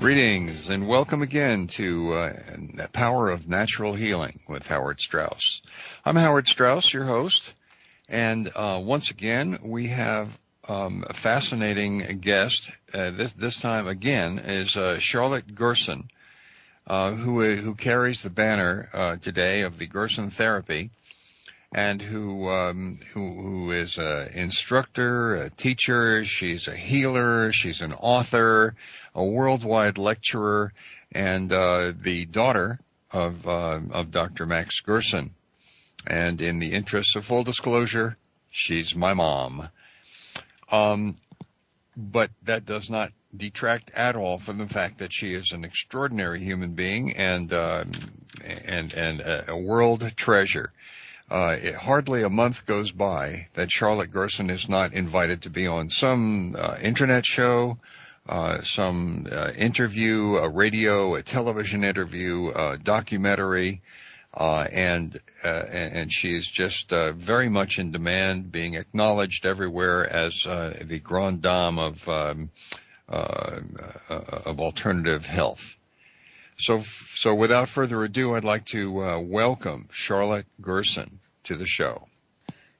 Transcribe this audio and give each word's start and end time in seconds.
Greetings 0.00 0.70
and 0.70 0.86
welcome 0.86 1.22
again 1.22 1.66
to 1.66 2.12
uh, 2.14 2.32
the 2.74 2.88
Power 2.92 3.30
of 3.30 3.48
Natural 3.48 3.94
Healing 3.94 4.38
with 4.48 4.64
Howard 4.68 5.00
Straus. 5.00 5.60
I'm 6.04 6.14
Howard 6.14 6.46
Straus, 6.46 6.92
your 6.94 7.04
host, 7.04 7.52
and 8.08 8.48
uh, 8.54 8.80
once 8.80 9.10
again 9.10 9.58
we 9.64 9.88
have 9.88 10.38
um, 10.68 11.04
a 11.04 11.14
fascinating 11.14 12.20
guest. 12.20 12.70
Uh, 12.94 13.10
this 13.10 13.32
this 13.32 13.60
time 13.60 13.88
again 13.88 14.38
is 14.38 14.76
uh, 14.76 15.00
Charlotte 15.00 15.52
Gerson, 15.52 16.08
uh, 16.86 17.10
who 17.10 17.56
who 17.56 17.74
carries 17.74 18.22
the 18.22 18.30
banner 18.30 18.88
uh, 18.92 19.16
today 19.16 19.62
of 19.62 19.78
the 19.78 19.86
Gerson 19.86 20.30
Therapy 20.30 20.90
and 21.72 22.00
who 22.00 22.48
um, 22.48 22.98
who, 23.12 23.40
who 23.40 23.72
is 23.72 23.98
an 23.98 24.28
instructor, 24.28 25.34
a 25.34 25.50
teacher. 25.50 26.24
She's 26.24 26.68
a 26.68 26.74
healer. 26.74 27.52
She's 27.52 27.82
an 27.82 27.92
author, 27.92 28.74
a 29.14 29.24
worldwide 29.24 29.98
lecturer, 29.98 30.72
and 31.12 31.52
uh, 31.52 31.92
the 32.00 32.24
daughter 32.24 32.78
of 33.12 33.46
uh, 33.46 33.80
of 33.90 34.10
Dr. 34.10 34.46
Max 34.46 34.80
Gerson. 34.80 35.34
And 36.06 36.40
in 36.40 36.58
the 36.58 36.72
interest 36.72 37.16
of 37.16 37.24
full 37.24 37.42
disclosure, 37.42 38.16
she's 38.50 38.94
my 38.94 39.14
mom. 39.14 39.68
Um, 40.70 41.16
but 41.96 42.30
that 42.44 42.64
does 42.64 42.88
not 42.88 43.12
detract 43.36 43.90
at 43.90 44.16
all 44.16 44.38
from 44.38 44.58
the 44.58 44.66
fact 44.66 44.98
that 44.98 45.12
she 45.12 45.34
is 45.34 45.52
an 45.52 45.64
extraordinary 45.64 46.40
human 46.40 46.72
being 46.72 47.14
and 47.16 47.52
uh, 47.52 47.84
and 48.64 48.94
and 48.94 49.20
a, 49.20 49.50
a 49.50 49.56
world 49.56 50.10
treasure. 50.16 50.72
Uh, 51.30 51.56
it, 51.62 51.74
hardly 51.74 52.22
a 52.22 52.30
month 52.30 52.64
goes 52.64 52.90
by 52.90 53.48
that 53.54 53.70
Charlotte 53.70 54.10
Gerson 54.10 54.48
is 54.48 54.68
not 54.68 54.94
invited 54.94 55.42
to 55.42 55.50
be 55.50 55.66
on 55.66 55.90
some 55.90 56.56
uh, 56.58 56.76
internet 56.80 57.26
show, 57.26 57.78
uh, 58.26 58.62
some 58.62 59.26
uh, 59.30 59.50
interview, 59.56 60.36
a 60.36 60.48
radio, 60.48 61.16
a 61.16 61.22
television 61.22 61.84
interview, 61.84 62.48
a 62.48 62.78
documentary, 62.78 63.82
uh, 64.32 64.66
and, 64.72 65.20
uh, 65.44 65.48
and 65.48 66.12
she 66.12 66.34
is 66.34 66.48
just 66.48 66.90
very 66.90 67.48
much 67.48 67.78
in 67.78 67.90
demand, 67.90 68.50
being 68.50 68.74
acknowledged 68.74 69.44
everywhere 69.44 70.10
as 70.10 70.44
the 70.44 71.00
grande 71.02 71.42
dame 71.42 71.78
of 71.78 72.08
um, 72.08 72.50
of 73.08 74.60
alternative 74.60 75.24
health. 75.24 75.78
So, 76.58 76.80
so 76.80 77.34
without 77.34 77.68
further 77.68 78.02
ado, 78.04 78.34
I'd 78.34 78.44
like 78.44 78.64
to 78.66 79.04
uh, 79.04 79.18
welcome 79.20 79.88
Charlotte 79.92 80.46
Gerson 80.60 81.17
to 81.48 81.56
the 81.56 81.66
show. 81.66 82.06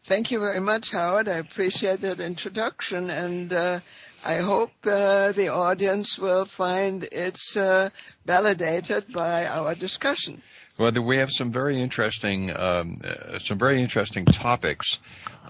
Thank 0.05 0.31
you 0.31 0.41
very 0.41 0.61
much, 0.61 0.91
Howard. 0.91 1.29
I 1.29 1.37
appreciate 1.37 2.01
that 2.01 2.21
introduction, 2.21 3.11
and 3.11 3.53
uh, 3.53 3.81
I 4.25 4.37
hope 4.37 4.71
uh, 4.87 5.33
the 5.33 5.49
audience 5.49 6.19
will 6.19 6.45
find 6.45 7.07
it's 7.13 7.57
uh, 7.57 7.91
validated 8.25 9.13
by 9.13 9.47
our 9.47 9.75
discussion. 9.75 10.41
Well, 10.79 10.93
we 10.93 11.17
have 11.19 11.31
some 11.31 11.51
very 11.51 11.81
interesting, 11.81 12.57
um, 12.57 13.01
uh, 13.05 13.39
some 13.39 13.59
very 13.59 13.83
interesting 13.83 14.25
topics. 14.25 14.99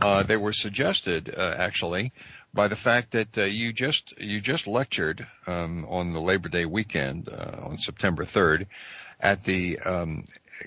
Uh, 0.01 0.23
they 0.23 0.37
were 0.37 0.53
suggested, 0.55 1.35
uh, 1.37 1.55
actually, 1.59 2.13
by 2.55 2.69
the 2.69 2.77
fact 2.77 3.13
that 3.13 3.37
uh, 3.37 3.43
you 3.45 3.73
just 3.73 4.19
you 4.19 4.41
just 4.41 4.67
lectured 4.67 5.27
um, 5.47 5.87
on 5.89 6.13
the 6.13 6.21
Labor 6.21 6.49
Day 6.49 6.65
weekend 6.65 7.29
uh, 7.29 7.59
on 7.63 7.79
September 7.79 8.25
3rd 8.25 8.67
at 9.21 9.45
the 9.45 9.79
um, 9.81 10.25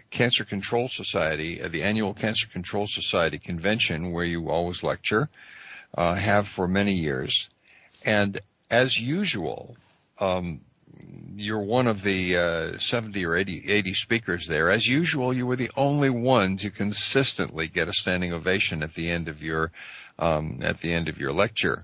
Cancer 0.10 0.46
Control 0.46 0.88
Society, 0.88 1.62
uh, 1.62 1.68
the 1.68 1.84
annual 1.84 2.14
Cancer 2.14 2.48
Control 2.48 2.88
Society 2.88 3.38
convention, 3.38 4.12
where 4.12 4.26
you 4.26 4.50
always 4.50 4.84
lecture, 4.84 5.28
uh, 5.96 6.14
have 6.14 6.48
for 6.48 6.68
many 6.68 6.94
years, 6.94 7.50
and 8.06 8.40
as 8.70 9.00
usual. 9.00 9.76
Um, 10.20 10.62
you're 11.36 11.60
one 11.60 11.88
of 11.88 12.04
the 12.04 12.38
uh, 12.38 12.78
70 12.78 13.26
or 13.26 13.36
80, 13.36 13.72
80 13.72 13.94
speakers 13.94 14.48
there. 14.48 14.70
As 14.70 14.86
usual, 14.86 15.34
you 15.34 15.48
were 15.48 15.56
the 15.56 15.72
only 15.76 16.10
one 16.10 16.58
to 16.58 16.70
consistently 16.70 17.68
get 17.68 17.88
a 17.88 17.94
standing 17.94 18.34
ovation 18.34 18.84
at 18.84 18.94
the 18.94 19.10
end 19.10 19.28
of 19.28 19.42
your 19.42 19.72
um, 20.20 20.60
at 20.62 20.80
the 20.80 20.94
end 20.94 21.10
of 21.10 21.20
your 21.20 21.32
lecture. 21.32 21.84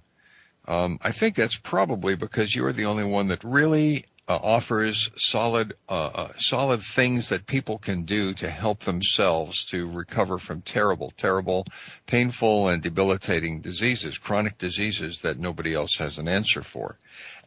Um, 0.67 0.99
I 1.01 1.11
think 1.11 1.35
that's 1.35 1.55
probably 1.55 2.15
because 2.15 2.53
you 2.53 2.65
are 2.65 2.73
the 2.73 2.85
only 2.85 3.05
one 3.05 3.27
that 3.27 3.43
really 3.43 4.05
uh, 4.27 4.37
offers 4.41 5.09
solid 5.15 5.73
uh, 5.87 6.05
uh, 6.07 6.33
solid 6.37 6.81
things 6.81 7.29
that 7.29 7.45
people 7.45 7.77
can 7.77 8.03
do 8.03 8.33
to 8.33 8.49
help 8.49 8.79
themselves 8.79 9.65
to 9.65 9.87
recover 9.87 10.37
from 10.37 10.61
terrible, 10.61 11.11
terrible, 11.15 11.65
painful, 12.05 12.67
and 12.67 12.81
debilitating 12.83 13.61
diseases, 13.61 14.17
chronic 14.17 14.57
diseases 14.57 15.21
that 15.21 15.39
nobody 15.39 15.73
else 15.73 15.97
has 15.97 16.17
an 16.17 16.27
answer 16.27 16.61
for. 16.61 16.97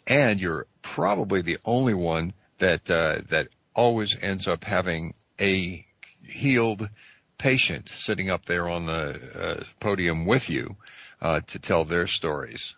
And 0.07 0.41
you're 0.41 0.67
probably 0.81 1.43
the 1.43 1.59
only 1.65 1.95
one 1.95 2.33
that 2.59 2.91
uh, 2.91 3.21
that 3.29 3.49
always 3.75 4.17
ends 4.23 4.49
up 4.49 4.65
having 4.65 5.15
a 5.41 5.85
healed 6.23 6.89
patient 7.37 7.89
sitting 7.89 8.31
up 8.31 8.45
there 8.45 8.69
on 8.69 8.87
the 8.87 9.21
uh, 9.35 9.65
podium 9.81 10.25
with 10.25 10.49
you 10.49 10.77
uh, 11.21 11.41
to 11.47 11.59
tell 11.59 11.85
their 11.85 12.07
stories. 12.07 12.75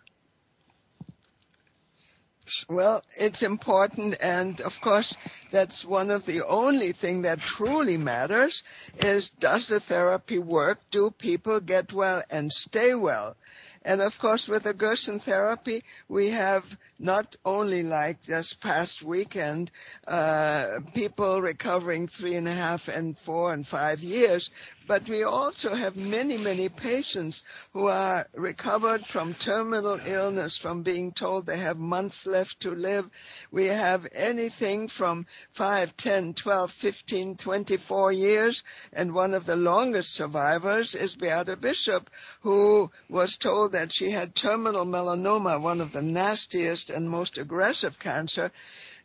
Well, 2.69 3.03
it's 3.19 3.43
important, 3.43 4.17
and 4.21 4.59
of 4.61 4.79
course, 4.81 5.17
that's 5.51 5.85
one 5.85 6.11
of 6.11 6.25
the 6.25 6.45
only 6.45 6.91
thing 6.91 7.23
that 7.23 7.39
truly 7.39 7.97
matters 7.97 8.63
is 8.97 9.29
does 9.29 9.67
the 9.67 9.79
therapy 9.79 10.39
work? 10.39 10.79
Do 10.91 11.11
people 11.11 11.59
get 11.59 11.93
well 11.93 12.23
and 12.29 12.51
stay 12.51 12.95
well? 12.95 13.35
And 13.85 14.01
of 14.01 14.17
course, 14.17 14.47
with 14.47 14.63
the 14.63 14.73
Gerson 14.73 15.19
therapy, 15.19 15.83
we 16.07 16.29
have 16.29 16.77
not 16.99 17.35
only 17.43 17.83
like 17.83 18.21
this 18.21 18.53
past 18.53 19.03
weekend, 19.03 19.71
uh, 20.07 20.79
people 20.93 21.41
recovering 21.41 22.07
three 22.07 22.35
and 22.35 22.47
a 22.47 22.53
half 22.53 22.87
and 22.87 23.17
four 23.17 23.51
and 23.51 23.67
five 23.67 23.99
years, 23.99 24.49
but 24.85 25.07
we 25.07 25.23
also 25.23 25.73
have 25.73 25.95
many, 25.95 26.37
many 26.37 26.67
patients 26.67 27.43
who 27.71 27.87
are 27.87 28.27
recovered 28.33 29.05
from 29.05 29.33
terminal 29.33 29.99
illness, 30.05 30.57
from 30.57 30.83
being 30.83 31.11
told 31.11 31.45
they 31.45 31.57
have 31.57 31.77
months 31.77 32.25
left 32.25 32.59
to 32.61 32.71
live. 32.71 33.09
We 33.51 33.67
have 33.67 34.07
anything 34.13 34.87
from 34.89 35.25
5, 35.53 35.95
10, 35.95 36.33
12, 36.33 36.71
15, 36.71 37.35
24 37.37 38.11
years. 38.11 38.63
And 38.91 39.13
one 39.13 39.33
of 39.33 39.45
the 39.45 39.55
longest 39.55 40.13
survivors 40.13 40.95
is 40.95 41.15
Beata 41.15 41.55
Bishop, 41.55 42.09
who 42.41 42.91
was 43.09 43.37
told 43.37 43.71
that 43.71 43.93
she 43.93 44.11
had 44.11 44.35
terminal 44.35 44.85
melanoma, 44.85 45.61
one 45.61 45.79
of 45.79 45.93
the 45.93 46.01
nastiest 46.01 46.89
and 46.89 47.09
most 47.09 47.37
aggressive 47.37 47.99
cancer, 47.99 48.51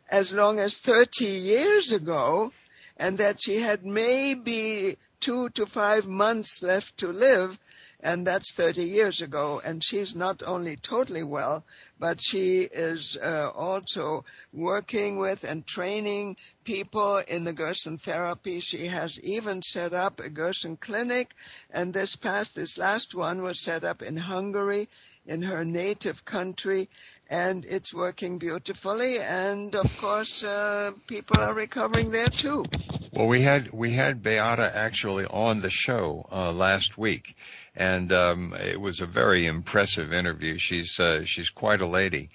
as 0.09 0.33
long 0.33 0.59
as 0.59 0.77
30 0.77 1.25
years 1.25 1.91
ago, 1.93 2.51
and 2.97 3.19
that 3.19 3.41
she 3.41 3.61
had 3.61 3.85
maybe 3.85 4.97
two 5.19 5.49
to 5.49 5.65
five 5.65 6.07
months 6.07 6.63
left 6.63 6.97
to 6.97 7.11
live. 7.11 7.57
and 8.01 8.25
that's 8.25 8.53
30 8.53 8.83
years 8.83 9.21
ago. 9.21 9.61
And 9.63 9.83
she's 9.83 10.15
not 10.15 10.41
only 10.41 10.77
totally 10.77 11.23
well, 11.23 11.65
but 11.99 12.21
she 12.21 12.61
is 12.61 13.17
uh, 13.17 13.49
also 13.53 14.23
working 14.53 15.17
with 15.17 15.43
and 15.43 15.67
training 15.67 16.37
people 16.63 17.17
in 17.17 17.43
the 17.43 17.51
Gerson 17.51 17.97
therapy. 17.97 18.61
She 18.61 18.85
has 18.87 19.19
even 19.19 19.61
set 19.61 19.93
up 19.93 20.19
a 20.19 20.29
Gerson 20.29 20.77
clinic, 20.77 21.35
and 21.71 21.93
this 21.93 22.15
past, 22.15 22.55
this 22.55 22.77
last 22.77 23.13
one 23.13 23.41
was 23.41 23.61
set 23.61 23.83
up 23.83 24.01
in 24.01 24.15
Hungary, 24.15 24.87
in 25.25 25.41
her 25.41 25.65
native 25.65 26.23
country, 26.23 26.87
and 27.29 27.65
it's 27.65 27.93
working 27.93 28.37
beautifully. 28.37 29.19
And 29.19 29.75
of 29.75 29.97
course, 29.97 30.43
uh, 30.43 30.91
people 31.05 31.41
are 31.41 31.53
recovering 31.53 32.11
there 32.11 32.29
too. 32.29 32.63
Well, 33.11 33.25
we 33.25 33.41
had 33.41 33.71
we 33.73 33.91
had 33.91 34.21
Beata 34.21 34.71
actually 34.75 35.25
on 35.25 35.61
the 35.61 35.71
show 35.71 36.27
uh, 36.31 36.51
last 36.51 36.97
week, 36.97 37.35
and 37.75 38.11
um, 38.11 38.53
it 38.53 38.79
was 38.79 39.01
a 39.01 39.07
very 39.07 39.47
impressive 39.47 40.13
interview. 40.13 40.59
She's 40.59 40.99
uh, 40.99 41.25
she's 41.25 41.49
quite 41.49 41.81
a 41.81 41.87
lady. 41.87 42.29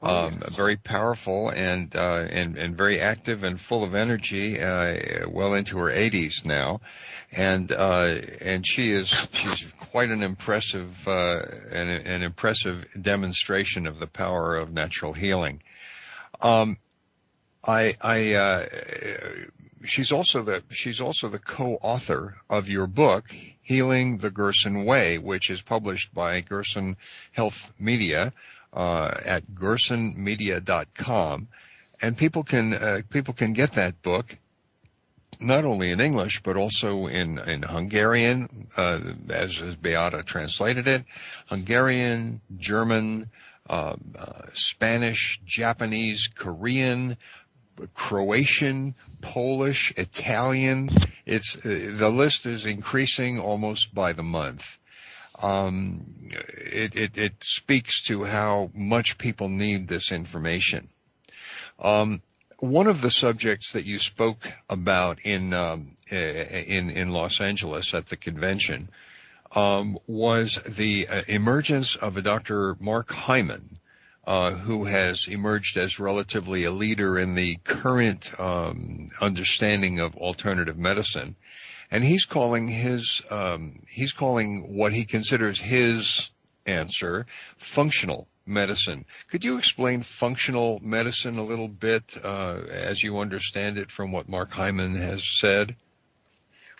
Oh, 0.00 0.26
um, 0.26 0.42
very 0.52 0.76
powerful 0.76 1.50
and, 1.50 1.94
uh, 1.94 2.26
and 2.30 2.56
and 2.56 2.76
very 2.76 3.00
active 3.00 3.44
and 3.44 3.60
full 3.60 3.84
of 3.84 3.94
energy. 3.94 4.60
Uh, 4.60 5.28
well 5.28 5.54
into 5.54 5.78
her 5.78 5.90
80s 5.90 6.44
now, 6.44 6.78
and 7.32 7.70
uh, 7.70 8.16
and 8.40 8.66
she 8.66 8.92
is 8.92 9.08
she's 9.32 9.70
quite 9.78 10.10
an 10.10 10.22
impressive 10.22 11.06
uh, 11.06 11.42
an, 11.70 11.88
an 11.90 12.22
impressive 12.22 12.86
demonstration 13.00 13.86
of 13.86 13.98
the 13.98 14.06
power 14.06 14.56
of 14.56 14.72
natural 14.72 15.12
healing. 15.12 15.62
Um, 16.40 16.78
I 17.66 17.96
I 18.00 18.34
uh, 18.34 18.66
she's 19.84 20.12
also 20.12 20.42
the 20.42 20.62
she's 20.70 21.00
also 21.00 21.28
the 21.28 21.38
co-author 21.38 22.36
of 22.50 22.68
your 22.68 22.86
book 22.86 23.34
Healing 23.62 24.18
the 24.18 24.30
Gerson 24.30 24.84
Way, 24.84 25.18
which 25.18 25.50
is 25.50 25.62
published 25.62 26.12
by 26.12 26.40
Gerson 26.40 26.96
Health 27.32 27.72
Media 27.78 28.32
uh, 28.72 29.14
at 29.24 29.46
gersonmedia.com, 29.46 31.48
and 32.02 32.16
people 32.16 32.42
can 32.42 32.74
uh, 32.74 33.00
people 33.10 33.34
can 33.34 33.52
get 33.52 33.72
that 33.72 34.02
book 34.02 34.36
not 35.40 35.64
only 35.64 35.90
in 35.90 36.00
English 36.00 36.42
but 36.42 36.56
also 36.56 37.06
in 37.06 37.38
in 37.38 37.62
Hungarian, 37.62 38.48
uh, 38.76 39.00
as, 39.30 39.60
as 39.60 39.76
Beata 39.76 40.22
translated 40.22 40.88
it, 40.88 41.04
Hungarian, 41.46 42.40
German, 42.58 43.30
uh, 43.68 43.96
uh, 44.18 44.42
Spanish, 44.52 45.40
Japanese, 45.44 46.28
Korean, 46.34 47.16
Croatian, 47.94 48.94
Polish, 49.24 49.92
Italian. 49.96 50.90
It's 51.26 51.56
uh, 51.56 51.92
the 51.96 52.10
list 52.10 52.46
is 52.46 52.66
increasing 52.66 53.40
almost 53.40 53.94
by 53.94 54.12
the 54.12 54.22
month 54.22 54.78
um, 55.42 56.02
it, 56.26 56.96
it, 56.96 57.18
it, 57.18 57.32
speaks 57.42 58.02
to 58.04 58.24
how 58.24 58.70
much 58.74 59.18
people 59.18 59.48
need 59.48 59.88
this 59.88 60.12
information. 60.12 60.88
Um, 61.78 62.22
one 62.58 62.86
of 62.86 63.00
the 63.00 63.10
subjects 63.10 63.72
that 63.72 63.84
you 63.84 63.98
spoke 63.98 64.48
about 64.70 65.18
in 65.24 65.52
um, 65.52 65.88
in 66.10 66.90
in 66.90 67.10
Los 67.10 67.40
Angeles 67.40 67.92
at 67.94 68.06
the 68.06 68.16
convention 68.16 68.88
um, 69.54 69.98
was 70.06 70.62
the 70.62 71.08
uh, 71.08 71.22
emergence 71.28 71.96
of 71.96 72.16
a 72.16 72.22
Dr. 72.22 72.76
Mark 72.80 73.10
Hyman, 73.10 73.68
uh, 74.26 74.52
who 74.52 74.84
has 74.84 75.26
emerged 75.28 75.76
as 75.76 76.00
relatively 76.00 76.64
a 76.64 76.70
leader 76.70 77.18
in 77.18 77.34
the 77.34 77.56
current 77.64 78.38
um, 78.40 79.10
understanding 79.20 80.00
of 80.00 80.16
alternative 80.16 80.78
medicine 80.78 81.36
and 81.90 82.02
he's 82.02 82.24
calling 82.24 82.66
his 82.66 83.22
um, 83.30 83.78
he's 83.88 84.12
calling 84.12 84.74
what 84.74 84.92
he 84.92 85.04
considers 85.04 85.60
his 85.60 86.30
answer 86.66 87.26
functional 87.56 88.26
medicine. 88.46 89.04
Could 89.30 89.44
you 89.44 89.58
explain 89.58 90.02
functional 90.02 90.80
medicine 90.82 91.38
a 91.38 91.44
little 91.44 91.68
bit 91.68 92.16
uh, 92.22 92.58
as 92.68 93.02
you 93.02 93.18
understand 93.18 93.78
it 93.78 93.92
from 93.92 94.10
what 94.10 94.28
Mark 94.28 94.50
Hyman 94.50 94.96
has 94.96 95.26
said? 95.38 95.76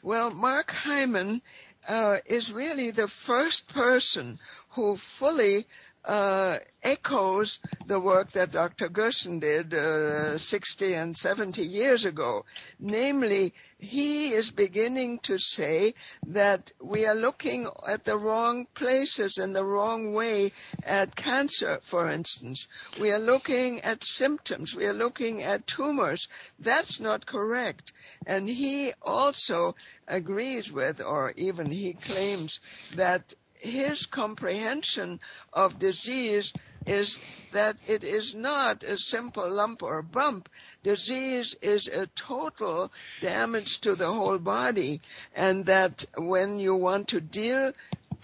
Well, 0.02 0.30
Mark 0.30 0.72
Hyman 0.72 1.40
uh, 1.88 2.18
is 2.26 2.52
really 2.52 2.90
the 2.90 3.08
first 3.08 3.72
person 3.72 4.38
who 4.70 4.96
fully 4.96 5.64
echoes 6.06 7.58
the 7.86 7.98
work 7.98 8.30
that 8.32 8.52
Dr. 8.52 8.88
Gerson 8.88 9.38
did 9.38 9.72
uh, 9.72 10.36
60 10.36 10.94
and 10.94 11.16
70 11.16 11.62
years 11.62 12.04
ago. 12.04 12.44
Namely, 12.78 13.54
he 13.78 14.28
is 14.28 14.50
beginning 14.50 15.18
to 15.20 15.38
say 15.38 15.94
that 16.26 16.72
we 16.80 17.06
are 17.06 17.14
looking 17.14 17.66
at 17.88 18.04
the 18.04 18.16
wrong 18.16 18.66
places 18.74 19.38
and 19.38 19.54
the 19.54 19.64
wrong 19.64 20.12
way 20.12 20.52
at 20.84 21.16
cancer, 21.16 21.78
for 21.82 22.08
instance. 22.08 22.68
We 23.00 23.12
are 23.12 23.18
looking 23.18 23.80
at 23.80 24.04
symptoms. 24.04 24.74
We 24.74 24.86
are 24.86 24.94
looking 24.94 25.42
at 25.42 25.66
tumors. 25.66 26.28
That's 26.58 27.00
not 27.00 27.26
correct. 27.26 27.92
And 28.26 28.48
he 28.48 28.92
also 29.02 29.74
agrees 30.06 30.70
with, 30.70 31.02
or 31.02 31.32
even 31.36 31.70
he 31.70 31.94
claims 31.94 32.60
that 32.94 33.34
his 33.64 34.06
comprehension 34.06 35.20
of 35.52 35.78
disease 35.78 36.52
is 36.86 37.22
that 37.52 37.76
it 37.86 38.04
is 38.04 38.34
not 38.34 38.82
a 38.82 38.98
simple 38.98 39.48
lump 39.48 39.82
or 39.82 40.02
bump. 40.02 40.48
Disease 40.82 41.56
is 41.62 41.88
a 41.88 42.06
total 42.08 42.92
damage 43.20 43.80
to 43.80 43.94
the 43.94 44.12
whole 44.12 44.38
body 44.38 45.00
and 45.34 45.66
that 45.66 46.04
when 46.16 46.58
you 46.58 46.76
want 46.76 47.08
to 47.08 47.20
deal 47.20 47.72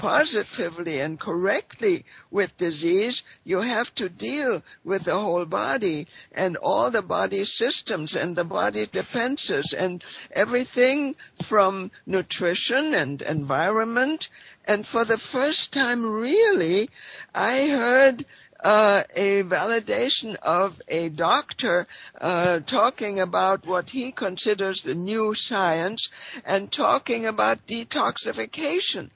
positively 0.00 0.98
and 1.00 1.20
correctly 1.20 2.06
with 2.30 2.56
disease, 2.56 3.22
you 3.44 3.60
have 3.60 3.94
to 3.94 4.08
deal 4.08 4.62
with 4.82 5.04
the 5.04 5.18
whole 5.18 5.44
body 5.44 6.06
and 6.32 6.56
all 6.56 6.90
the 6.90 7.02
body 7.02 7.44
systems 7.44 8.16
and 8.16 8.34
the 8.34 8.44
body 8.44 8.86
defenses 8.86 9.74
and 9.74 10.02
everything 10.30 11.14
from 11.42 11.90
nutrition 12.06 12.94
and 12.94 13.20
environment 13.20 14.28
and 14.64 14.86
for 14.86 15.04
the 15.04 15.18
first 15.18 15.72
time, 15.72 16.04
really, 16.04 16.90
I 17.34 17.68
heard 17.68 18.24
uh, 18.62 19.02
a 19.14 19.42
validation 19.42 20.36
of 20.36 20.80
a 20.88 21.08
doctor 21.08 21.86
uh, 22.20 22.60
talking 22.60 23.20
about 23.20 23.66
what 23.66 23.90
he 23.90 24.12
considers 24.12 24.82
the 24.82 24.94
new 24.94 25.34
science 25.34 26.10
and 26.44 26.70
talking 26.70 27.26
about 27.26 27.66
detoxification. 27.66 29.10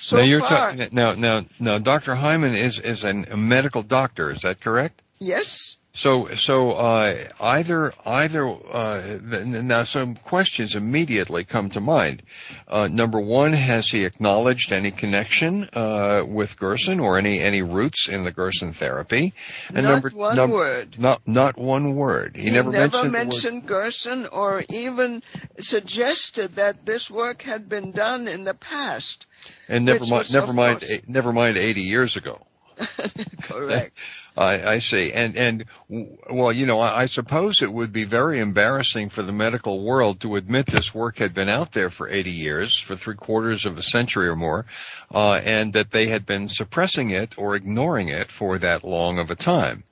So 0.00 0.18
now 0.18 0.22
you're 0.22 0.40
far, 0.40 0.76
talking 0.76 0.88
now 0.92 1.14
now 1.14 1.44
now 1.58 1.78
Dr. 1.78 2.14
Hyman 2.14 2.54
is 2.54 2.78
is 2.78 3.04
an, 3.04 3.26
a 3.30 3.36
medical 3.36 3.82
doctor, 3.82 4.30
is 4.30 4.42
that 4.42 4.60
correct? 4.60 5.00
Yes. 5.18 5.76
So, 5.96 6.34
so 6.34 6.72
uh, 6.72 7.16
either 7.40 7.94
either 8.04 8.48
uh, 8.48 9.18
now 9.22 9.84
some 9.84 10.16
questions 10.16 10.74
immediately 10.74 11.44
come 11.44 11.70
to 11.70 11.80
mind. 11.80 12.22
Uh, 12.66 12.88
number 12.88 13.20
one, 13.20 13.52
has 13.52 13.88
he 13.88 14.04
acknowledged 14.04 14.72
any 14.72 14.90
connection 14.90 15.68
uh, 15.72 16.24
with 16.26 16.58
Gerson 16.58 16.98
or 16.98 17.16
any 17.16 17.38
any 17.38 17.62
roots 17.62 18.08
in 18.08 18.24
the 18.24 18.32
Gerson 18.32 18.72
therapy? 18.72 19.34
And 19.68 19.84
not 19.84 19.92
number, 19.92 20.08
one 20.10 20.36
num- 20.36 20.50
word. 20.50 20.98
Not 20.98 21.28
not 21.28 21.56
one 21.56 21.94
word. 21.94 22.34
He, 22.34 22.46
he 22.46 22.50
never, 22.50 22.72
never, 22.72 23.08
mentioned, 23.08 23.12
mentioned 23.12 23.66
Gerson 23.68 24.26
or 24.26 24.64
even 24.70 25.22
suggested 25.60 26.56
that 26.56 26.84
this 26.84 27.08
work 27.08 27.42
had 27.42 27.68
been 27.68 27.92
done 27.92 28.26
in 28.26 28.42
the 28.42 28.54
past. 28.54 29.26
And 29.68 29.84
never 29.84 30.04
mind, 30.06 30.34
never 30.34 30.52
mind, 30.52 30.80
course, 30.80 31.00
never 31.06 31.32
mind, 31.32 31.56
eighty 31.56 31.82
years 31.82 32.16
ago. 32.16 32.44
Correct. 33.42 33.96
I, 34.36 34.74
I 34.74 34.78
see. 34.78 35.12
And, 35.12 35.36
and, 35.36 35.64
well, 35.88 36.52
you 36.52 36.66
know, 36.66 36.80
I, 36.80 37.02
I 37.02 37.04
suppose 37.06 37.62
it 37.62 37.72
would 37.72 37.92
be 37.92 38.04
very 38.04 38.40
embarrassing 38.40 39.10
for 39.10 39.22
the 39.22 39.32
medical 39.32 39.82
world 39.82 40.20
to 40.20 40.36
admit 40.36 40.66
this 40.66 40.94
work 40.94 41.18
had 41.18 41.34
been 41.34 41.48
out 41.48 41.72
there 41.72 41.90
for 41.90 42.08
80 42.08 42.30
years, 42.32 42.78
for 42.78 42.96
three 42.96 43.14
quarters 43.14 43.66
of 43.66 43.78
a 43.78 43.82
century 43.82 44.28
or 44.28 44.36
more, 44.36 44.66
uh, 45.12 45.40
and 45.44 45.74
that 45.74 45.90
they 45.90 46.06
had 46.08 46.26
been 46.26 46.48
suppressing 46.48 47.10
it 47.10 47.38
or 47.38 47.54
ignoring 47.54 48.08
it 48.08 48.30
for 48.30 48.58
that 48.58 48.82
long 48.82 49.18
of 49.18 49.30
a 49.30 49.36
time. 49.36 49.84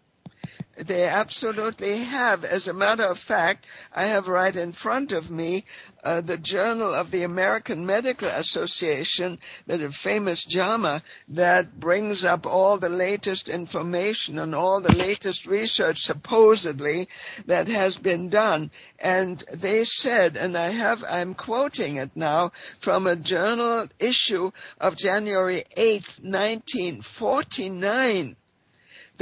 They 0.76 1.06
absolutely 1.06 1.98
have. 1.98 2.44
As 2.44 2.66
a 2.66 2.72
matter 2.72 3.04
of 3.04 3.18
fact, 3.18 3.66
I 3.92 4.04
have 4.04 4.26
right 4.26 4.56
in 4.56 4.72
front 4.72 5.12
of 5.12 5.30
me 5.30 5.66
uh, 6.02 6.22
the 6.22 6.38
Journal 6.38 6.94
of 6.94 7.10
the 7.10 7.24
American 7.24 7.84
Medical 7.84 8.28
Association, 8.28 9.38
the 9.66 9.92
famous 9.92 10.44
JAMA, 10.44 11.02
that 11.28 11.78
brings 11.78 12.24
up 12.24 12.46
all 12.46 12.78
the 12.78 12.88
latest 12.88 13.50
information 13.50 14.38
and 14.38 14.54
all 14.54 14.80
the 14.80 14.94
latest 14.94 15.46
research 15.46 16.00
supposedly 16.00 17.06
that 17.46 17.68
has 17.68 17.98
been 17.98 18.30
done. 18.30 18.70
And 18.98 19.44
they 19.52 19.84
said, 19.84 20.38
and 20.38 20.56
I 20.56 20.70
have, 20.70 21.04
I'm 21.06 21.34
quoting 21.34 21.96
it 21.96 22.16
now 22.16 22.52
from 22.78 23.06
a 23.06 23.14
journal 23.14 23.88
issue 23.98 24.50
of 24.80 24.96
January 24.96 25.64
8th, 25.76 26.24
1949 26.24 28.36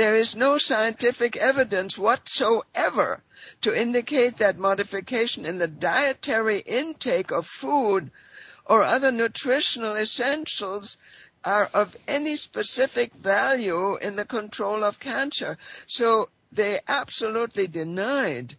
there 0.01 0.15
is 0.15 0.35
no 0.35 0.57
scientific 0.57 1.37
evidence 1.37 1.99
whatsoever 1.99 3.23
to 3.61 3.79
indicate 3.79 4.39
that 4.39 4.57
modification 4.57 5.45
in 5.45 5.59
the 5.59 5.69
dietary 5.69 6.57
intake 6.57 7.31
of 7.31 7.47
food 7.47 8.11
or 8.65 8.83
other 8.83 9.13
nutritional 9.13 9.95
essentials 9.97 10.97
are 11.45 11.69
of 11.75 11.95
any 12.09 12.37
specific 12.37 13.13
value 13.13 13.99
in 13.99 14.17
the 14.17 14.25
control 14.25 14.85
of 14.85 14.99
cancer. 14.99 15.59
So 15.87 16.31
they 16.51 16.79
absolutely 16.89 17.67
denied 17.67 18.57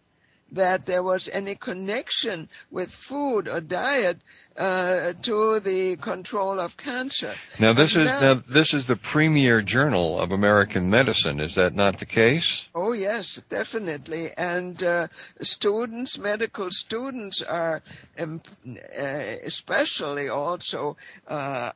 that 0.52 0.86
there 0.86 1.02
was 1.02 1.28
any 1.28 1.56
connection 1.56 2.50
with 2.70 2.92
food 2.92 3.48
or 3.48 3.62
diet 3.62 4.22
uh, 4.62 5.14
to 5.14 5.60
the 5.60 5.96
control 5.96 6.60
of 6.60 6.78
cancer. 6.78 7.34
Now 7.60 7.74
this 7.74 7.96
is 7.96 8.12
now, 8.22 8.36
this 8.36 8.76
is 8.76 8.86
the 8.86 8.96
premier 8.96 9.64
journal 9.64 10.20
of 10.20 10.32
American 10.32 10.92
medicine. 10.92 11.40
Is 11.40 11.56
that 11.56 11.74
not 11.74 11.98
the 11.98 12.06
case? 12.06 12.68
Oh 12.76 12.94
yes, 12.94 13.42
definitely. 13.50 14.30
And 14.38 14.82
uh, 14.84 15.08
students, 15.42 16.20
medical 16.20 16.70
students, 16.70 17.42
are 17.42 17.82
um, 18.20 18.40
uh, 18.68 19.38
especially 19.44 20.30
also 20.30 20.96
uh, 21.28 21.72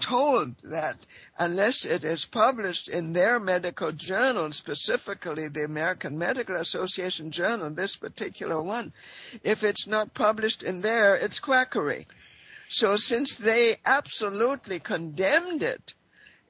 told 0.00 0.56
that 0.62 0.96
unless 1.38 1.84
it 1.84 2.04
is 2.04 2.24
published 2.24 2.88
in 2.88 3.12
their 3.12 3.38
medical 3.38 3.92
journal, 3.92 4.50
specifically 4.52 5.48
the 5.48 5.64
American 5.64 6.18
Medical 6.18 6.56
Association 6.56 7.30
journal, 7.30 7.70
this 7.70 7.96
particular 7.96 8.60
one, 8.62 8.92
if 9.42 9.62
it's 9.62 9.86
not 9.86 10.14
published 10.14 10.62
in 10.62 10.80
there, 10.80 11.16
it's 11.16 11.38
quackery. 11.38 11.95
So 12.68 12.96
since 12.96 13.36
they 13.36 13.76
absolutely 13.84 14.80
condemned 14.80 15.62
it, 15.62 15.94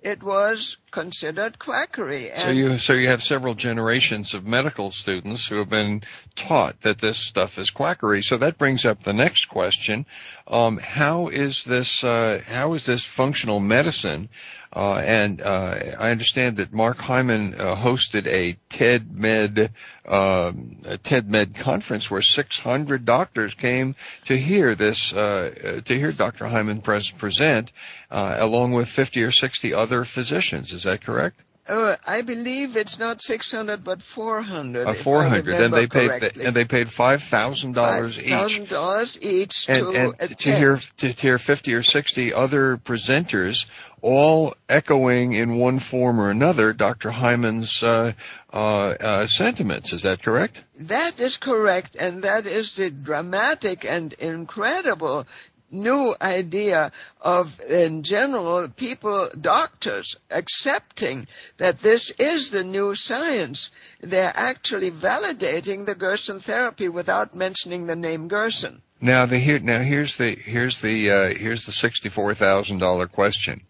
it 0.03 0.23
was 0.23 0.77
considered 0.91 1.59
quackery. 1.59 2.31
so 2.37 2.51
you 2.51 2.79
so 2.79 2.93
you 2.93 3.09
have 3.09 3.23
several 3.23 3.55
generations 3.55 4.35
of 4.35 4.47
medical 4.47 4.91
students 4.91 5.47
who 5.47 5.59
have 5.59 5.69
been 5.69 6.03
taught 6.37 6.81
that 6.83 6.99
this 6.99 7.19
stuff 7.19 7.59
is 7.59 7.71
quackery. 7.71 8.23
So 8.23 8.37
that 8.37 8.57
brings 8.57 8.85
up 8.85 9.03
the 9.03 9.13
next 9.13 9.47
question: 9.47 10.07
um, 10.47 10.79
How 10.79 11.29
is 11.29 11.65
this 11.65 12.05
uh, 12.05 12.41
how 12.47 12.75
is 12.75 12.87
this 12.87 13.05
functional 13.05 13.59
medicine 13.59 14.29
uh, 14.75 14.95
and 14.97 15.41
uh, 15.41 15.79
I 15.99 16.11
understand 16.11 16.57
that 16.57 16.73
Mark 16.73 16.99
Hyman 16.99 17.55
uh, 17.55 17.75
hosted 17.75 18.27
a 18.27 18.57
TED 18.69 19.17
Med 19.17 19.71
um, 20.07 20.77
a 20.85 20.99
TED 20.99 21.31
Med 21.31 21.55
conference 21.57 22.11
where 22.11 22.23
600 22.23 23.05
doctors 23.05 23.55
came 23.55 23.95
to 24.27 24.37
hear 24.37 24.75
this 24.75 25.13
uh, 25.13 25.81
to 25.85 25.99
hear 25.99 26.13
Dr. 26.13 26.47
Hyman 26.47 26.81
pres- 26.81 27.11
present, 27.11 27.73
uh, 28.11 28.37
along 28.39 28.73
with 28.73 28.89
50 28.89 29.23
or 29.23 29.31
60 29.31 29.75
other 29.75 30.05
physicians. 30.05 30.73
Is 30.73 30.85
that 30.85 31.03
correct? 31.03 31.43
Uh, 31.69 31.97
I 32.07 32.23
believe 32.23 32.77
it's 32.77 33.01
not 33.01 33.21
600 33.21 33.83
but 33.83 34.01
400. 34.01 34.87
Uh, 34.87 34.93
400 34.93 35.57
and 35.57 35.75
they 35.75 35.89
paid 35.89 36.23
and 36.39 36.55
they 36.55 36.65
paid 36.65 36.87
$5,000 36.87 38.19
each. 38.19 38.69
$5,000 38.71 39.23
each 39.23 39.69
and, 39.69 39.79
to 39.79 40.15
and 40.21 40.39
to 40.39 40.57
hear 40.57 40.81
to 40.99 41.09
hear 41.09 41.39
50 41.39 41.75
or 41.75 41.83
60 41.83 42.35
other 42.35 42.77
presenters 42.77 43.67
all 44.07 44.55
echoing 44.69 45.33
in 45.33 45.57
one 45.57 45.81
form 45.81 46.21
or 46.21 46.31
another 46.31 46.73
Dr. 46.73 47.11
Hyman's 47.11 47.83
uh, 47.83 48.13
uh, 48.53 48.57
uh, 48.57 49.27
sentiments. 49.27 49.93
Is 49.93 50.03
that 50.03 50.23
correct? 50.23 50.63
That 50.79 51.19
is 51.19 51.39
correct, 51.39 51.97
and 51.99 52.23
that 52.23 52.47
is 52.47 52.77
the 52.77 52.91
dramatic 52.91 53.85
and 53.85 54.13
incredible 54.13 55.27
new 55.73 56.15
idea 56.23 56.93
of, 57.21 57.61
in 57.69 58.05
general, 58.05 58.69
people, 58.69 59.29
doctors, 59.41 60.17
accepting 60.31 61.27
that 61.57 61.81
this 61.81 62.11
is 62.11 62.53
the 62.53 62.63
new 62.63 62.95
science. 62.95 63.71
They're 64.01 64.33
actually 64.33 64.93
validating 64.93 65.85
the 65.85 65.97
Gerson 65.97 66.39
therapy 66.39 66.89
without 66.89 67.35
mentioning 67.35 67.89
the 67.89 67.97
name 67.97 68.29
Gerson. 68.29 68.83
Now, 69.01 69.27
the 69.27 69.39
here, 69.39 69.59
now 69.59 69.81
here's 69.81 70.17
the 70.17 70.31
here's 70.31 70.81
the 70.81 71.11
uh, 71.11 71.29
here's 71.35 71.67
the 71.67 71.73
sixty-four 71.73 72.35
thousand 72.35 72.79
dollar 72.79 73.09
question. 73.09 73.61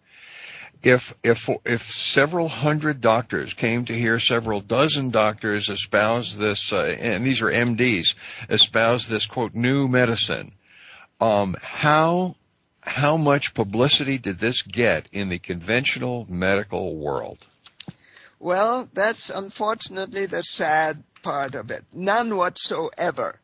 If 0.83 1.15
if 1.23 1.49
if 1.65 1.81
several 1.81 2.47
hundred 2.47 3.01
doctors 3.01 3.53
came 3.53 3.85
to 3.85 3.93
hear 3.93 4.19
several 4.19 4.61
dozen 4.61 5.09
doctors 5.09 5.69
espouse 5.69 6.37
this, 6.37 6.71
uh, 6.71 6.95
and 6.99 7.25
these 7.25 7.41
are 7.41 7.51
MDs, 7.51 8.15
espouse 8.49 9.07
this 9.07 9.25
quote 9.25 9.53
new 9.55 9.87
medicine, 9.87 10.51
um, 11.19 11.55
how 11.61 12.35
how 12.81 13.17
much 13.17 13.53
publicity 13.53 14.17
did 14.17 14.39
this 14.39 14.61
get 14.61 15.07
in 15.11 15.29
the 15.29 15.39
conventional 15.39 16.25
medical 16.29 16.95
world? 16.95 17.45
Well, 18.39 18.87
that's 18.93 19.29
unfortunately 19.29 20.27
the 20.27 20.43
sad 20.43 21.03
part 21.23 21.55
of 21.55 21.71
it. 21.71 21.83
None 21.91 22.35
whatsoever. 22.35 23.39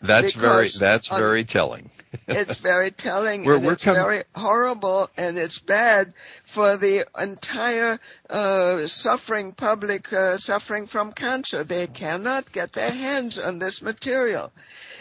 That's 0.00 0.32
very 0.32 0.68
that's 0.68 1.08
very 1.08 1.44
telling. 1.44 1.90
it's 2.28 2.58
very 2.58 2.90
telling 2.90 3.44
we're, 3.44 3.56
and 3.56 3.66
we're 3.66 3.72
it's 3.72 3.84
com- 3.84 3.94
very 3.94 4.22
horrible 4.34 5.08
and 5.16 5.38
it's 5.38 5.58
bad 5.58 6.12
for 6.44 6.76
the 6.76 7.06
entire 7.18 7.98
uh, 8.30 8.86
suffering 8.86 9.52
public 9.52 10.12
uh, 10.12 10.38
suffering 10.38 10.86
from 10.86 11.12
cancer. 11.12 11.64
They 11.64 11.86
cannot 11.86 12.52
get 12.52 12.72
their 12.72 12.90
hands 12.90 13.38
on 13.38 13.58
this 13.58 13.82
material. 13.82 14.52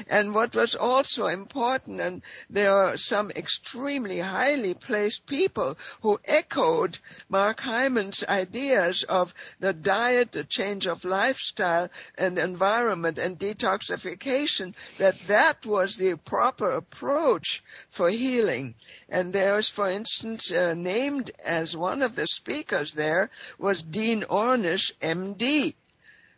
And 0.10 0.36
what 0.36 0.54
was 0.54 0.76
also 0.76 1.28
important, 1.28 2.02
and 2.02 2.22
there 2.50 2.74
are 2.74 2.98
some 2.98 3.32
extremely 3.32 4.20
highly 4.20 4.74
placed 4.74 5.26
people 5.26 5.78
who 6.02 6.20
echoed 6.26 7.00
Mark 7.30 7.62
Hyman's 7.62 8.24
ideas 8.28 9.04
of 9.04 9.34
the 9.60 9.72
diet, 9.72 10.34
the 10.34 10.44
change 10.44 10.86
of 10.86 11.06
lifestyle 11.06 11.90
and 12.18 12.38
environment 12.38 13.18
and 13.18 13.40
detoxification, 13.40 14.74
that 14.98 15.20
that 15.28 15.66
was 15.66 15.98
the 15.98 16.16
proper 16.16 16.72
approach 16.72 17.64
for 17.90 18.10
healing. 18.10 18.76
And 19.10 19.34
there 19.34 19.56
was, 19.56 19.70
for 19.70 19.90
instance, 19.90 20.52
uh, 20.52 20.74
named 20.74 21.32
as 21.44 21.76
one 21.76 22.02
of 22.02 22.16
the 22.16 22.28
speakers 22.28 22.94
there 22.94 23.30
was 23.58 23.82
Dean 23.82 24.24
Ornish, 24.24 24.92
MD 25.02 25.76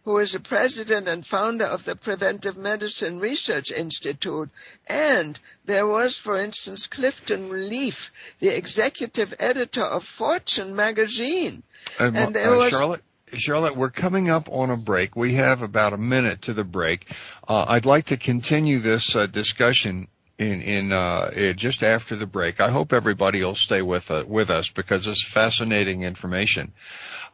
who 0.07 0.19
is 0.19 0.31
the 0.31 0.39
president 0.39 1.05
and 1.09 1.27
founder 1.27 1.65
of 1.65 1.83
the 1.83 1.93
Preventive 1.93 2.55
Medicine 2.55 3.19
Research 3.19 3.71
Institute. 3.71 4.49
And 4.87 5.37
there 5.65 5.85
was, 5.85 6.15
for 6.15 6.37
instance, 6.37 6.87
Clifton 6.87 7.67
Leaf, 7.69 8.13
the 8.39 8.55
executive 8.55 9.33
editor 9.37 9.83
of 9.83 10.05
Fortune 10.05 10.77
magazine. 10.77 11.61
Uh, 11.99 12.11
and 12.15 12.33
there 12.33 12.53
uh, 12.53 12.57
was, 12.57 12.69
Charlotte? 12.69 13.03
Charlotte, 13.33 13.75
we're 13.75 13.89
coming 13.89 14.29
up 14.29 14.47
on 14.49 14.69
a 14.69 14.77
break. 14.77 15.15
We 15.15 15.33
have 15.33 15.61
about 15.61 15.93
a 15.93 15.97
minute 15.97 16.43
to 16.43 16.53
the 16.53 16.63
break. 16.63 17.09
Uh, 17.47 17.65
I'd 17.67 17.85
like 17.85 18.05
to 18.05 18.17
continue 18.17 18.79
this 18.79 19.15
uh, 19.15 19.27
discussion 19.27 20.07
in 20.37 20.61
in 20.61 20.93
uh, 20.93 21.53
just 21.53 21.83
after 21.83 22.15
the 22.15 22.27
break. 22.27 22.61
I 22.61 22.69
hope 22.69 22.93
everybody 22.93 23.43
will 23.43 23.55
stay 23.55 23.81
with 23.81 24.11
uh, 24.11 24.23
with 24.27 24.49
us 24.49 24.69
because 24.69 25.07
it's 25.07 25.23
fascinating 25.23 26.03
information. 26.03 26.71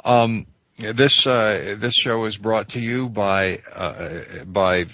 Um, 0.04 0.48
this 0.78 1.28
uh, 1.28 1.76
this 1.78 1.94
show 1.94 2.26
is 2.26 2.38
brought 2.38 2.70
to 2.70 2.80
you 2.80 3.10
by 3.10 3.60
uh, 3.74 4.44
by 4.46 4.88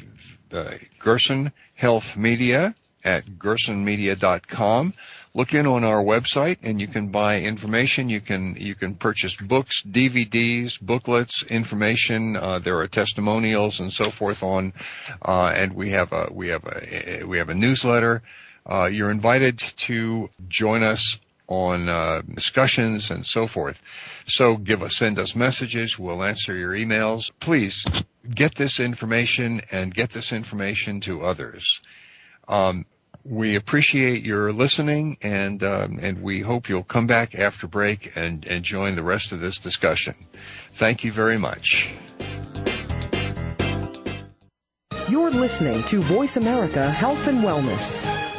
Gerson 1.00 1.54
Health 1.76 2.18
Media 2.18 2.76
at 3.04 3.26
gersonmedia.com. 3.26 4.94
Look 5.36 5.54
in 5.54 5.68
on 5.68 5.84
our 5.84 6.04
website 6.04 6.58
and 6.64 6.82
you 6.82 6.88
can 6.88 7.10
buy 7.10 7.42
information. 7.42 8.10
You 8.10 8.20
can 8.20 8.56
you 8.56 8.74
can 8.74 8.96
purchase 8.96 9.36
books, 9.36 9.84
DVDs, 9.84 10.82
booklets, 10.82 11.44
information. 11.44 12.36
Uh, 12.36 12.60
there 12.60 12.80
are 12.80 12.88
testimonials 12.88 13.80
and 13.80 13.92
so 13.92 14.10
forth 14.10 14.42
on, 14.42 14.74
uh, 15.22 15.54
and 15.56 15.74
we 15.74 15.92
have 15.92 16.14
a 16.14 16.30
we 16.32 16.48
have 16.48 16.66
a 16.66 17.24
we 17.26 17.38
have 17.38 17.50
a 17.50 17.56
newsletter. 17.56 18.24
Uh, 18.66 18.86
you're 18.86 19.12
invited 19.12 19.60
to 19.60 20.30
join 20.48 20.84
us 20.84 21.20
on 21.50 21.90
uh, 21.90 22.22
discussions 22.22 23.10
and 23.10 23.26
so 23.26 23.48
forth. 23.48 23.82
So 24.26 24.56
give 24.56 24.84
us, 24.84 24.96
send 24.96 25.18
us 25.18 25.36
messages. 25.36 25.98
We'll 25.98 26.24
answer 26.24 26.56
your 26.56 26.74
emails. 26.74 27.32
Please 27.40 27.86
get 28.30 28.56
this 28.56 28.80
information 28.80 29.62
and 29.72 29.94
get 29.94 30.12
this 30.12 30.32
information 30.32 31.02
to 31.02 31.24
others. 31.24 31.82
Um, 32.48 32.86
we 33.30 33.56
appreciate 33.56 34.24
your 34.24 34.52
listening 34.52 35.18
and 35.22 35.62
um, 35.64 36.00
and 36.02 36.22
we 36.22 36.40
hope 36.40 36.68
you'll 36.68 36.84
come 36.84 37.08
back 37.08 37.36
after 37.38 37.68
break 37.68 38.18
and, 38.18 38.46
and 38.46 38.66
join 38.66 38.96
the 38.96 39.04
rest 39.04 39.32
of 39.32 39.40
this 39.40 39.60
discussion. 39.60 40.16
Thank 40.74 41.04
you 41.04 41.12
very 41.12 41.38
much. 41.38 41.94
You're 45.08 45.32
listening 45.32 45.84
to 45.84 46.02
Voice 46.02 46.38
America 46.38 46.90
Health 46.90 47.28
and 47.28 47.40
Wellness. 47.40 48.39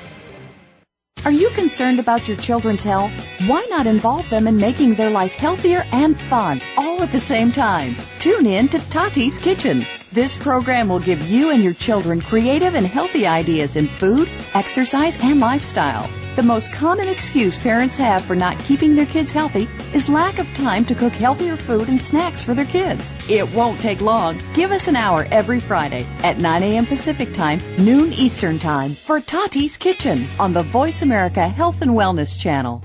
Are 1.23 1.31
you 1.31 1.51
concerned 1.51 1.99
about 1.99 2.27
your 2.27 2.35
children's 2.35 2.81
health? 2.81 3.11
Why 3.45 3.63
not 3.69 3.85
involve 3.85 4.27
them 4.31 4.47
in 4.47 4.55
making 4.55 4.95
their 4.95 5.11
life 5.11 5.33
healthier 5.33 5.85
and 5.91 6.19
fun 6.19 6.59
all 6.75 7.03
at 7.03 7.11
the 7.11 7.19
same 7.19 7.51
time? 7.51 7.93
Tune 8.17 8.47
in 8.47 8.69
to 8.69 8.79
Tati's 8.79 9.37
Kitchen. 9.37 9.85
This 10.11 10.35
program 10.35 10.89
will 10.89 10.99
give 10.99 11.29
you 11.29 11.51
and 11.51 11.61
your 11.61 11.75
children 11.75 12.21
creative 12.21 12.73
and 12.73 12.87
healthy 12.87 13.27
ideas 13.27 13.75
in 13.75 13.87
food, 13.99 14.29
exercise, 14.55 15.15
and 15.21 15.39
lifestyle. 15.39 16.09
The 16.33 16.43
most 16.43 16.71
common 16.71 17.09
excuse 17.09 17.57
parents 17.57 17.97
have 17.97 18.23
for 18.23 18.37
not 18.37 18.57
keeping 18.59 18.95
their 18.95 19.05
kids 19.05 19.33
healthy 19.33 19.67
is 19.93 20.07
lack 20.07 20.39
of 20.39 20.53
time 20.53 20.85
to 20.85 20.95
cook 20.95 21.11
healthier 21.11 21.57
food 21.57 21.89
and 21.89 22.01
snacks 22.01 22.41
for 22.41 22.53
their 22.53 22.63
kids. 22.63 23.13
It 23.29 23.53
won't 23.53 23.81
take 23.81 23.99
long. 23.99 24.39
Give 24.53 24.71
us 24.71 24.87
an 24.87 24.95
hour 24.95 25.27
every 25.29 25.59
Friday 25.59 26.07
at 26.23 26.37
9 26.37 26.63
a.m. 26.63 26.85
Pacific 26.85 27.33
Time, 27.33 27.59
noon 27.77 28.13
Eastern 28.13 28.59
Time 28.59 28.91
for 28.91 29.19
Tati's 29.19 29.75
Kitchen 29.75 30.23
on 30.39 30.53
the 30.53 30.63
Voice 30.63 31.01
America 31.01 31.45
Health 31.45 31.81
and 31.81 31.91
Wellness 31.91 32.39
Channel. 32.39 32.81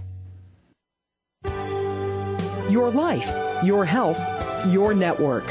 Your 2.68 2.90
life, 2.90 3.32
your 3.64 3.84
health, 3.84 4.20
your 4.66 4.92
network. 4.92 5.48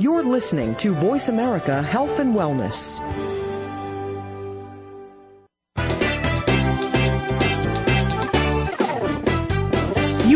You're 0.00 0.24
listening 0.24 0.74
to 0.76 0.92
Voice 0.92 1.28
America 1.28 1.80
Health 1.80 2.18
and 2.18 2.34
Wellness. 2.34 2.98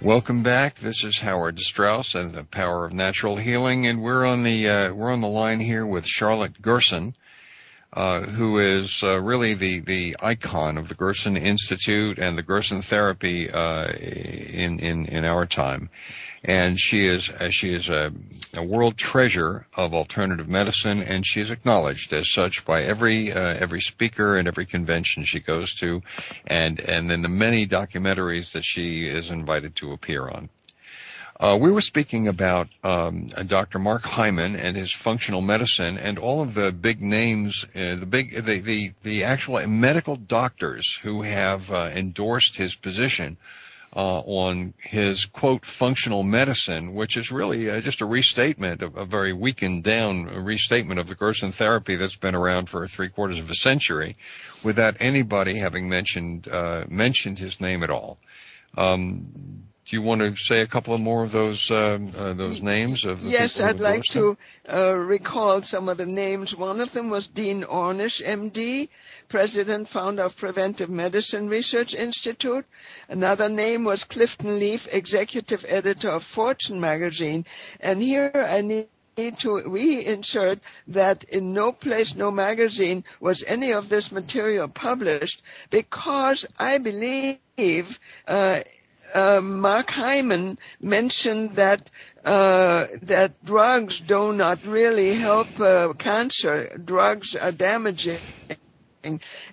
Welcome 0.00 0.44
back. 0.44 0.76
This 0.76 1.02
is 1.02 1.18
Howard 1.18 1.58
Straus 1.58 2.14
and 2.14 2.32
the 2.32 2.44
Power 2.44 2.84
of 2.84 2.92
Natural 2.92 3.34
Healing, 3.34 3.88
and 3.88 4.00
we're 4.00 4.24
on 4.24 4.44
the 4.44 4.68
uh, 4.68 4.94
we're 4.94 5.12
on 5.12 5.20
the 5.20 5.26
line 5.26 5.58
here 5.58 5.84
with 5.84 6.06
Charlotte 6.06 6.62
Gerson, 6.62 7.16
uh, 7.92 8.20
who 8.20 8.60
is 8.60 9.02
uh, 9.02 9.20
really 9.20 9.54
the 9.54 9.80
the 9.80 10.16
icon 10.22 10.78
of 10.78 10.88
the 10.88 10.94
Gerson 10.94 11.36
Institute 11.36 12.20
and 12.20 12.38
the 12.38 12.44
Gerson 12.44 12.80
therapy 12.80 13.50
uh, 13.50 13.88
in 13.88 14.78
in 14.78 15.06
in 15.06 15.24
our 15.24 15.46
time, 15.46 15.90
and 16.44 16.78
she 16.78 17.06
is 17.06 17.30
uh, 17.30 17.50
she 17.50 17.72
is 17.72 17.88
a, 17.88 18.12
a, 18.54 18.62
world 18.62 18.96
treasure 18.96 19.66
of 19.74 19.94
alternative 19.94 20.48
medicine, 20.48 21.02
and 21.02 21.26
she 21.26 21.40
is 21.40 21.50
acknowledged 21.50 22.12
as 22.12 22.30
such 22.30 22.64
by 22.64 22.82
every 22.82 23.32
uh, 23.32 23.40
every 23.40 23.80
speaker 23.80 24.36
and 24.36 24.46
every 24.46 24.66
convention 24.66 25.24
she 25.24 25.40
goes 25.40 25.74
to, 25.74 26.02
and 26.46 26.80
and 26.80 27.10
then 27.10 27.22
the 27.22 27.28
many 27.28 27.66
documentaries 27.66 28.52
that 28.52 28.64
she 28.64 29.06
is 29.06 29.30
invited 29.30 29.76
to 29.76 29.92
appear 29.92 30.28
on. 30.28 30.48
Uh, 31.40 31.56
we 31.60 31.70
were 31.70 31.80
speaking 31.80 32.26
about 32.26 32.68
um, 32.82 33.26
Dr. 33.26 33.78
Mark 33.78 34.02
Hyman 34.02 34.56
and 34.56 34.76
his 34.76 34.92
functional 34.92 35.40
medicine, 35.40 35.96
and 35.96 36.18
all 36.18 36.40
of 36.40 36.52
the 36.52 36.72
big 36.72 37.00
names, 37.00 37.64
uh, 37.76 37.94
the 37.94 38.06
big, 38.06 38.32
the, 38.44 38.58
the 38.58 38.92
the 39.02 39.24
actual 39.24 39.64
medical 39.68 40.16
doctors 40.16 40.96
who 40.96 41.22
have 41.22 41.70
uh, 41.70 41.90
endorsed 41.94 42.56
his 42.56 42.74
position 42.74 43.36
uh, 43.98 44.20
on 44.20 44.74
his 44.78 45.24
quote 45.24 45.66
functional 45.66 46.22
medicine, 46.22 46.94
which 46.94 47.16
is 47.16 47.32
really 47.32 47.68
uh, 47.68 47.80
just 47.80 48.00
a 48.00 48.06
restatement, 48.06 48.80
of, 48.80 48.96
a 48.96 49.04
very 49.04 49.32
weakened 49.32 49.82
down 49.82 50.24
restatement 50.44 51.00
of 51.00 51.08
the 51.08 51.16
Gerson 51.16 51.50
therapy 51.50 51.96
that's 51.96 52.14
been 52.14 52.36
around 52.36 52.68
for 52.68 52.86
three 52.86 53.08
quarters 53.08 53.40
of 53.40 53.50
a 53.50 53.54
century, 53.54 54.14
without 54.62 54.98
anybody 55.00 55.58
having 55.58 55.88
mentioned 55.88 56.46
uh, 56.46 56.84
mentioned 56.88 57.40
his 57.40 57.60
name 57.60 57.82
at 57.82 57.90
all. 57.90 58.18
Um, 58.76 59.64
do 59.88 59.96
you 59.96 60.02
want 60.02 60.20
to 60.20 60.36
say 60.36 60.60
a 60.60 60.66
couple 60.66 60.94
of 60.94 61.00
more 61.00 61.22
of 61.22 61.32
those 61.32 61.70
uh, 61.70 61.98
uh, 62.18 62.34
those 62.34 62.62
names 62.62 63.06
of 63.06 63.22
yes 63.22 63.58
i'd 63.60 63.80
like 63.80 64.02
to 64.02 64.36
uh, 64.70 64.92
recall 64.92 65.62
some 65.62 65.88
of 65.88 65.96
the 65.96 66.06
names. 66.06 66.54
One 66.54 66.80
of 66.80 66.92
them 66.92 67.08
was 67.08 67.26
dean 67.26 67.62
ornish 67.62 68.22
md 68.22 68.88
president 69.28 69.88
founder 69.88 70.24
of 70.24 70.36
preventive 70.36 70.90
medicine 70.90 71.48
research 71.48 71.94
institute. 71.94 72.66
Another 73.08 73.48
name 73.48 73.84
was 73.84 74.04
clifton 74.04 74.58
leaf 74.58 74.92
executive 74.92 75.64
editor 75.68 76.10
of 76.10 76.22
fortune 76.22 76.80
magazine. 76.80 77.46
And 77.80 78.02
here 78.02 78.30
i 78.34 78.60
need 78.60 78.88
need 79.16 79.38
to 79.40 79.48
reinsert 79.48 80.60
that 80.86 81.24
in 81.24 81.52
no 81.52 81.72
place, 81.72 82.14
no 82.14 82.30
magazine 82.30 83.02
was 83.18 83.42
any 83.42 83.72
of 83.72 83.88
this 83.88 84.12
material 84.12 84.68
published 84.68 85.42
because 85.70 86.46
I 86.56 86.78
believe 86.78 87.98
uh, 88.28 88.60
uh, 89.14 89.40
Mark 89.40 89.90
Hyman 89.90 90.58
mentioned 90.80 91.50
that 91.56 91.90
uh, 92.24 92.86
that 93.02 93.32
drugs 93.44 94.00
do 94.00 94.32
not 94.32 94.66
really 94.66 95.14
help 95.14 95.60
uh, 95.60 95.92
cancer. 95.94 96.76
Drugs 96.76 97.36
are 97.36 97.52
damaging. 97.52 98.18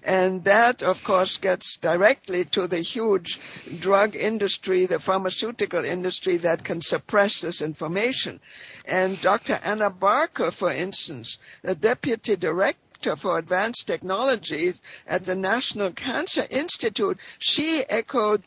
And 0.04 0.44
that, 0.46 0.82
of 0.82 1.04
course, 1.04 1.38
gets 1.38 1.78
directly 1.78 2.46
to 2.46 2.68
the 2.68 2.80
huge 2.80 3.39
drug 3.80 4.15
industry, 4.15 4.86
the 4.86 5.00
pharmaceutical 5.00 5.86
industry 5.86 6.38
that 6.38 6.63
can 6.63 6.82
suppress 6.82 7.41
this 7.41 7.62
information. 7.62 8.41
And 8.86 9.22
Dr. 9.22 9.60
Anna 9.63 9.89
Barker, 9.89 10.52
for 10.52 10.72
instance, 10.72 11.38
the 11.62 11.76
deputy 11.76 12.36
director 12.36 13.15
for 13.15 13.38
advanced 13.38 13.88
technologies 13.88 14.82
at 15.06 15.26
the 15.26 15.36
National 15.36 15.91
Cancer 15.91 16.46
Institute, 16.50 17.20
she 17.39 17.84
echoed 17.88 18.44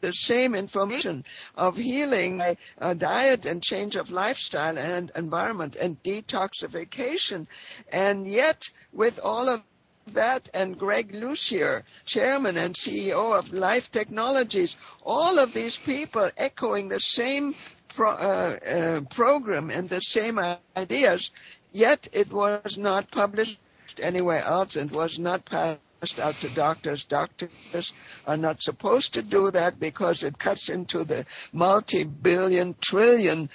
the 0.00 0.12
same 0.12 0.54
information 0.54 1.24
of 1.56 1.76
healing 1.76 2.38
by 2.38 2.56
uh, 2.80 2.94
diet 2.94 3.46
and 3.46 3.62
change 3.62 3.96
of 3.96 4.10
lifestyle 4.10 4.78
and 4.78 5.10
environment 5.14 5.76
and 5.76 6.02
detoxification. 6.02 7.46
And 7.92 8.26
yet, 8.26 8.70
with 8.92 9.20
all 9.22 9.48
of 9.48 9.62
that 10.08 10.48
and 10.54 10.78
Greg 10.78 11.14
Lucier, 11.14 11.84
chairman 12.04 12.56
and 12.56 12.74
CEO 12.74 13.38
of 13.38 13.52
Life 13.52 13.92
Technologies, 13.92 14.76
all 15.04 15.38
of 15.38 15.52
these 15.52 15.76
people 15.76 16.30
echoing 16.36 16.88
the 16.88 17.00
same 17.00 17.54
pro, 17.88 18.10
uh, 18.10 18.56
uh, 18.66 19.00
program 19.10 19.70
and 19.70 19.88
the 19.88 20.00
same 20.00 20.38
ideas, 20.76 21.30
yet 21.72 22.08
it 22.12 22.32
was 22.32 22.78
not 22.78 23.10
published 23.10 23.58
anywhere 24.00 24.42
else 24.42 24.76
and 24.76 24.90
was 24.90 25.18
not 25.18 25.44
passed 25.44 25.80
out 26.18 26.34
to 26.40 26.48
doctors. 26.48 27.04
Doctors 27.04 27.92
are 28.26 28.36
not 28.36 28.62
supposed 28.62 29.14
to 29.14 29.22
do 29.22 29.50
that 29.50 29.78
because 29.78 30.22
it 30.22 30.38
cuts 30.38 30.68
into 30.68 31.04
the 31.04 31.26
multi-billion, 31.52 32.74
trillion 32.80 33.50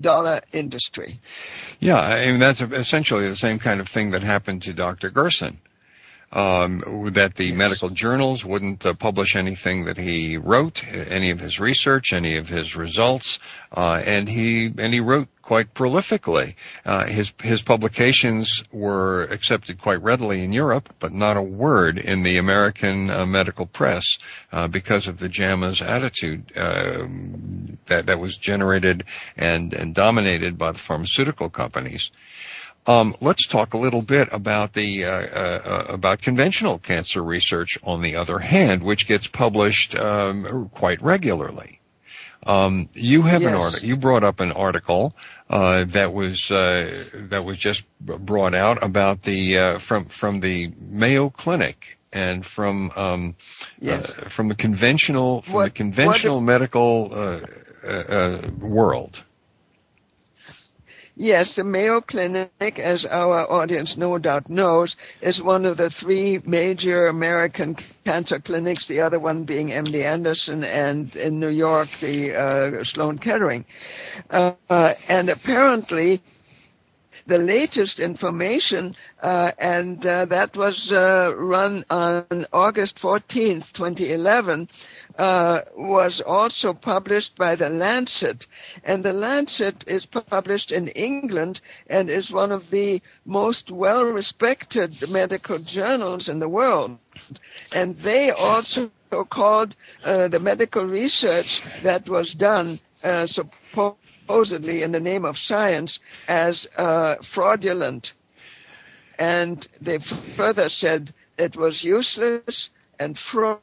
dollar 0.00 0.40
industry. 0.52 1.20
Yeah, 1.80 1.98
I 1.98 2.30
mean 2.30 2.40
that's 2.40 2.60
essentially 2.60 3.28
the 3.28 3.36
same 3.36 3.58
kind 3.58 3.80
of 3.80 3.88
thing 3.88 4.10
that 4.12 4.22
happened 4.22 4.62
to 4.62 4.72
Dr. 4.72 5.10
Gerson. 5.10 5.58
Um, 6.34 6.82
that 7.12 7.36
the 7.36 7.46
yes. 7.46 7.56
medical 7.56 7.88
journals 7.90 8.44
wouldn't 8.44 8.84
uh, 8.84 8.94
publish 8.94 9.36
anything 9.36 9.84
that 9.84 9.96
he 9.96 10.36
wrote, 10.36 10.84
any 10.86 11.30
of 11.30 11.40
his 11.40 11.60
research, 11.60 12.12
any 12.12 12.36
of 12.36 12.48
his 12.48 12.76
results, 12.76 13.38
uh, 13.72 14.02
and 14.04 14.28
he 14.28 14.66
and 14.66 14.92
he 14.92 15.00
wrote 15.00 15.28
quite 15.42 15.74
prolifically. 15.74 16.54
Uh, 16.84 17.06
his 17.06 17.32
his 17.42 17.62
publications 17.62 18.64
were 18.72 19.22
accepted 19.22 19.80
quite 19.80 20.02
readily 20.02 20.42
in 20.42 20.52
Europe, 20.52 20.92
but 20.98 21.12
not 21.12 21.36
a 21.36 21.42
word 21.42 21.98
in 21.98 22.22
the 22.22 22.38
American 22.38 23.10
uh, 23.10 23.26
medical 23.26 23.66
press 23.66 24.18
uh, 24.52 24.66
because 24.66 25.06
of 25.06 25.18
the 25.18 25.28
JAMA's 25.28 25.82
attitude 25.82 26.50
uh, 26.56 27.06
that 27.86 28.06
that 28.06 28.18
was 28.18 28.36
generated 28.36 29.04
and 29.36 29.72
and 29.72 29.94
dominated 29.94 30.58
by 30.58 30.72
the 30.72 30.78
pharmaceutical 30.78 31.50
companies. 31.50 32.10
Um, 32.86 33.14
let's 33.20 33.46
talk 33.46 33.74
a 33.74 33.78
little 33.78 34.02
bit 34.02 34.28
about 34.32 34.72
the 34.72 35.06
uh, 35.06 35.10
uh, 35.10 35.84
about 35.88 36.20
conventional 36.20 36.78
cancer 36.78 37.22
research. 37.22 37.78
On 37.82 38.02
the 38.02 38.16
other 38.16 38.38
hand, 38.38 38.82
which 38.82 39.06
gets 39.06 39.26
published 39.26 39.96
um, 39.96 40.70
quite 40.74 41.00
regularly. 41.02 41.80
Um, 42.46 42.88
you 42.92 43.22
have 43.22 43.42
yes. 43.42 43.52
an 43.52 43.56
article. 43.58 43.88
You 43.88 43.96
brought 43.96 44.22
up 44.22 44.40
an 44.40 44.52
article 44.52 45.14
uh, 45.48 45.84
that 45.84 46.12
was 46.12 46.50
uh, 46.50 47.04
that 47.30 47.44
was 47.44 47.56
just 47.56 47.84
brought 47.98 48.54
out 48.54 48.82
about 48.82 49.22
the 49.22 49.58
uh, 49.58 49.78
from 49.78 50.04
from 50.04 50.40
the 50.40 50.70
Mayo 50.78 51.30
Clinic 51.30 51.98
and 52.12 52.44
from 52.44 52.90
um, 52.96 53.34
yes. 53.78 54.10
Uh, 54.10 54.28
from 54.28 54.48
the 54.48 54.54
conventional 54.54 55.42
from 55.42 55.54
what, 55.54 55.64
the 55.64 55.70
conventional 55.70 56.40
medical 56.40 57.10
uh, 57.12 57.40
uh, 57.86 58.50
world. 58.60 59.22
Yes, 61.16 61.54
the 61.54 61.62
Mayo 61.62 62.00
Clinic, 62.00 62.78
as 62.80 63.06
our 63.06 63.48
audience 63.48 63.96
no 63.96 64.18
doubt 64.18 64.50
knows, 64.50 64.96
is 65.22 65.40
one 65.40 65.64
of 65.64 65.76
the 65.76 65.88
three 65.90 66.40
major 66.44 67.06
American 67.06 67.76
cancer 68.04 68.40
clinics, 68.40 68.88
the 68.88 69.00
other 69.00 69.20
one 69.20 69.44
being 69.44 69.68
MD 69.68 70.04
Anderson, 70.04 70.64
and 70.64 71.14
in 71.14 71.38
New 71.38 71.50
York, 71.50 71.88
the 72.00 72.34
uh, 72.34 72.84
Sloan 72.84 73.18
Kettering. 73.18 73.64
Uh, 74.28 74.94
and 75.08 75.28
apparently, 75.28 76.20
the 77.26 77.38
latest 77.38 78.00
information, 78.00 78.94
uh, 79.22 79.52
and 79.58 80.04
uh, 80.04 80.26
that 80.26 80.56
was 80.56 80.92
uh, 80.92 81.32
run 81.36 81.84
on 81.88 82.46
August 82.52 82.98
14th, 82.98 83.72
2011, 83.72 84.68
uh, 85.18 85.60
was 85.76 86.20
also 86.26 86.74
published 86.74 87.36
by 87.36 87.56
the 87.56 87.68
Lancet. 87.68 88.46
And 88.84 89.04
the 89.04 89.12
Lancet 89.12 89.84
is 89.86 90.06
published 90.06 90.70
in 90.72 90.88
England 90.88 91.60
and 91.88 92.10
is 92.10 92.30
one 92.30 92.52
of 92.52 92.70
the 92.70 93.00
most 93.24 93.70
well-respected 93.70 94.92
medical 95.08 95.58
journals 95.58 96.28
in 96.28 96.40
the 96.40 96.48
world. 96.48 96.98
And 97.72 97.96
they 97.98 98.30
also 98.30 98.90
called 99.30 99.76
uh, 100.04 100.28
the 100.28 100.40
medical 100.40 100.84
research 100.84 101.62
that 101.82 102.08
was 102.08 102.34
done 102.34 102.80
uh, 103.02 103.26
supposedly 104.24 104.82
in 104.82 104.92
the 104.92 105.00
name 105.00 105.24
of 105.24 105.36
science 105.36 106.00
as 106.26 106.66
uh, 106.76 107.16
fraudulent. 107.34 108.12
And 109.18 109.66
they 109.80 109.98
further 110.36 110.68
said 110.68 111.12
it 111.38 111.56
was 111.56 111.84
useless 111.84 112.70
and 112.98 113.18
fraud 113.18 113.60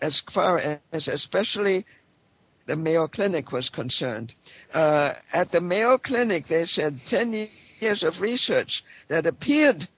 as 0.00 0.20
far 0.34 0.58
as 0.92 1.08
especially 1.08 1.86
the 2.66 2.76
Mayo 2.76 3.06
Clinic 3.06 3.52
was 3.52 3.70
concerned. 3.70 4.34
Uh, 4.72 5.14
at 5.32 5.50
the 5.52 5.60
Mayo 5.60 5.96
Clinic, 5.96 6.46
they 6.48 6.64
said 6.64 7.00
10 7.08 7.48
years 7.80 8.02
of 8.02 8.20
research 8.20 8.82
that 9.08 9.26
appeared 9.26 9.88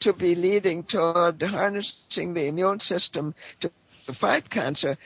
to 0.00 0.12
be 0.12 0.34
leading 0.34 0.82
toward 0.82 1.40
harnessing 1.42 2.34
the 2.34 2.46
immune 2.46 2.80
system 2.80 3.34
to 3.60 3.70
fight 4.20 4.50
cancer 4.50 4.98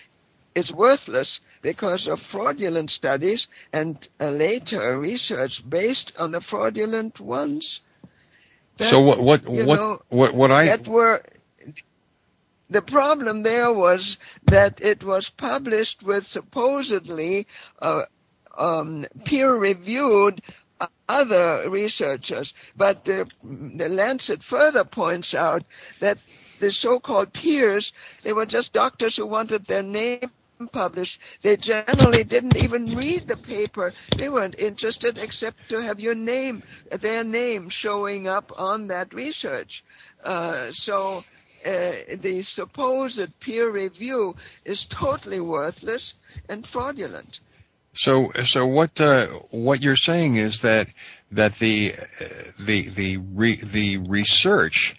is 0.59 0.73
worthless 0.73 1.41
because 1.63 2.07
of 2.09 2.19
fraudulent 2.21 2.91
studies 2.91 3.47
and 3.73 4.09
uh, 4.21 4.31
later 4.31 4.99
research 4.99 5.63
based 5.69 6.13
on 6.19 6.33
the 6.33 6.41
fraudulent 6.41 7.21
ones. 7.21 7.81
That, 8.79 8.89
so 8.89 9.01
what 9.01 9.21
what 9.23 9.43
what, 9.49 9.79
know, 9.79 10.03
what 10.09 10.35
what 10.35 10.51
I 10.51 10.67
that 10.67 10.87
were 10.87 11.23
the 12.71 12.83
problem 12.83 13.43
there 13.43 13.73
was 13.73 14.19
that 14.47 14.81
it 14.81 15.03
was 15.03 15.31
published 15.37 16.03
with 16.03 16.25
supposedly 16.25 17.47
uh, 17.81 18.03
um, 18.57 19.07
peer-reviewed 19.25 20.43
other 21.09 21.69
researchers, 21.71 22.53
but 22.77 23.05
the, 23.05 23.29
the 23.43 23.89
Lancet 23.89 24.43
further 24.43 24.85
points 24.85 25.35
out 25.35 25.63
that 26.01 26.19
the 26.61 26.71
so-called 26.71 27.33
peers, 27.33 27.93
they 28.23 28.33
were 28.33 28.47
just 28.47 28.73
doctors 28.73 29.17
who 29.17 29.27
wanted 29.27 29.67
their 29.67 29.83
name 29.83 30.31
published. 30.67 31.21
They 31.43 31.57
generally 31.57 32.25
didn't 32.25 32.57
even 32.57 32.97
read 32.97 33.29
the 33.29 33.37
paper. 33.37 33.93
They 34.17 34.29
weren't 34.29 34.59
interested 34.59 35.19
except 35.19 35.69
to 35.69 35.81
have 35.81 36.01
your 36.01 36.17
name, 36.17 36.63
their 36.91 37.23
name 37.23 37.69
showing 37.71 38.27
up 38.27 38.51
on 38.57 38.89
that 38.89 39.15
research. 39.15 39.85
Uh, 40.25 40.73
so 40.73 41.23
uh, 41.65 41.93
the 42.21 42.43
supposed 42.43 43.29
peer 43.41 43.71
review 43.71 44.35
is 44.65 44.87
totally 44.87 45.41
worthless 45.41 46.15
and 46.49 46.67
fraudulent. 46.67 47.41
So, 47.95 48.31
so 48.45 48.67
what 48.67 49.01
uh, 49.01 49.27
what 49.51 49.83
you're 49.83 49.97
saying 49.97 50.37
is 50.37 50.63
that 50.63 50.89
that 51.33 51.55
the 51.55 51.95
uh, 51.95 52.25
the 52.61 52.89
the 52.91 53.17
re, 53.17 53.57
the 53.57 53.97
research, 53.97 54.95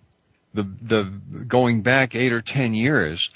the 0.53 0.63
the 0.63 1.03
going 1.47 1.81
back 1.81 2.15
eight 2.15 2.33
or 2.33 2.41
ten 2.41 2.73
years, 2.73 3.29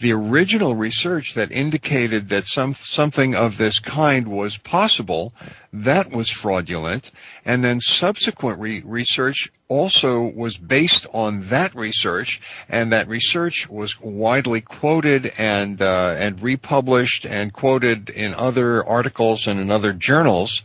the 0.00 0.12
original 0.12 0.76
research 0.76 1.34
that 1.34 1.50
indicated 1.50 2.28
that 2.28 2.46
some 2.46 2.74
something 2.74 3.34
of 3.34 3.58
this 3.58 3.80
kind 3.80 4.28
was 4.28 4.56
possible, 4.56 5.32
that 5.72 6.10
was 6.10 6.30
fraudulent, 6.30 7.10
and 7.44 7.64
then 7.64 7.80
subsequent 7.80 8.60
re- 8.60 8.82
research 8.84 9.50
also 9.66 10.22
was 10.22 10.56
based 10.56 11.08
on 11.12 11.42
that 11.48 11.74
research, 11.74 12.40
and 12.68 12.92
that 12.92 13.08
research 13.08 13.68
was 13.68 14.00
widely 14.00 14.60
quoted 14.60 15.32
and 15.36 15.82
uh, 15.82 16.14
and 16.16 16.40
republished 16.40 17.26
and 17.26 17.52
quoted 17.52 18.08
in 18.08 18.34
other 18.34 18.84
articles 18.84 19.48
and 19.48 19.58
in 19.58 19.70
other 19.70 19.92
journals. 19.92 20.62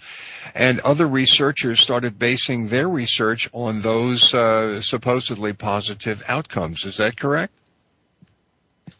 And 0.55 0.81
other 0.81 1.07
researchers 1.07 1.79
started 1.79 2.19
basing 2.19 2.67
their 2.67 2.87
research 2.87 3.49
on 3.53 3.81
those 3.81 4.35
uh, 4.35 4.81
supposedly 4.81 5.53
positive 5.53 6.21
outcomes. 6.27 6.85
Is 6.85 6.97
that 6.97 7.17
correct? 7.17 7.53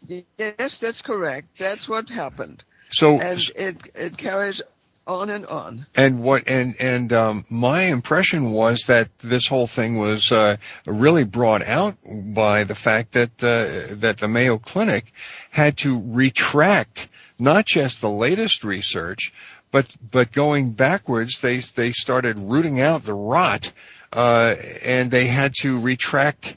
Yes, 0.06 0.78
that's 0.78 1.02
correct. 1.02 1.58
That's 1.58 1.88
what 1.88 2.08
happened. 2.08 2.62
So 2.90 3.18
and 3.20 3.40
it 3.56 3.76
it 3.94 4.16
carries 4.16 4.62
on 5.06 5.30
and 5.30 5.46
on. 5.46 5.86
And 5.96 6.22
what 6.22 6.44
and 6.46 6.74
and 6.80 7.12
um, 7.12 7.44
my 7.50 7.82
impression 7.84 8.52
was 8.52 8.84
that 8.86 9.16
this 9.18 9.46
whole 9.48 9.66
thing 9.66 9.98
was 9.98 10.32
uh, 10.32 10.56
really 10.86 11.24
brought 11.24 11.62
out 11.62 11.96
by 12.04 12.64
the 12.64 12.74
fact 12.74 13.12
that 13.12 13.42
uh, 13.42 13.94
that 13.96 14.18
the 14.18 14.28
Mayo 14.28 14.58
Clinic 14.58 15.12
had 15.50 15.78
to 15.78 16.00
retract 16.04 17.08
not 17.38 17.66
just 17.66 18.00
the 18.00 18.10
latest 18.10 18.64
research, 18.64 19.32
but 19.70 19.94
but 20.10 20.32
going 20.32 20.72
backwards, 20.72 21.40
they 21.40 21.58
they 21.58 21.92
started 21.92 22.38
rooting 22.38 22.80
out 22.80 23.02
the 23.02 23.14
rot, 23.14 23.72
uh, 24.12 24.54
and 24.84 25.10
they 25.10 25.26
had 25.26 25.52
to 25.60 25.80
retract 25.80 26.56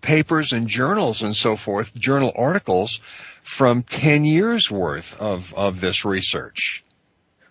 papers 0.00 0.52
and 0.52 0.68
journals 0.68 1.22
and 1.22 1.34
so 1.34 1.56
forth, 1.56 1.94
journal 1.94 2.32
articles 2.34 3.00
from 3.42 3.82
10 3.82 4.24
years 4.24 4.70
worth 4.70 5.20
of, 5.20 5.54
of 5.54 5.80
this 5.80 6.04
research. 6.04 6.84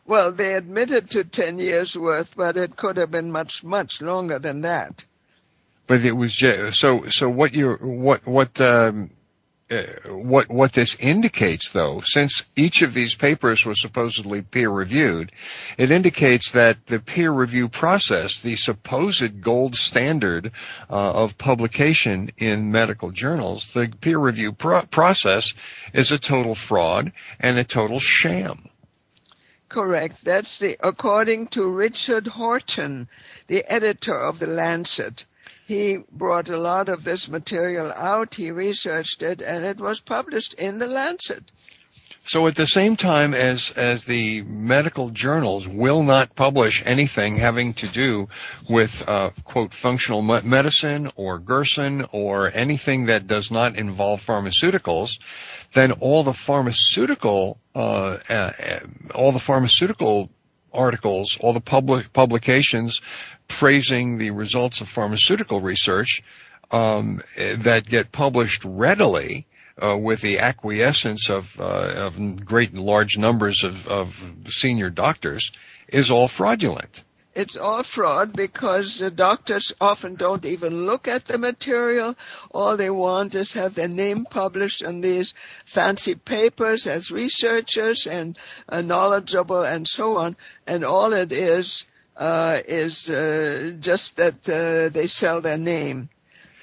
Well, 0.05 0.31
they 0.31 0.53
admitted 0.53 1.11
to 1.11 1.23
10 1.23 1.59
years 1.59 1.95
worth, 1.95 2.35
but 2.35 2.57
it 2.57 2.75
could 2.75 2.97
have 2.97 3.11
been 3.11 3.31
much, 3.31 3.63
much 3.63 4.01
longer 4.01 4.39
than 4.39 4.61
that. 4.61 5.03
But 5.85 6.05
it 6.05 6.13
was 6.13 6.35
just, 6.35 6.79
so, 6.79 7.05
so 7.05 7.29
what 7.29 7.53
you 7.53 7.73
what, 7.73 8.27
what, 8.27 8.59
um, 8.61 9.09
what 10.05 10.49
what 10.49 10.73
this 10.73 10.95
indicates, 10.95 11.71
though, 11.71 12.01
since 12.03 12.43
each 12.55 12.81
of 12.81 12.93
these 12.93 13.15
papers 13.15 13.65
was 13.65 13.79
supposedly 13.79 14.41
peer 14.41 14.69
reviewed, 14.69 15.31
it 15.77 15.91
indicates 15.91 16.53
that 16.53 16.87
the 16.87 16.99
peer 16.99 17.31
review 17.31 17.69
process, 17.69 18.41
the 18.41 18.55
supposed 18.55 19.41
gold 19.41 19.75
standard 19.75 20.51
uh, 20.89 21.11
of 21.23 21.37
publication 21.37 22.31
in 22.37 22.71
medical 22.71 23.11
journals, 23.11 23.73
the 23.73 23.93
peer 24.01 24.17
review 24.17 24.53
pro- 24.53 24.85
process 24.85 25.53
is 25.93 26.11
a 26.11 26.17
total 26.17 26.55
fraud 26.55 27.11
and 27.39 27.59
a 27.59 27.63
total 27.63 27.99
sham. 27.99 28.69
Correct. 29.67 30.25
That's 30.25 30.59
the 30.59 30.77
according 30.79 31.49
to 31.49 31.67
Richard 31.67 32.25
Horton, 32.25 33.07
the 33.45 33.71
editor 33.71 34.19
of 34.19 34.39
the 34.39 34.47
Lancet 34.47 35.25
he 35.69 35.99
brought 36.11 36.49
a 36.49 36.57
lot 36.57 36.89
of 36.89 37.03
this 37.03 37.29
material 37.29 37.91
out, 37.91 38.33
he 38.33 38.49
researched 38.49 39.21
it, 39.21 39.39
and 39.39 39.63
it 39.63 39.77
was 39.77 39.99
published 39.99 40.55
in 40.55 40.79
the 40.79 40.87
Lancet. 40.87 41.43
So 42.25 42.47
at 42.47 42.55
the 42.55 42.65
same 42.65 42.95
time 42.95 43.35
as 43.35 43.69
as 43.71 44.05
the 44.05 44.41
medical 44.41 45.11
journals 45.11 45.67
will 45.67 46.01
not 46.01 46.35
publish 46.35 46.83
anything 46.85 47.35
having 47.35 47.73
to 47.75 47.87
do 47.87 48.29
with 48.67 49.07
uh, 49.07 49.29
quote 49.43 49.73
functional 49.73 50.23
medicine 50.23 51.11
or 51.15 51.37
Gerson 51.37 52.05
or 52.11 52.51
anything 52.51 53.05
that 53.05 53.27
does 53.27 53.51
not 53.51 53.77
involve 53.77 54.25
pharmaceuticals, 54.25 55.19
then 55.73 55.91
all 55.91 56.23
the 56.23 56.33
pharmaceutical 56.33 57.59
uh, 57.75 58.17
uh, 58.27 58.51
all 59.13 59.31
the 59.31 59.39
pharmaceutical 59.39 60.29
articles, 60.73 61.37
all 61.39 61.53
the 61.53 61.61
public 61.61 62.11
publications 62.13 63.01
praising 63.49 64.17
the 64.17 64.31
results 64.31 64.79
of 64.79 64.87
pharmaceutical 64.87 65.59
research 65.59 66.23
um, 66.71 67.19
that 67.37 67.85
get 67.85 68.13
published 68.13 68.63
readily 68.63 69.45
uh, 69.83 69.97
with 69.97 70.21
the 70.21 70.39
acquiescence 70.39 71.29
of, 71.29 71.59
uh, 71.59 71.93
of 72.07 72.45
great 72.45 72.71
and 72.71 72.79
large 72.79 73.17
numbers 73.17 73.63
of, 73.63 73.87
of 73.87 74.31
senior 74.47 74.89
doctors 74.89 75.51
is 75.87 76.11
all 76.11 76.27
fraudulent. 76.27 77.03
It's 77.35 77.55
all 77.55 77.83
fraud 77.83 78.33
because 78.35 78.99
the 78.99 79.11
doctors 79.11 79.71
often 79.79 80.15
don't 80.15 80.45
even 80.45 80.85
look 80.85 81.07
at 81.07 81.25
the 81.25 81.37
material. 81.37 82.15
All 82.51 82.75
they 82.75 82.89
want 82.89 83.35
is 83.35 83.53
have 83.53 83.75
their 83.75 83.87
name 83.87 84.25
published 84.25 84.81
in 84.81 84.99
these 84.99 85.33
fancy 85.65 86.15
papers 86.15 86.87
as 86.87 87.11
researchers 87.11 88.07
and 88.07 88.37
uh, 88.67 88.81
knowledgeable 88.81 89.63
and 89.63 89.87
so 89.87 90.17
on. 90.17 90.35
And 90.67 90.83
all 90.83 91.13
it 91.13 91.31
is 91.31 91.85
is 92.19 93.09
uh, 93.09 93.73
just 93.79 94.17
that 94.17 94.49
uh, 94.49 94.89
they 94.89 95.07
sell 95.07 95.41
their 95.41 95.57
name. 95.57 96.09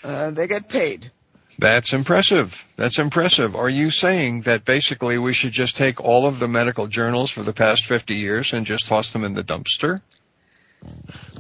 Uh, 0.05 0.31
they 0.31 0.47
get 0.47 0.69
paid. 0.69 1.11
That's 1.59 1.95
impressive. 1.95 2.64
That's 2.77 2.99
impressive. 2.99 3.57
Are 3.57 3.69
you 3.69 3.90
saying 3.90 4.42
that 4.42 4.64
basically 4.64 5.16
we 5.16 5.33
should 5.33 5.53
just 5.53 5.77
take 5.77 6.01
all 6.01 6.27
of 6.27 6.38
the 6.38 6.49
medical 6.49 6.87
journals 6.87 7.31
for 7.31 7.42
the 7.42 7.55
past 7.55 7.87
50 7.87 8.14
years 8.14 8.53
and 8.53 8.66
just 8.66 8.87
toss 8.87 9.11
them 9.11 9.25
in 9.25 9.33
the 9.33 9.42
dumpster? 9.42 10.01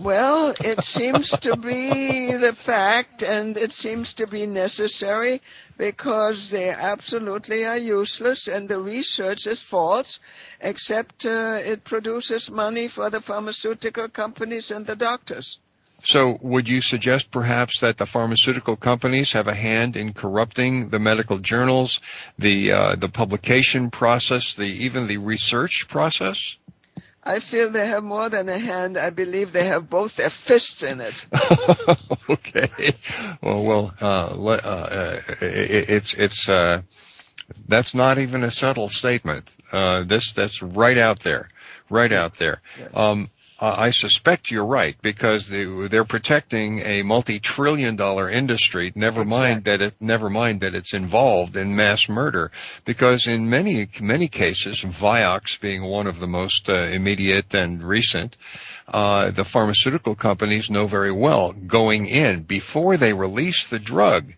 Well, 0.00 0.54
it 0.60 0.84
seems 0.84 1.30
to 1.40 1.56
be 1.56 2.36
the 2.36 2.52
fact 2.54 3.22
and 3.22 3.56
it 3.56 3.72
seems 3.72 4.14
to 4.14 4.26
be 4.26 4.46
necessary 4.46 5.40
because 5.78 6.50
they 6.50 6.70
absolutely 6.70 7.64
are 7.64 7.78
useless 7.78 8.46
and 8.48 8.68
the 8.68 8.78
research 8.78 9.46
is 9.46 9.62
false 9.62 10.20
except 10.60 11.26
uh, 11.26 11.58
it 11.62 11.84
produces 11.84 12.50
money 12.50 12.88
for 12.88 13.10
the 13.10 13.20
pharmaceutical 13.20 14.08
companies 14.08 14.70
and 14.70 14.86
the 14.86 14.96
doctors. 14.96 15.58
So 16.02 16.38
would 16.40 16.68
you 16.68 16.80
suggest 16.82 17.30
perhaps 17.30 17.80
that 17.80 17.96
the 17.96 18.06
pharmaceutical 18.06 18.76
companies 18.76 19.32
have 19.32 19.48
a 19.48 19.54
hand 19.54 19.96
in 19.96 20.12
corrupting 20.12 20.90
the 20.90 20.98
medical 20.98 21.38
journals, 21.38 22.00
the 22.38 22.72
uh, 22.72 22.94
the 22.96 23.08
publication 23.08 23.90
process, 23.90 24.54
the 24.54 24.66
even 24.84 25.06
the 25.06 25.16
research 25.16 25.86
process? 25.88 26.56
I 27.26 27.40
feel 27.40 27.70
they 27.70 27.88
have 27.88 28.04
more 28.04 28.28
than 28.28 28.48
a 28.48 28.56
hand. 28.58 28.96
I 28.96 29.10
believe 29.10 29.52
they 29.52 29.66
have 29.66 29.90
both 29.90 30.16
their 30.16 30.30
fists 30.30 30.84
in 30.84 31.00
it. 31.00 31.26
okay. 32.30 32.92
Well, 33.42 33.64
well, 33.64 33.94
uh, 34.00 34.36
uh, 34.62 35.20
it, 35.40 35.90
it's 35.90 36.14
it's 36.14 36.48
uh, 36.48 36.82
that's 37.66 37.94
not 37.96 38.18
even 38.18 38.44
a 38.44 38.50
subtle 38.50 38.88
statement. 38.88 39.54
Uh, 39.72 40.04
this 40.04 40.32
that's 40.32 40.62
right 40.62 40.98
out 40.98 41.18
there, 41.20 41.48
right 41.90 42.12
out 42.12 42.34
there. 42.34 42.62
Um, 42.94 43.28
uh, 43.58 43.74
I 43.78 43.90
suspect 43.90 44.50
you're 44.50 44.66
right 44.66 44.96
because 45.00 45.48
they, 45.48 45.64
they're 45.64 46.04
protecting 46.04 46.80
a 46.80 47.02
multi-trillion 47.02 47.96
dollar 47.96 48.28
industry. 48.28 48.92
Never 48.94 49.22
exactly. 49.22 49.30
mind 49.30 49.64
that 49.64 49.80
it, 49.80 49.94
never 49.98 50.28
mind 50.28 50.60
that 50.60 50.74
it's 50.74 50.92
involved 50.92 51.56
in 51.56 51.74
mass 51.74 52.08
murder. 52.08 52.50
Because 52.84 53.26
in 53.26 53.48
many, 53.48 53.88
many 54.00 54.28
cases, 54.28 54.82
Vioxx 54.82 55.58
being 55.58 55.82
one 55.82 56.06
of 56.06 56.20
the 56.20 56.26
most 56.26 56.68
uh, 56.68 56.74
immediate 56.74 57.54
and 57.54 57.82
recent, 57.82 58.36
uh, 58.88 59.30
the 59.30 59.44
pharmaceutical 59.44 60.14
companies 60.14 60.68
know 60.68 60.86
very 60.86 61.12
well 61.12 61.52
going 61.52 62.06
in 62.06 62.42
before 62.42 62.98
they 62.98 63.14
release 63.14 63.68
the 63.68 63.78
drug, 63.78 64.34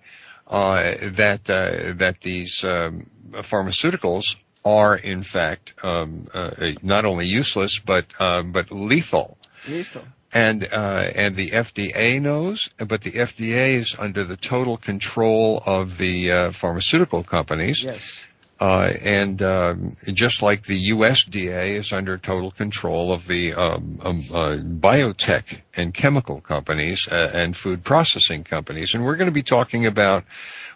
uh, 0.47 0.95
that, 1.03 1.51
uh, 1.51 1.93
that 1.97 2.21
these, 2.21 2.63
um, 2.63 3.03
pharmaceuticals 3.33 4.37
are 4.65 4.97
in 4.97 5.23
fact 5.23 5.73
um, 5.83 6.27
uh, 6.35 6.51
not 6.83 7.05
only 7.05 7.27
useless 7.27 7.79
but 7.79 8.07
uh, 8.19 8.43
but 8.43 8.71
lethal. 8.71 9.39
Lethal. 9.69 10.05
And 10.33 10.69
uh, 10.71 11.11
and 11.15 11.37
the 11.37 11.51
FDA 11.51 12.21
knows, 12.21 12.69
but 12.77 13.01
the 13.01 13.13
FDA 13.13 13.73
is 13.73 13.97
under 13.99 14.25
the 14.25 14.37
total 14.37 14.77
control 14.77 15.63
of 15.65 15.97
the 15.97 16.33
uh, 16.33 16.53
pharmaceutical 16.53 17.23
companies. 17.25 17.83
Yes. 17.83 18.23
Uh, 18.61 18.93
and 19.05 19.41
um, 19.41 19.95
just 20.07 20.43
like 20.43 20.65
the 20.65 20.91
USDA 20.91 21.75
is 21.75 21.93
under 21.93 22.19
total 22.19 22.51
control 22.51 23.13
of 23.13 23.27
the 23.29 23.55
um, 23.55 23.99
um, 24.03 24.25
uh, 24.33 24.57
biotech 24.57 25.61
and 25.77 25.95
chemical 25.95 26.41
companies 26.41 27.07
uh, 27.09 27.31
and 27.33 27.57
food 27.57 27.85
processing 27.85 28.43
companies, 28.43 28.95
and 28.95 29.05
we're 29.05 29.15
going 29.15 29.31
to 29.31 29.35
be 29.35 29.45
talking 29.45 29.87
about 29.87 30.25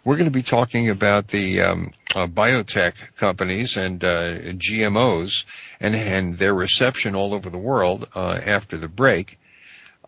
we're 0.04 0.16
going 0.16 0.26
to 0.26 0.32
be 0.32 0.42
talking 0.42 0.90
about 0.90 1.28
the 1.28 1.62
um, 1.62 1.90
uh, 2.14 2.26
biotech 2.26 2.92
companies 3.16 3.76
and 3.76 4.02
uh, 4.04 4.34
GMOs 4.38 5.44
and 5.80 5.94
and 5.94 6.38
their 6.38 6.54
reception 6.54 7.16
all 7.16 7.34
over 7.34 7.50
the 7.50 7.58
world 7.58 8.08
uh, 8.14 8.40
after 8.44 8.76
the 8.76 8.88
break. 8.88 9.38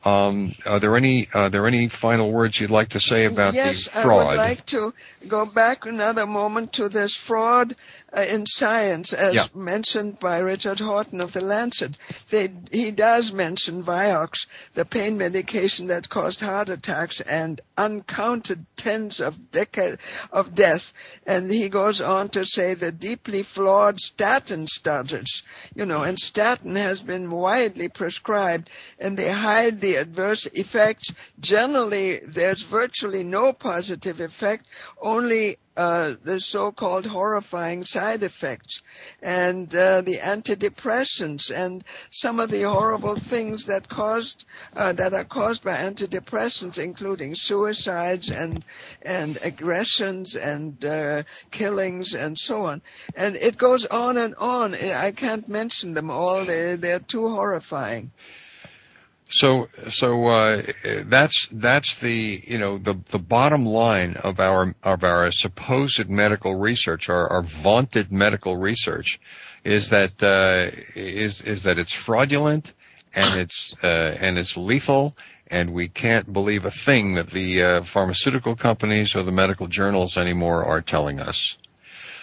Um, 0.05 0.53
are 0.67 0.81
there 0.81 0.97
any 0.97 1.29
are 1.33 1.49
there 1.49 1.67
any 1.67 1.88
final 1.88 2.31
words 2.31 2.61
you'd 2.61 2.71
like 2.71 2.90
to 2.90 3.01
say 3.01 3.25
about 3.25 3.55
yes, 3.55 3.85
the 3.85 4.01
fraud? 4.01 4.27
Yes, 4.27 4.27
I 4.27 4.31
would 4.31 4.37
like 4.37 4.67
to 4.67 4.95
go 5.27 5.47
back 5.47 5.87
another 5.87 6.27
moment 6.27 6.75
to 6.75 6.90
this 6.90 7.14
fraud 7.14 7.75
Uh, 8.16 8.20
in 8.29 8.46
science, 8.46 9.12
as 9.12 9.35
yeah. 9.35 9.46
mentioned 9.55 10.20
by 10.20 10.38
Richard 10.38 10.79
Horton 10.79 11.20
of 11.20 11.33
the 11.33 11.40
Lancet. 11.40 11.98
They, 12.31 12.48
he 12.70 12.92
does 12.92 13.33
mention 13.33 13.83
Vioxx, 13.83 14.46
the 14.74 14.85
pain 14.85 15.18
medication 15.18 15.88
that 15.88 16.09
caused 16.09 16.38
heart 16.38 16.68
attacks 16.68 17.20
and 17.20 17.61
uncounted 17.77 18.64
tens 18.77 19.20
of 19.20 19.50
decades 19.50 20.00
of 20.31 20.55
death. 20.55 20.92
And 21.27 21.50
he 21.50 21.68
goes 21.68 22.00
on 22.00 22.29
to 22.31 22.46
say 22.46 22.74
the 22.74 22.92
deeply 22.92 23.42
flawed 23.42 23.98
statin 23.98 24.68
studies, 24.68 25.42
you 25.74 25.85
know, 25.85 26.05
and 26.05 26.16
statin 26.16 26.77
has 26.77 27.03
been 27.03 27.33
widely 27.33 27.88
prescribed 27.88 28.70
and 29.00 29.16
they 29.16 29.33
hide 29.33 29.81
the 29.81 29.96
adverse 29.96 30.46
effects. 30.46 31.12
Generally, 31.40 32.20
there's 32.27 32.62
virtually 32.62 33.24
no 33.24 33.53
positive 33.53 34.20
effect, 34.20 34.66
only 35.03 35.59
uh, 35.77 36.15
the 36.23 36.39
so-called 36.39 37.05
horrifying 37.05 37.85
side 37.85 38.23
effects 38.23 38.83
and 39.23 39.75
uh, 39.75 40.01
the 40.03 40.19
antidepressants 40.19 41.51
and 41.55 41.83
some 42.11 42.39
of 42.39 42.51
the 42.51 42.63
horrible 42.63 43.17
things 43.17 43.67
that 43.67 43.89
caused 43.89 44.47
uh, 44.77 44.93
that 44.93 45.15
are 45.15 45.25
caused 45.25 45.65
by 45.65 45.77
antidepressants, 45.77 46.79
including 46.79 47.35
suicides 47.35 48.31
and 48.31 48.65
and 49.03 49.39
aggressions 49.43 50.37
and 50.37 50.85
uh, 50.85 51.23
killings 51.51 52.15
and 52.15 52.39
so 52.39 52.67
on. 52.67 52.83
And 53.17 53.35
it 53.37 53.59
goes 53.59 53.85
on 53.87 54.17
and 54.17 54.35
on. 54.37 54.75
I 54.75 55.11
can't 55.11 55.49
mention 55.49 55.95
them 55.95 56.11
all; 56.11 56.45
they 56.45 56.77
they're 56.77 57.01
too 57.01 57.29
horrifying. 57.29 58.13
So, 59.35 59.66
so 59.90 60.27
uh, 60.27 60.62
that's 61.07 61.49
that's 61.51 61.99
the 61.99 62.40
you 62.47 62.59
know 62.59 62.79
the 62.79 62.94
the 63.07 63.18
bottom 63.18 63.66
line 63.66 64.14
of 64.14 64.38
our 64.38 64.73
of 64.85 65.03
our 65.03 65.33
supposed 65.33 66.09
medical 66.09 66.55
research, 66.55 67.09
our, 67.09 67.29
our 67.29 67.42
vaunted 67.42 68.12
medical 68.12 68.57
research, 68.57 69.18
is 69.64 69.90
that 69.90 70.23
uh, 70.23 70.70
is 70.94 71.42
is 71.42 71.64
that 71.64 71.81
it's 71.81 71.92
fraudulent 71.92 72.73
and 73.12 73.40
it's 73.40 73.75
uh, 73.83 74.16
and 74.20 74.38
it's 74.38 74.57
lethal, 74.57 75.16
and 75.49 75.70
we 75.70 75.88
can't 75.88 76.33
believe 76.33 76.64
a 76.64 76.70
thing 76.70 77.14
that 77.14 77.29
the 77.29 77.64
uh, 77.64 77.83
pharmaceutical 77.83 78.55
companies 78.55 79.16
or 79.16 79.25
the 79.25 79.33
medical 79.33 79.66
journals 79.66 80.16
anymore 80.16 80.64
are 80.64 80.81
telling 80.81 81.18
us. 81.18 81.59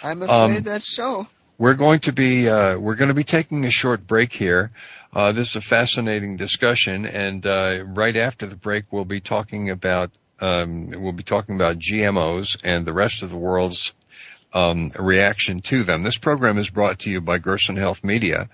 I'm 0.02 0.22
afraid 0.22 0.56
um, 0.56 0.62
that's 0.62 0.96
so. 0.96 1.26
We're 1.58 1.74
going 1.74 2.00
to 2.00 2.12
be 2.14 2.48
uh, 2.48 2.78
we're 2.78 2.94
going 2.94 3.08
to 3.08 3.14
be 3.14 3.22
taking 3.22 3.66
a 3.66 3.70
short 3.70 4.06
break 4.06 4.32
here. 4.32 4.72
Uh, 5.14 5.32
this 5.32 5.50
is 5.50 5.56
a 5.56 5.60
fascinating 5.60 6.38
discussion, 6.38 7.04
and 7.04 7.44
uh, 7.44 7.84
right 7.84 8.16
after 8.16 8.46
the 8.46 8.56
break, 8.56 8.84
we'll 8.90 9.04
be 9.04 9.20
talking 9.20 9.68
about 9.68 10.10
um, 10.40 10.90
we'll 10.90 11.12
be 11.12 11.22
talking 11.22 11.54
about 11.54 11.78
GMOs 11.78 12.58
and 12.64 12.86
the 12.86 12.94
rest 12.94 13.22
of 13.22 13.28
the 13.28 13.36
world's 13.36 13.92
um, 14.54 14.90
reaction 14.98 15.60
to 15.60 15.82
them. 15.82 16.02
This 16.02 16.16
program 16.16 16.56
is 16.56 16.70
brought 16.70 17.00
to 17.00 17.10
you 17.10 17.20
by 17.20 17.36
Gerson 17.36 17.76
Health 17.76 18.02
Media, 18.02 18.48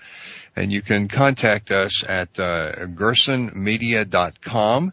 and 0.57 0.73
you 0.73 0.83
can 0.83 1.07
contact 1.07 1.71
us 1.71 2.03
at 2.03 2.40
uh, 2.40 2.73
gersonmedia.com 2.87 4.92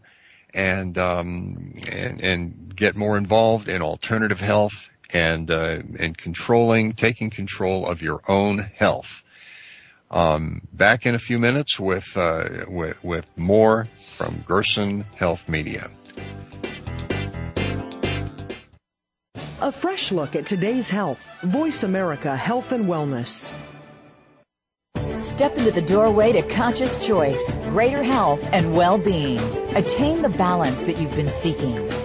and, 0.53 0.97
um, 0.99 1.71
and 1.91 2.21
and 2.21 2.75
get 2.75 2.95
more 2.95 3.17
involved 3.17 3.69
in 3.69 3.81
alternative 3.81 4.39
health 4.39 4.87
and 5.11 5.49
uh, 5.49 5.79
and 5.99 6.15
controlling, 6.15 6.93
taking 6.93 7.31
control 7.31 7.87
of 7.87 8.03
your 8.03 8.21
own 8.27 8.59
health. 8.59 9.23
Um, 10.11 10.61
back 10.71 11.05
in 11.05 11.15
a 11.15 11.19
few 11.19 11.39
minutes 11.39 11.79
with, 11.79 12.15
uh, 12.15 12.65
with, 12.67 13.03
with 13.03 13.25
more 13.37 13.87
from 13.97 14.43
Gerson 14.47 15.05
Health 15.15 15.49
Media. 15.49 15.89
A 19.61 19.71
fresh 19.71 20.11
look 20.11 20.35
at 20.35 20.45
today's 20.45 20.89
health. 20.89 21.31
Voice 21.41 21.83
America 21.83 22.35
Health 22.35 22.71
and 22.71 22.85
Wellness. 22.85 23.53
Step 24.95 25.57
into 25.57 25.71
the 25.71 25.81
doorway 25.81 26.33
to 26.33 26.41
conscious 26.43 27.05
choice, 27.05 27.53
greater 27.63 28.03
health, 28.03 28.47
and 28.53 28.75
well-being. 28.75 29.39
Attain 29.75 30.21
the 30.21 30.29
balance 30.29 30.83
that 30.83 30.97
you've 30.97 31.15
been 31.15 31.29
seeking. 31.29 32.04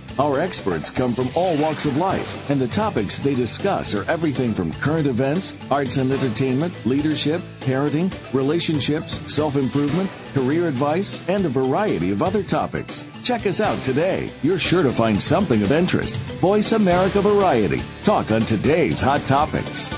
Our 0.19 0.39
experts 0.39 0.89
come 0.89 1.13
from 1.13 1.29
all 1.35 1.55
walks 1.57 1.85
of 1.85 1.97
life, 1.97 2.49
and 2.49 2.59
the 2.59 2.67
topics 2.67 3.19
they 3.19 3.33
discuss 3.33 3.95
are 3.95 4.09
everything 4.09 4.53
from 4.53 4.73
current 4.73 5.07
events, 5.07 5.55
arts 5.71 5.97
and 5.97 6.11
entertainment, 6.11 6.73
leadership, 6.85 7.41
parenting, 7.61 8.11
relationships, 8.33 9.33
self-improvement, 9.33 10.09
career 10.33 10.67
advice, 10.67 11.27
and 11.29 11.45
a 11.45 11.49
variety 11.49 12.11
of 12.11 12.21
other 12.21 12.43
topics. 12.43 13.05
Check 13.23 13.45
us 13.45 13.61
out 13.61 13.81
today. 13.83 14.29
You're 14.43 14.59
sure 14.59 14.83
to 14.83 14.91
find 14.91 15.21
something 15.21 15.61
of 15.61 15.71
interest. 15.71 16.17
Voice 16.39 16.73
America 16.73 17.21
Variety. 17.21 17.81
Talk 18.03 18.31
on 18.31 18.41
today's 18.41 19.01
hot 19.01 19.21
topics. 19.21 19.89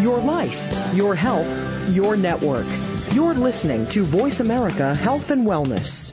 Your 0.00 0.18
life, 0.18 0.94
your 0.94 1.14
health, 1.14 1.88
your 1.88 2.16
network. 2.16 2.66
You're 3.12 3.34
listening 3.34 3.86
to 3.88 4.04
Voice 4.04 4.40
America 4.40 4.94
Health 4.94 5.30
and 5.30 5.46
Wellness. 5.46 6.12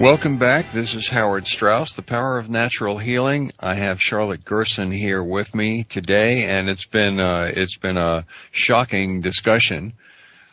Welcome 0.00 0.38
back. 0.38 0.72
This 0.72 0.94
is 0.94 1.10
Howard 1.10 1.46
Straus, 1.46 1.92
the 1.92 2.00
power 2.00 2.38
of 2.38 2.48
natural 2.48 2.96
healing. 2.96 3.52
I 3.60 3.74
have 3.74 4.00
Charlotte 4.00 4.46
Gerson 4.46 4.90
here 4.90 5.22
with 5.22 5.54
me 5.54 5.84
today, 5.84 6.44
and 6.44 6.70
it's 6.70 6.86
been 6.86 7.20
uh, 7.20 7.52
it's 7.54 7.76
been 7.76 7.98
a 7.98 8.24
shocking 8.50 9.20
discussion. 9.20 9.92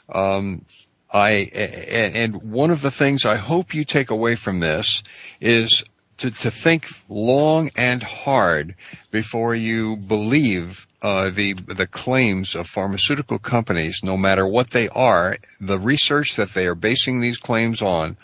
Um, 0.10 0.66
I 1.10 1.48
and 1.54 2.52
one 2.52 2.72
of 2.72 2.82
the 2.82 2.92
things 2.92 3.24
I 3.24 3.38
hope 3.38 3.74
you 3.74 3.86
take 3.86 4.10
away 4.10 4.36
from 4.36 4.60
this 4.60 5.02
is 5.40 5.86
to, 6.18 6.30
to 6.30 6.52
think 6.52 6.90
long 7.08 7.70
and 7.78 8.04
hard 8.04 8.76
before 9.12 9.56
you 9.56 9.96
believe 9.96 10.86
uh, 11.02 11.30
the 11.30 11.54
the 11.54 11.88
claims 11.88 12.54
of 12.54 12.68
pharmaceutical 12.68 13.40
companies, 13.40 14.02
no 14.04 14.18
matter 14.18 14.46
what 14.46 14.72
they 14.72 14.90
are, 14.90 15.38
the 15.62 15.80
research 15.80 16.36
that 16.36 16.50
they 16.50 16.68
are 16.68 16.76
basing 16.76 17.22
these 17.22 17.38
claims 17.38 17.82
on 17.82 18.18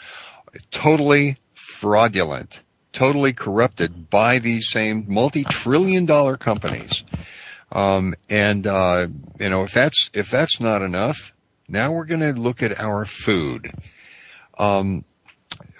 totally 0.71 1.37
fraudulent, 1.53 2.61
totally 2.91 3.33
corrupted 3.33 4.09
by 4.09 4.39
these 4.39 4.69
same 4.69 5.05
multi-trillion 5.07 6.05
dollar 6.05 6.37
companies. 6.37 7.03
Um, 7.71 8.13
and, 8.29 8.67
uh, 8.67 9.07
you 9.39 9.49
know, 9.49 9.63
if 9.63 9.73
that's, 9.73 10.11
if 10.13 10.29
that's 10.29 10.59
not 10.59 10.81
enough, 10.81 11.33
now 11.67 11.91
we're 11.91 12.05
going 12.05 12.21
to 12.21 12.33
look 12.33 12.61
at 12.61 12.79
our 12.79 13.05
food. 13.05 13.71
Um, 14.57 15.05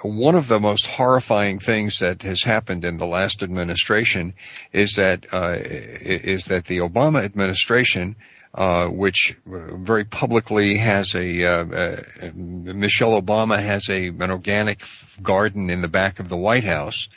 one 0.02 0.36
of 0.36 0.48
the 0.48 0.60
most 0.60 0.88
horrifying 0.88 1.60
things 1.60 2.00
that 2.00 2.24
has 2.24 2.44
happened 2.44 2.84
in 2.84 2.98
the 2.98 3.06
last 3.06 3.42
administration 3.44 4.34
is 4.74 4.96
that 4.96 5.28
uh, 5.32 5.56
is 5.58 6.46
that 6.46 6.66
the 6.66 6.80
Obama 6.80 7.24
administration 7.24 8.18
uh, 8.54 8.88
which 8.88 9.36
very 9.46 10.06
publicly 10.06 10.78
has 10.78 11.16
a 11.16 11.44
uh, 11.44 11.66
uh, 11.66 12.02
Michelle 12.36 13.20
Obama 13.20 13.60
has 13.60 13.90
a 13.90 14.08
an 14.08 14.32
organic 14.32 14.84
garden 15.22 15.70
in 15.70 15.82
the 15.82 15.88
back 15.88 16.20
of 16.20 16.30
the 16.30 16.38
White 16.38 16.64
House, 16.64 17.10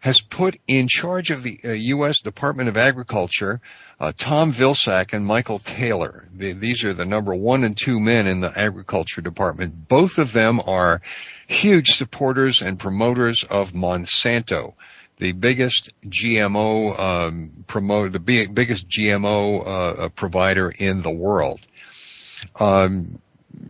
has 0.00 0.20
put 0.20 0.56
in 0.66 0.86
charge 0.88 1.30
of 1.30 1.42
the 1.42 1.58
U.S. 1.62 2.20
Uh, 2.20 2.24
Department 2.24 2.68
of 2.68 2.76
Agriculture 2.76 3.60
uh, 3.98 4.12
Tom 4.16 4.52
Vilsack 4.52 5.12
and 5.12 5.24
Michael 5.24 5.58
Taylor. 5.58 6.28
The, 6.34 6.52
these 6.52 6.84
are 6.84 6.92
the 6.92 7.06
number 7.06 7.34
one 7.34 7.64
and 7.64 7.76
two 7.76 7.98
men 7.98 8.26
in 8.26 8.40
the 8.40 8.52
Agriculture 8.54 9.22
Department. 9.22 9.88
Both 9.88 10.18
of 10.18 10.32
them 10.32 10.60
are 10.64 11.00
huge 11.46 11.92
supporters 11.92 12.60
and 12.60 12.78
promoters 12.78 13.44
of 13.44 13.72
Monsanto 13.72 14.74
the 15.18 15.32
biggest 15.32 15.92
GMO 16.06 16.98
um, 16.98 17.64
promote 17.66 18.12
the 18.12 18.20
big, 18.20 18.54
biggest 18.54 18.88
GMO 18.88 19.60
uh, 19.60 19.66
uh, 19.66 20.08
provider 20.10 20.70
in 20.70 21.02
the 21.02 21.10
world. 21.10 21.60
Um, 22.56 23.18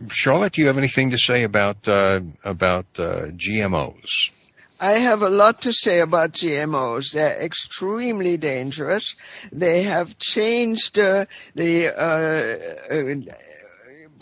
Charlotte, 0.09 0.53
do 0.53 0.61
you 0.61 0.67
have 0.67 0.77
anything 0.77 1.11
to 1.11 1.17
say 1.17 1.43
about 1.43 1.87
uh, 1.87 2.21
about 2.43 2.85
uh, 2.99 3.27
GMOs? 3.27 4.31
I 4.79 4.91
have 4.91 5.23
a 5.23 5.29
lot 5.29 5.61
to 5.61 5.73
say 5.73 6.01
about 6.01 6.33
GMOs. 6.33 7.13
They're 7.13 7.41
extremely 7.41 8.37
dangerous. 8.37 9.15
They 9.51 9.83
have 9.83 10.19
changed 10.19 10.99
uh, 10.99 11.25
the 11.55 11.87
uh, 11.87 12.93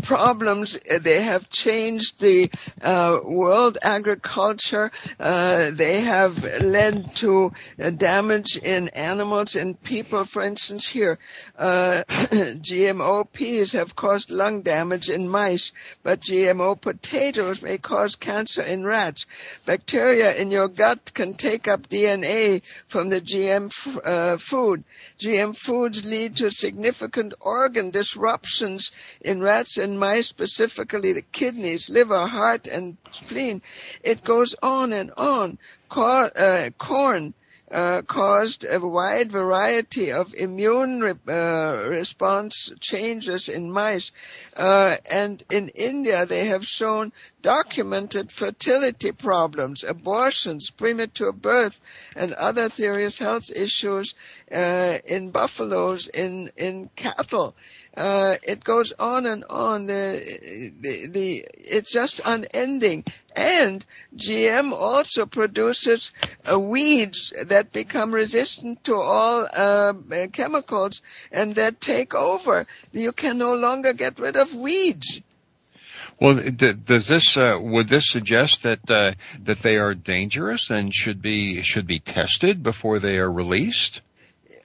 problems. 0.02 0.78
They 0.80 1.22
have 1.22 1.50
changed 1.50 2.20
the 2.20 2.50
uh, 2.82 3.20
world 3.24 3.78
agriculture. 3.82 4.92
Uh, 5.20 5.72
they 5.72 6.02
have 6.02 6.44
led 6.64 7.16
to 7.18 7.52
uh, 7.82 7.90
damage 7.90 8.58
in 8.58 8.90
animals 8.90 9.56
and 9.56 9.82
people. 9.82 10.26
For 10.26 10.42
instance, 10.42 10.88
here, 10.88 11.18
uh, 11.58 12.04
GMO 12.08 13.32
peas 13.32 13.74
have 13.74 13.96
caused 13.96 14.32
lung 14.32 14.62
damage 14.62 15.10
in 15.10 15.30
mice, 15.30 15.72
but 16.04 16.22
GMO 16.22 16.80
potatoes 16.80 17.62
may 17.62 17.78
cause 17.78 18.16
cancer 18.16 18.62
in 18.62 18.84
rats. 18.84 19.26
Bacteria 19.66 20.36
in 20.36 20.52
your 20.52 20.68
gut 20.68 21.14
can 21.14 21.34
take 21.34 21.68
up 21.68 21.88
DNA 21.90 22.64
from 22.88 23.10
the 23.10 23.22
GM 23.22 23.68
f- 23.68 24.06
uh, 24.06 24.38
food. 24.38 24.84
GM 25.20 25.56
foods 25.56 26.10
lead 26.10 26.38
to 26.38 26.52
significant 26.52 27.34
organ 27.40 27.90
disruptions 27.90 28.92
in 29.22 29.42
rats 29.42 29.78
and 29.86 30.00
mice, 30.00 30.28
specifically 30.28 31.14
the 31.14 31.22
kidneys, 31.22 31.90
liver, 31.90 32.26
heart, 32.26 32.68
and 32.68 32.98
spleen. 33.12 33.62
It 34.04 34.24
goes 34.24 34.56
on 34.62 34.92
and 34.92 35.12
on. 35.16 35.60
Corn, 35.88 36.32
uh, 36.36 36.70
corn 36.78 37.34
uh, 37.72 38.02
caused 38.04 38.64
a 38.64 38.80
wide 38.80 39.32
variety 39.32 40.12
of 40.12 40.34
immune 40.34 41.02
re- 41.02 41.14
uh, 41.28 41.88
response 41.90 42.72
changes 42.80 43.50
in 43.50 43.72
mice. 43.72 44.12
Uh, 44.56 44.96
and 45.12 45.44
in 45.52 45.70
India, 45.70 46.26
they 46.26 46.46
have 46.46 46.66
shown 46.66 47.12
documented 47.42 48.32
fertility 48.32 49.12
problems, 49.12 49.84
abortions, 49.84 50.70
premature 50.70 51.32
birth, 51.32 51.80
and 52.16 52.34
other 52.34 52.70
serious 52.70 53.20
health 53.20 53.52
issues 53.56 54.14
uh, 54.52 54.98
in 55.06 55.32
buffaloes, 55.32 56.08
in, 56.08 56.52
in 56.58 56.90
cattle. 56.96 57.56
Uh, 57.98 58.36
it 58.44 58.64
goes 58.64 58.92
on 59.00 59.26
and 59.26 59.46
on. 59.50 59.86
The, 59.86 60.72
the, 60.80 61.08
the, 61.08 61.48
it's 61.56 61.92
just 61.92 62.22
unending. 62.26 63.06
And 63.36 63.86
GM 64.16 64.72
also 64.72 65.26
produces 65.26 66.12
uh, 66.50 66.60
weeds 66.60 67.34
that 67.48 67.72
become 67.72 68.14
resistant 68.14 68.84
to 68.86 68.96
all 68.96 69.48
uh, 69.52 69.94
chemicals 70.32 71.02
and 71.32 71.56
that 71.56 71.80
take 71.80 72.14
over. 72.14 72.66
You 72.92 73.12
can 73.12 73.38
no 73.38 73.56
longer 73.56 73.94
get 73.94 74.20
rid 74.20 74.36
of 74.36 74.54
weeds. 74.54 75.22
Well, 76.20 76.36
does 76.36 77.08
this 77.08 77.36
uh, 77.36 77.58
would 77.60 77.90
this 77.90 78.08
suggest 78.08 78.64
that 78.64 78.90
uh, 78.90 79.14
that 79.42 79.60
they 79.60 79.78
are 79.78 79.94
dangerous 79.94 80.70
and 80.70 80.94
should 80.94 81.22
be 81.22 81.62
should 81.62 81.88
be 81.88 82.00
tested 82.00 82.64
before 82.64 83.00
they 83.00 83.18
are 83.18 83.30
released? 83.30 84.00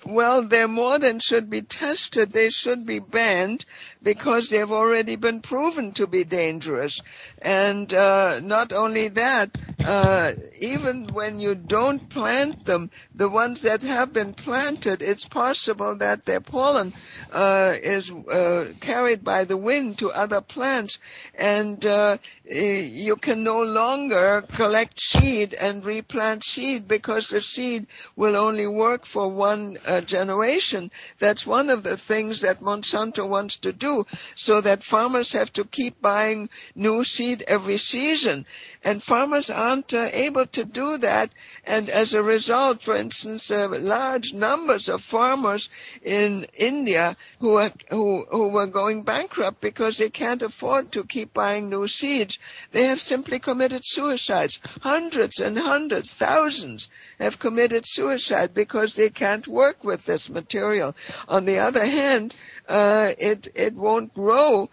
Well, 0.07 0.43
they're 0.43 0.69
more 0.69 0.99
than 0.99 1.21
should 1.21 1.51
be 1.51 1.63
tested. 1.63 2.33
They 2.33 2.51
should 2.51 2.87
be 2.87 3.01
banned 3.01 3.65
because 4.03 4.49
they've 4.49 4.71
already 4.71 5.17
been 5.17 5.41
proven 5.41 5.93
to 5.93 6.07
be 6.07 6.25
dangerous. 6.25 7.03
And 7.43 7.93
uh, 7.93 8.41
not 8.41 8.73
only 8.73 9.09
that, 9.09 9.57
uh, 9.85 10.33
even 10.61 11.09
when 11.09 11.41
you 11.41 11.55
don't 11.55 12.09
plant 12.09 12.65
them, 12.65 12.91
the 13.15 13.29
ones 13.29 13.63
that 13.63 13.83
have 13.83 14.13
been 14.13 14.33
planted, 14.35 15.03
it's 15.03 15.27
possible 15.27 15.97
that 15.97 16.25
their 16.25 16.41
pollen 16.41 16.93
uh, 17.33 17.75
is 17.83 18.11
uh, 18.11 18.73
carried 18.81 19.25
by 19.25 19.45
the 19.45 19.57
wind 19.57 19.99
to 19.99 20.11
other 20.11 20.41
plants, 20.41 20.99
and 21.35 21.85
uh, 21.87 22.17
you 22.45 23.17
can 23.17 23.45
no 23.45 23.63
longer 23.63 24.45
collect 24.53 25.01
seed 25.01 25.55
and 25.55 25.85
replant 25.85 26.45
seed 26.45 26.89
because 26.89 27.29
the 27.29 27.41
seed 27.41 27.87
will 28.17 28.37
only 28.37 28.67
work 28.67 29.07
for 29.07 29.29
one 29.29 29.79
uh, 29.87 30.01
generation. 30.01 30.91
That's 31.19 31.47
one 31.47 31.71
of 31.71 31.83
the 31.83 31.97
things 31.97 32.43
that 32.43 32.61
Monsanto 32.61 33.29
wants 33.29 33.57
to 33.61 33.73
do 33.73 33.90
so 34.35 34.61
that 34.61 34.83
farmers 34.83 35.33
have 35.33 35.53
to 35.55 35.65
keep 35.65 36.01
buying 36.01 36.49
new 36.75 37.05
seed 37.05 37.43
every 37.47 37.77
season. 37.77 38.47
And 38.83 39.03
farmers 39.03 39.51
aren't 39.51 39.93
uh, 39.93 40.09
able 40.13 40.47
to 40.47 40.65
do 40.65 40.99
that. 40.99 41.31
And 41.65 41.91
as 41.91 42.15
a 42.15 42.23
result, 42.23 42.83
for 42.83 42.95
instance, 42.95 43.51
uh, 43.51 43.69
large 43.69 44.33
numbers 44.33 44.89
of 44.89 45.03
farmers 45.03 45.69
in 46.03 46.47
India 46.57 47.17
who, 47.41 47.57
are, 47.57 47.73
who, 47.91 48.25
who 48.31 48.49
were 48.49 48.67
going 48.67 49.03
bankrupt 49.03 49.61
because 49.61 49.99
they 49.99 50.09
can't 50.09 50.43
afford 50.43 50.93
to 50.93 51.05
keep 51.05 51.35
buying 51.35 51.69
new 51.69 51.89
seeds, 51.89 52.39
they 52.73 52.85
have 52.85 53.01
simply 53.01 53.39
committed 53.39 53.83
suicides. 53.85 54.61
Hundreds 54.81 55.41
and 55.41 55.59
hundreds, 55.59 56.15
thousands 56.15 56.89
have 57.19 57.39
committed 57.39 57.85
suicide 57.87 58.55
because 58.55 58.95
they 58.95 59.11
can't 59.11 59.47
work 59.47 59.85
with 59.85 60.07
this 60.07 60.31
material. 60.31 60.95
On 61.29 61.45
the 61.45 61.59
other 61.59 61.85
hand, 61.85 62.35
uh, 62.69 63.13
it 63.19 63.49
it 63.55 63.75
won't 63.75 64.15
grow 64.15 64.71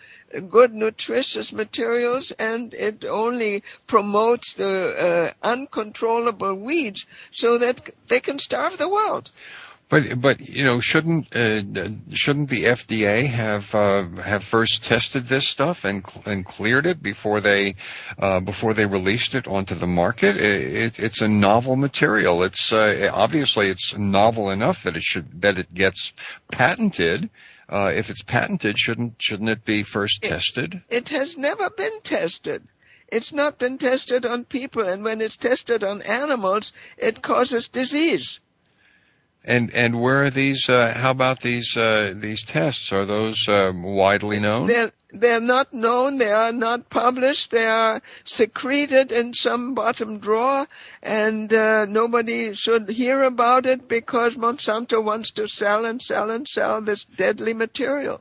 good 0.50 0.74
nutritious 0.74 1.54
materials 1.54 2.32
and 2.32 2.74
it 2.74 3.06
only 3.06 3.64
promotes 3.88 4.54
the 4.54 5.34
uh, 5.44 5.48
uncontrollable 5.48 6.56
weeds 6.56 7.06
so 7.32 7.58
that 7.58 7.90
they 8.08 8.20
can 8.20 8.40
starve 8.40 8.78
the 8.78 8.90
world. 8.90 9.30
But 9.90 10.20
but 10.20 10.42
you 10.42 10.66
know 10.66 10.82
shouldn't 10.82 11.34
uh, 11.34 11.62
shouldn't 12.12 12.50
the 12.50 12.66
FDA 12.66 13.26
have 13.26 13.74
uh, 13.74 14.04
have 14.22 14.44
first 14.44 14.84
tested 14.84 15.26
this 15.26 15.48
stuff 15.48 15.86
and 15.86 16.04
and 16.26 16.46
cleared 16.46 16.86
it 16.86 17.02
before 17.02 17.40
they 17.40 17.76
uh, 18.20 18.42
before 18.42 18.74
they 18.74 18.86
released 18.86 19.34
it 19.34 19.48
onto 19.48 19.76
the 19.76 19.88
market? 19.88 20.36
It, 20.36 21.00
it's 21.00 21.22
a 21.22 21.30
novel 21.30 21.78
material. 21.78 22.44
It's 22.44 22.74
uh, 22.74 23.10
obviously 23.14 23.70
it's 23.70 23.98
novel 23.98 24.50
enough 24.50 24.84
that 24.84 24.98
it 24.98 25.04
should 25.04 25.42
that 25.42 25.58
it 25.58 25.74
gets 25.74 26.12
patented 26.52 27.30
uh, 27.70 27.92
if 27.96 28.10
it's 28.10 28.22
patented, 28.22 28.78
shouldn't 28.80 29.22
shouldn't 29.22 29.50
it 29.50 29.66
be 29.66 29.84
first 29.84 30.24
it, 30.24 30.30
tested? 30.30 30.82
It 30.90 31.10
has 31.10 31.38
never 31.38 31.70
been 31.70 32.02
tested. 32.02 32.64
It's 33.10 33.32
not 33.32 33.58
been 33.58 33.78
tested 33.78 34.26
on 34.26 34.44
people, 34.46 34.84
and 34.84 35.04
when 35.04 35.22
it's 35.22 35.38
tested 35.38 35.84
on 35.84 36.02
animals, 36.02 36.74
it 36.98 37.22
causes 37.22 37.70
disease. 37.70 38.40
And 39.48 39.74
and 39.74 40.02
where 40.02 40.24
are 40.24 40.30
these? 40.30 40.68
Uh, 40.68 40.94
how 40.94 41.12
about 41.12 41.40
these 41.40 41.78
uh, 41.78 42.14
these 42.14 42.44
tests? 42.44 42.92
Are 42.92 43.06
those 43.06 43.48
um, 43.48 43.82
widely 43.82 44.42
known? 44.42 44.68
They're 44.68 44.92
they're 45.10 45.40
not 45.40 45.74
known. 45.74 46.18
They 46.18 46.34
are 46.34 46.52
not 46.52 46.90
published. 46.90 47.52
They 47.52 47.66
are 47.66 48.02
secreted 48.26 49.14
in 49.14 49.34
some 49.34 49.74
bottom 49.74 50.18
drawer, 50.18 50.68
and 51.02 51.54
uh, 51.54 51.86
nobody 51.86 52.56
should 52.56 52.90
hear 52.90 53.24
about 53.24 53.66
it 53.66 53.88
because 53.88 54.36
Monsanto 54.36 55.02
wants 55.02 55.32
to 55.32 55.48
sell 55.48 55.86
and 55.86 56.02
sell 56.02 56.30
and 56.30 56.46
sell 56.46 56.82
this 56.82 57.06
deadly 57.06 57.54
material. 57.54 58.20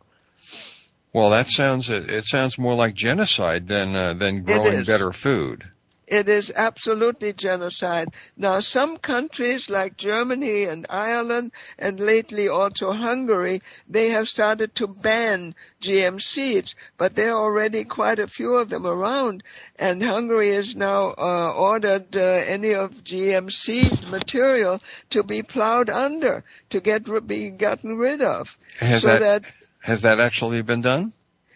Well, 1.13 1.31
that 1.31 1.49
sounds 1.49 1.91
it 1.91 2.25
sounds 2.25 2.57
more 2.57 2.75
like 2.75 2.95
genocide 2.95 3.67
than 3.67 3.97
uh, 3.97 4.13
than 4.13 4.45
growing 4.45 4.85
better 4.85 5.13
food. 5.13 5.65
It 6.07 6.29
is 6.29 6.53
absolutely 6.55 7.33
genocide. 7.33 8.11
Now, 8.37 8.61
some 8.61 8.97
countries 8.97 9.69
like 9.69 9.97
Germany 9.97 10.63
and 10.65 10.87
Ireland 10.89 11.51
and 11.79 11.99
lately 11.99 12.49
also 12.49 12.93
Hungary, 12.93 13.61
they 13.89 14.11
have 14.11 14.29
started 14.29 14.77
to 14.77 14.87
ban 14.87 15.57
GM 15.81 16.23
seeds, 16.23 16.77
but 16.97 17.17
there 17.17 17.33
are 17.33 17.43
already 17.43 17.83
quite 17.83 18.21
a 18.21 18.29
few 18.29 18.57
of 18.57 18.69
them 18.69 18.87
around, 18.87 19.43
and 19.81 20.01
Hungary 20.01 20.51
has 20.51 20.77
now 20.77 21.13
uh, 21.19 21.53
ordered 21.53 22.17
uh, 22.17 22.21
any 22.21 22.75
of 22.75 23.03
GM 23.03 23.51
seed 23.51 24.09
material 24.09 24.81
to 25.11 25.25
be 25.25 25.43
plowed 25.43 25.91
under, 25.91 26.45
to 26.71 26.81
get 26.81 27.05
be 27.27 27.51
gotten 27.51 27.99
rid 27.99 28.23
of. 28.23 28.57
Has 28.79 29.03
so 29.03 29.09
that, 29.09 29.43
that 29.43 29.53
has 29.81 30.03
that 30.03 30.21
actually 30.21 30.63
been 30.63 30.83
done? 30.83 31.13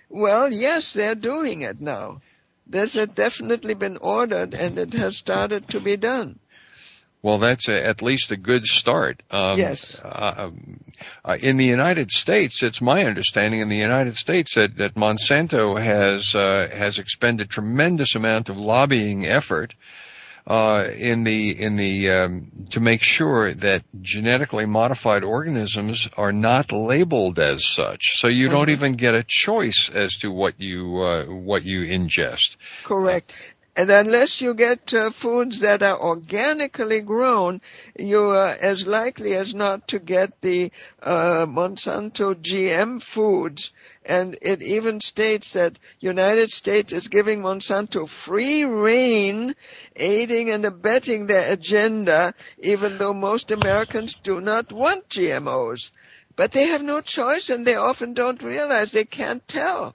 Well, 0.09 0.53
yes, 0.53 0.93
they're 0.93 1.15
doing 1.15 1.63
it 1.63 1.81
now. 1.81 2.21
This 2.71 2.95
has 2.95 3.09
definitely 3.09 3.75
been 3.75 3.97
ordered 3.97 4.55
and 4.55 4.79
it 4.79 4.93
has 4.95 5.17
started 5.17 5.69
to 5.71 5.81
be 5.81 5.97
done. 5.97 6.39
Well, 7.23 7.39
that's 7.39 7.69
a, 7.69 7.85
at 7.85 8.01
least 8.01 8.31
a 8.31 8.37
good 8.37 8.65
start. 8.65 9.23
Um, 9.31 9.59
yes. 9.59 10.01
Uh, 10.03 10.35
um, 10.37 10.81
uh, 11.23 11.37
in 11.39 11.59
the 11.59 11.67
United 11.67 12.11
States, 12.11 12.63
it's 12.63 12.81
my 12.81 13.05
understanding 13.05 13.61
in 13.61 13.69
the 13.69 13.77
United 13.77 14.15
States 14.15 14.55
that, 14.55 14.77
that 14.77 14.95
Monsanto 14.95 15.79
has 15.79 16.35
uh, 16.35 16.69
has 16.73 16.99
expended 16.99 17.51
tremendous 17.51 18.15
amount 18.15 18.49
of 18.49 18.57
lobbying 18.57 19.27
effort 19.27 19.75
uh, 20.47 20.89
in 20.97 21.25
the 21.25 21.51
in 21.61 21.77
the 21.77 22.11
um, 22.11 22.47
to 22.71 22.81
make 22.81 23.03
sure 23.03 23.53
that 23.53 23.83
genetically 24.01 24.67
modified 24.67 25.25
organisms 25.25 26.09
are 26.17 26.33
not 26.33 26.73
labeled 26.73 27.39
as 27.39 27.67
such, 27.67 28.17
so 28.19 28.29
you 28.29 28.49
don't 28.49 28.71
even 28.71 28.95
get 28.95 29.15
a 29.15 29.25
choice 29.27 29.91
as 29.93 30.19
to 30.19 30.31
what 30.31 30.61
you 30.61 30.99
uh, 30.99 31.25
what 31.25 31.65
you 31.65 31.83
ingest. 31.83 32.57
Correct. 32.85 33.33
And 33.77 33.89
unless 33.89 34.43
you 34.43 34.55
get 34.55 34.93
uh, 34.93 35.11
foods 35.11 35.61
that 35.61 35.83
are 35.83 35.99
organically 35.99 37.01
grown, 37.01 37.61
you 37.99 38.21
are 38.21 38.55
as 38.61 38.87
likely 38.87 39.35
as 39.35 39.55
not 39.55 39.89
to 39.89 40.01
get 40.01 40.39
the 40.41 40.73
uh, 41.03 41.47
Monsanto 41.47 42.35
GM 42.35 43.01
foods 43.01 43.71
and 44.05 44.37
it 44.43 44.63
even 44.63 45.01
states 45.01 45.53
that 45.53 45.79
United 46.01 46.51
States 46.51 46.93
is 46.93 47.09
giving 47.09 47.43
Monsanto 47.43 48.09
free 48.09 48.65
rein, 48.65 49.55
aiding 50.01 50.51
and 50.51 50.65
abetting 50.65 51.27
their 51.27 51.53
agenda, 51.53 52.35
even 52.59 52.99
though 52.99 53.13
most 53.13 53.51
Americans 53.51 54.17
do 54.17 54.41
not 54.41 54.73
want 54.73 55.09
GMOs. 55.09 55.91
But 56.37 56.53
they 56.53 56.69
have 56.69 56.83
no 56.83 57.01
choice 57.01 57.51
and 57.51 57.67
they 57.67 57.77
often 57.77 58.15
don't 58.15 58.43
realize 58.43 58.93
they 58.93 59.05
can't 59.05 59.47
tell 59.47 59.95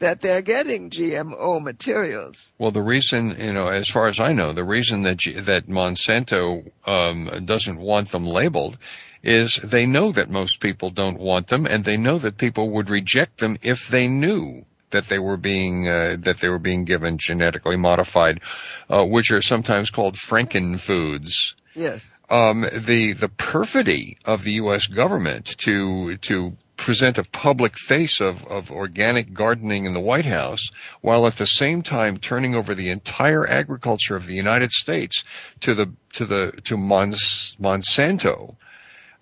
that 0.00 0.20
they're 0.20 0.42
getting 0.42 0.90
GMO 0.90 1.62
materials. 1.62 2.52
Well, 2.58 2.70
the 2.70 2.82
reason, 2.82 3.36
you 3.38 3.52
know, 3.52 3.68
as 3.68 3.88
far 3.88 4.08
as 4.08 4.18
I 4.18 4.32
know, 4.32 4.52
the 4.52 4.64
reason 4.64 5.02
that 5.02 5.18
G- 5.18 5.34
that 5.34 5.68
Monsanto 5.68 6.70
um, 6.86 7.44
doesn't 7.44 7.78
want 7.78 8.10
them 8.10 8.26
labeled 8.26 8.78
is 9.22 9.56
they 9.56 9.86
know 9.86 10.10
that 10.12 10.30
most 10.30 10.60
people 10.60 10.90
don't 10.90 11.20
want 11.20 11.48
them 11.48 11.66
and 11.66 11.84
they 11.84 11.98
know 11.98 12.18
that 12.18 12.38
people 12.38 12.70
would 12.70 12.88
reject 12.88 13.38
them 13.38 13.58
if 13.62 13.88
they 13.88 14.08
knew 14.08 14.64
that 14.90 15.06
they 15.06 15.18
were 15.18 15.36
being 15.36 15.88
uh, 15.88 16.16
that 16.20 16.38
they 16.38 16.48
were 16.48 16.58
being 16.58 16.84
given 16.84 17.18
genetically 17.18 17.76
modified, 17.76 18.40
uh, 18.88 19.04
which 19.04 19.32
are 19.32 19.42
sometimes 19.42 19.90
called 19.90 20.16
Franken 20.16 20.78
foods. 20.78 21.54
Yes. 21.74 22.06
Um, 22.28 22.66
the 22.72 23.12
the 23.12 23.28
perfidy 23.28 24.18
of 24.24 24.44
the 24.44 24.52
U.S. 24.52 24.86
government 24.86 25.46
to 25.58 26.16
to 26.18 26.56
present 26.80 27.18
a 27.18 27.24
public 27.24 27.76
face 27.76 28.20
of, 28.20 28.46
of 28.46 28.72
organic 28.72 29.34
gardening 29.34 29.84
in 29.84 29.92
the 29.92 30.00
White 30.00 30.24
House, 30.24 30.70
while 31.02 31.26
at 31.26 31.34
the 31.34 31.46
same 31.46 31.82
time 31.82 32.16
turning 32.16 32.54
over 32.54 32.74
the 32.74 32.88
entire 32.88 33.46
agriculture 33.46 34.16
of 34.16 34.24
the 34.24 34.34
United 34.34 34.72
States 34.72 35.24
to 35.60 35.74
the 35.74 35.92
to 36.14 36.24
the 36.24 36.52
to 36.64 36.76
Mons, 36.76 37.56
Monsanto, 37.60 38.56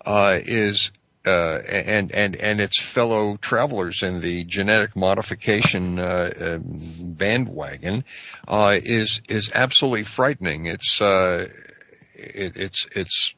uh, 0.05 0.39
is 0.41 0.91
uh, 1.29 1.61
and 1.67 2.11
and 2.11 2.35
and 2.35 2.59
its 2.59 2.81
fellow 2.81 3.37
travelers 3.37 4.03
in 4.03 4.19
the 4.19 4.43
genetic 4.43 4.95
modification 4.95 5.99
uh, 5.99 6.31
uh, 6.39 6.59
bandwagon 6.63 8.03
uh, 8.47 8.75
is 8.75 9.21
is 9.29 9.51
absolutely 9.53 10.03
frightening. 10.03 10.65
It's 10.65 11.01
uh, 11.01 11.47
it, 12.15 12.57
it's 12.57 12.87
it's 12.95 13.35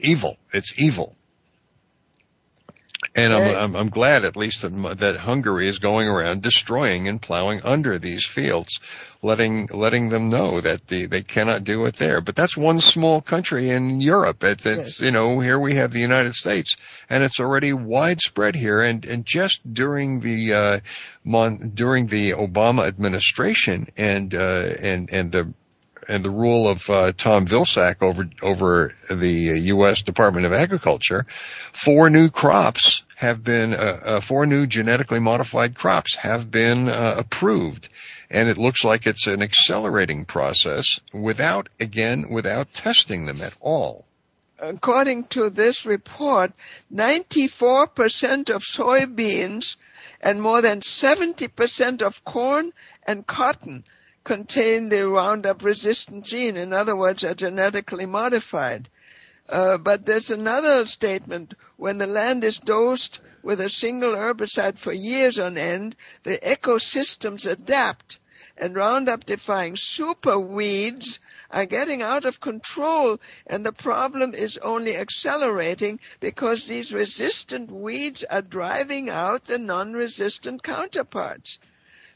evil. 0.00 0.36
It's 0.52 0.78
evil. 0.78 1.14
And 3.16 3.32
I'm, 3.32 3.56
I'm, 3.56 3.76
I'm 3.76 3.88
glad 3.90 4.24
at 4.24 4.36
least 4.36 4.62
that, 4.62 4.98
that 4.98 5.16
Hungary 5.16 5.68
is 5.68 5.78
going 5.78 6.08
around 6.08 6.42
destroying 6.42 7.06
and 7.06 7.22
plowing 7.22 7.62
under 7.62 7.96
these 7.96 8.26
fields, 8.26 8.80
letting 9.22 9.68
letting 9.68 10.08
them 10.08 10.30
know 10.30 10.60
that 10.60 10.88
the, 10.88 11.06
they 11.06 11.22
cannot 11.22 11.62
do 11.62 11.84
it 11.84 11.94
there. 11.94 12.20
But 12.20 12.34
that's 12.34 12.56
one 12.56 12.80
small 12.80 13.20
country 13.20 13.70
in 13.70 14.00
Europe. 14.00 14.42
It, 14.42 14.66
it's 14.66 15.00
you 15.00 15.12
know 15.12 15.38
here 15.38 15.60
we 15.60 15.74
have 15.76 15.92
the 15.92 16.00
United 16.00 16.34
States, 16.34 16.76
and 17.08 17.22
it's 17.22 17.38
already 17.38 17.72
widespread 17.72 18.56
here. 18.56 18.80
And 18.80 19.04
and 19.04 19.24
just 19.24 19.60
during 19.72 20.18
the 20.18 20.52
uh, 20.52 20.80
mon, 21.22 21.70
during 21.72 22.08
the 22.08 22.32
Obama 22.32 22.88
administration 22.88 23.90
and 23.96 24.34
uh, 24.34 24.74
and 24.80 25.08
and 25.12 25.30
the 25.30 25.54
and 26.08 26.24
the 26.24 26.30
rule 26.30 26.68
of 26.68 26.88
uh, 26.90 27.12
Tom 27.12 27.46
Vilsack 27.46 28.02
over 28.02 28.28
over 28.42 28.92
the 29.10 29.60
U.S. 29.74 30.02
Department 30.02 30.46
of 30.46 30.52
Agriculture, 30.52 31.24
four 31.72 32.10
new 32.10 32.30
crops 32.30 33.02
have 33.16 33.42
been 33.42 33.74
uh, 33.74 34.00
uh, 34.04 34.20
four 34.20 34.46
new 34.46 34.66
genetically 34.66 35.20
modified 35.20 35.74
crops 35.74 36.16
have 36.16 36.50
been 36.50 36.88
uh, 36.88 37.14
approved, 37.18 37.88
and 38.30 38.48
it 38.48 38.58
looks 38.58 38.84
like 38.84 39.06
it's 39.06 39.26
an 39.26 39.42
accelerating 39.42 40.24
process 40.24 41.00
without 41.12 41.68
again 41.80 42.30
without 42.30 42.72
testing 42.72 43.26
them 43.26 43.40
at 43.40 43.54
all. 43.60 44.04
According 44.58 45.24
to 45.28 45.50
this 45.50 45.84
report, 45.84 46.52
94% 46.92 48.50
of 48.50 48.62
soybeans 48.62 49.76
and 50.20 50.40
more 50.40 50.62
than 50.62 50.80
70% 50.80 52.02
of 52.02 52.24
corn 52.24 52.72
and 53.06 53.26
cotton 53.26 53.84
contain 54.24 54.88
the 54.88 55.06
Roundup 55.06 55.62
resistant 55.62 56.24
gene. 56.24 56.56
In 56.56 56.72
other 56.72 56.96
words, 56.96 57.22
are 57.24 57.34
genetically 57.34 58.06
modified. 58.06 58.88
Uh, 59.48 59.76
but 59.78 60.06
there's 60.06 60.30
another 60.30 60.86
statement. 60.86 61.54
When 61.76 61.98
the 61.98 62.06
land 62.06 62.42
is 62.42 62.58
dosed 62.58 63.20
with 63.42 63.60
a 63.60 63.68
single 63.68 64.12
herbicide 64.12 64.78
for 64.78 64.92
years 64.92 65.38
on 65.38 65.58
end, 65.58 65.94
the 66.22 66.38
ecosystems 66.38 67.50
adapt 67.50 68.18
and 68.56 68.74
Roundup 68.74 69.26
defying 69.26 69.76
super 69.76 70.38
weeds 70.38 71.18
are 71.50 71.66
getting 71.66 72.02
out 72.02 72.24
of 72.24 72.40
control 72.40 73.18
and 73.46 73.66
the 73.66 73.72
problem 73.72 74.34
is 74.34 74.58
only 74.58 74.96
accelerating 74.96 75.98
because 76.20 76.66
these 76.66 76.92
resistant 76.92 77.70
weeds 77.70 78.24
are 78.24 78.42
driving 78.42 79.10
out 79.10 79.44
the 79.44 79.58
non-resistant 79.58 80.62
counterparts. 80.62 81.58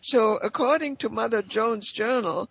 So 0.01 0.36
according 0.36 0.96
to 0.99 1.09
Mother 1.09 1.42
Jones 1.42 1.90
Journal, 1.90 2.49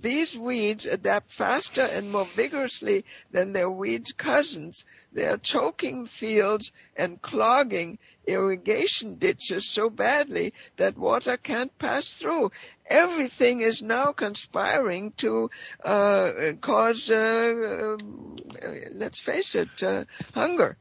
these 0.00 0.36
weeds 0.36 0.86
adapt 0.86 1.30
faster 1.30 1.82
and 1.82 2.10
more 2.10 2.26
vigorously 2.26 3.04
than 3.30 3.52
their 3.52 3.70
weeds 3.70 4.12
cousins. 4.12 4.84
They 5.12 5.24
are 5.26 5.38
choking 5.38 6.06
fields 6.06 6.72
and 6.96 7.22
clogging 7.22 7.98
irrigation 8.26 9.16
ditches 9.16 9.68
so 9.68 9.88
badly 9.88 10.52
that 10.76 10.98
water 10.98 11.36
can't 11.36 11.76
pass 11.78 12.10
through. 12.10 12.52
Everything 12.86 13.60
is 13.60 13.82
now 13.82 14.12
conspiring 14.12 15.12
to 15.18 15.50
uh, 15.82 16.32
cause, 16.60 17.10
uh, 17.10 17.96
uh, 17.96 18.68
let's 18.92 19.20
face 19.20 19.54
it, 19.54 19.82
uh, 19.82 20.04
hunger. 20.34 20.76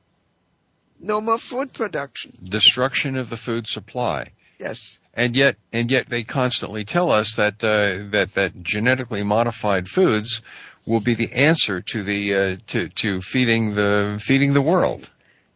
No 1.00 1.22
more 1.22 1.38
food 1.38 1.72
production. 1.72 2.34
Destruction 2.44 3.16
of 3.16 3.30
the 3.30 3.38
food 3.38 3.68
supply. 3.68 4.32
Yes 4.60 4.98
and 5.14 5.36
yet 5.36 5.58
and 5.72 5.92
yet 5.92 6.08
they 6.08 6.24
constantly 6.24 6.86
tell 6.86 7.12
us 7.12 7.36
that 7.36 7.64
uh, 7.64 8.10
that 8.12 8.34
that 8.34 8.64
genetically 8.64 9.24
modified 9.24 9.88
foods 9.88 10.42
will 10.86 11.00
be 11.00 11.14
the 11.14 11.32
answer 11.34 11.82
to 11.82 12.04
the 12.04 12.36
uh, 12.36 12.58
to 12.68 12.90
to 12.90 13.22
feeding 13.22 13.76
the 13.76 14.20
feeding 14.22 14.54
the 14.54 14.62
world. 14.62 15.10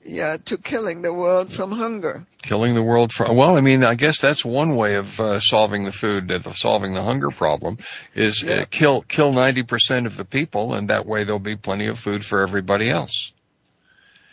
Yeah, 0.09 0.37
to 0.45 0.57
killing 0.57 1.01
the 1.01 1.11
world 1.11 1.51
from 1.51 1.69
hunger. 1.73 2.25
Killing 2.41 2.75
the 2.75 2.83
world 2.83 3.11
from 3.11 3.35
well, 3.35 3.57
I 3.57 3.61
mean, 3.61 3.83
I 3.83 3.95
guess 3.95 4.21
that's 4.21 4.45
one 4.45 4.77
way 4.77 4.95
of 4.95 5.19
uh, 5.19 5.41
solving 5.41 5.83
the 5.83 5.91
food, 5.91 6.31
of 6.31 6.47
solving 6.55 6.93
the 6.93 7.03
hunger 7.03 7.29
problem, 7.29 7.77
is 8.15 8.41
uh, 8.41 8.47
yeah. 8.47 8.65
kill 8.65 9.01
kill 9.01 9.33
ninety 9.33 9.63
percent 9.63 10.05
of 10.05 10.15
the 10.15 10.23
people, 10.23 10.75
and 10.75 10.89
that 10.89 11.05
way 11.05 11.25
there'll 11.25 11.39
be 11.39 11.57
plenty 11.57 11.87
of 11.87 11.99
food 11.99 12.23
for 12.23 12.41
everybody 12.41 12.89
else. 12.89 13.33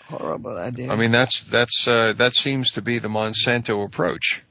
Horrible 0.06 0.56
idea. 0.56 0.92
I 0.92 0.96
mean, 0.96 1.10
that's 1.10 1.42
that's 1.42 1.88
uh, 1.88 2.12
that 2.12 2.34
seems 2.34 2.72
to 2.72 2.82
be 2.82 3.00
the 3.00 3.08
Monsanto 3.08 3.84
approach. 3.84 4.42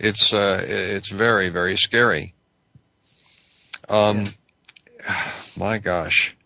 It's 0.00 0.32
uh, 0.32 0.64
it's 0.66 1.10
very 1.10 1.50
very 1.50 1.76
scary. 1.76 2.34
Um, 3.88 4.26
yeah. 5.04 5.30
my 5.56 5.78
gosh. 5.78 6.36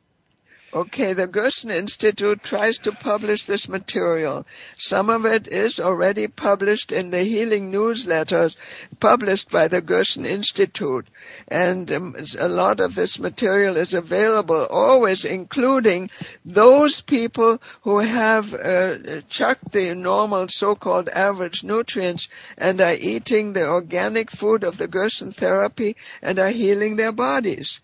Okay, 0.74 1.12
the 1.12 1.28
Gerson 1.28 1.70
Institute 1.70 2.42
tries 2.42 2.78
to 2.78 2.90
publish 2.90 3.44
this 3.44 3.68
material. 3.68 4.44
Some 4.76 5.08
of 5.08 5.24
it 5.24 5.46
is 5.46 5.78
already 5.78 6.26
published 6.26 6.90
in 6.90 7.10
the 7.10 7.22
healing 7.22 7.70
newsletters 7.70 8.56
published 8.98 9.52
by 9.52 9.68
the 9.68 9.80
Gerson 9.80 10.26
Institute. 10.26 11.06
And 11.46 11.92
um, 11.92 12.16
a 12.40 12.48
lot 12.48 12.80
of 12.80 12.96
this 12.96 13.20
material 13.20 13.76
is 13.76 13.94
available 13.94 14.66
always 14.68 15.24
including 15.24 16.10
those 16.44 17.00
people 17.02 17.62
who 17.82 18.00
have 18.00 18.52
uh, 18.52 19.20
chucked 19.28 19.70
the 19.70 19.94
normal 19.94 20.48
so-called 20.48 21.08
average 21.08 21.62
nutrients 21.62 22.26
and 22.58 22.80
are 22.80 22.96
eating 22.98 23.52
the 23.52 23.68
organic 23.68 24.28
food 24.28 24.64
of 24.64 24.76
the 24.76 24.88
Gerson 24.88 25.30
therapy 25.30 25.94
and 26.20 26.40
are 26.40 26.48
healing 26.48 26.96
their 26.96 27.12
bodies. 27.12 27.78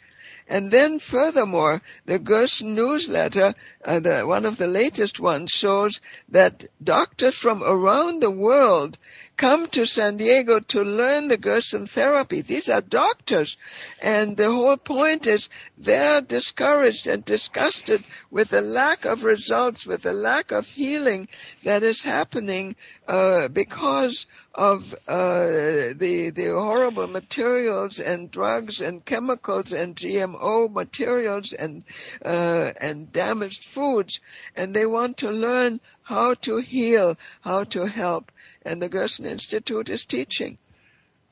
And 0.50 0.72
then 0.72 0.98
furthermore, 0.98 1.80
the 2.06 2.18
Gerson 2.18 2.74
newsletter, 2.74 3.54
uh, 3.84 4.00
the, 4.00 4.26
one 4.26 4.44
of 4.44 4.56
the 4.56 4.66
latest 4.66 5.20
ones, 5.20 5.52
shows 5.52 6.00
that 6.30 6.64
doctors 6.82 7.36
from 7.36 7.62
around 7.62 8.20
the 8.20 8.32
world 8.32 8.98
come 9.40 9.66
to 9.66 9.86
San 9.86 10.18
Diego 10.18 10.60
to 10.60 10.82
learn 10.82 11.28
the 11.28 11.38
Gerson 11.38 11.86
therapy. 11.86 12.42
These 12.42 12.68
are 12.68 12.82
doctors. 12.82 13.56
And 14.02 14.36
the 14.36 14.52
whole 14.52 14.76
point 14.76 15.26
is 15.26 15.48
they're 15.78 16.20
discouraged 16.20 17.06
and 17.06 17.24
disgusted 17.24 18.04
with 18.30 18.50
the 18.50 18.60
lack 18.60 19.06
of 19.06 19.24
results, 19.24 19.86
with 19.86 20.02
the 20.02 20.12
lack 20.12 20.52
of 20.52 20.66
healing 20.66 21.26
that 21.64 21.82
is 21.82 22.02
happening 22.02 22.76
uh, 23.08 23.48
because 23.48 24.26
of 24.54 24.94
uh, 25.08 25.46
the 25.94 26.32
the 26.34 26.48
horrible 26.48 27.06
materials 27.06 27.98
and 27.98 28.30
drugs 28.30 28.82
and 28.82 29.04
chemicals 29.04 29.72
and 29.72 29.96
GMO 29.96 30.70
materials 30.70 31.54
and 31.54 31.84
uh, 32.22 32.72
and 32.78 33.10
damaged 33.10 33.64
foods, 33.64 34.20
and 34.54 34.74
they 34.74 34.84
want 34.84 35.18
to 35.18 35.30
learn 35.30 35.80
how 36.10 36.34
to 36.34 36.56
heal, 36.56 37.16
how 37.40 37.62
to 37.62 37.86
help 37.86 38.32
and 38.62 38.82
the 38.82 38.88
Gerson 38.88 39.26
Institute 39.26 39.88
is 39.88 40.06
teaching. 40.06 40.58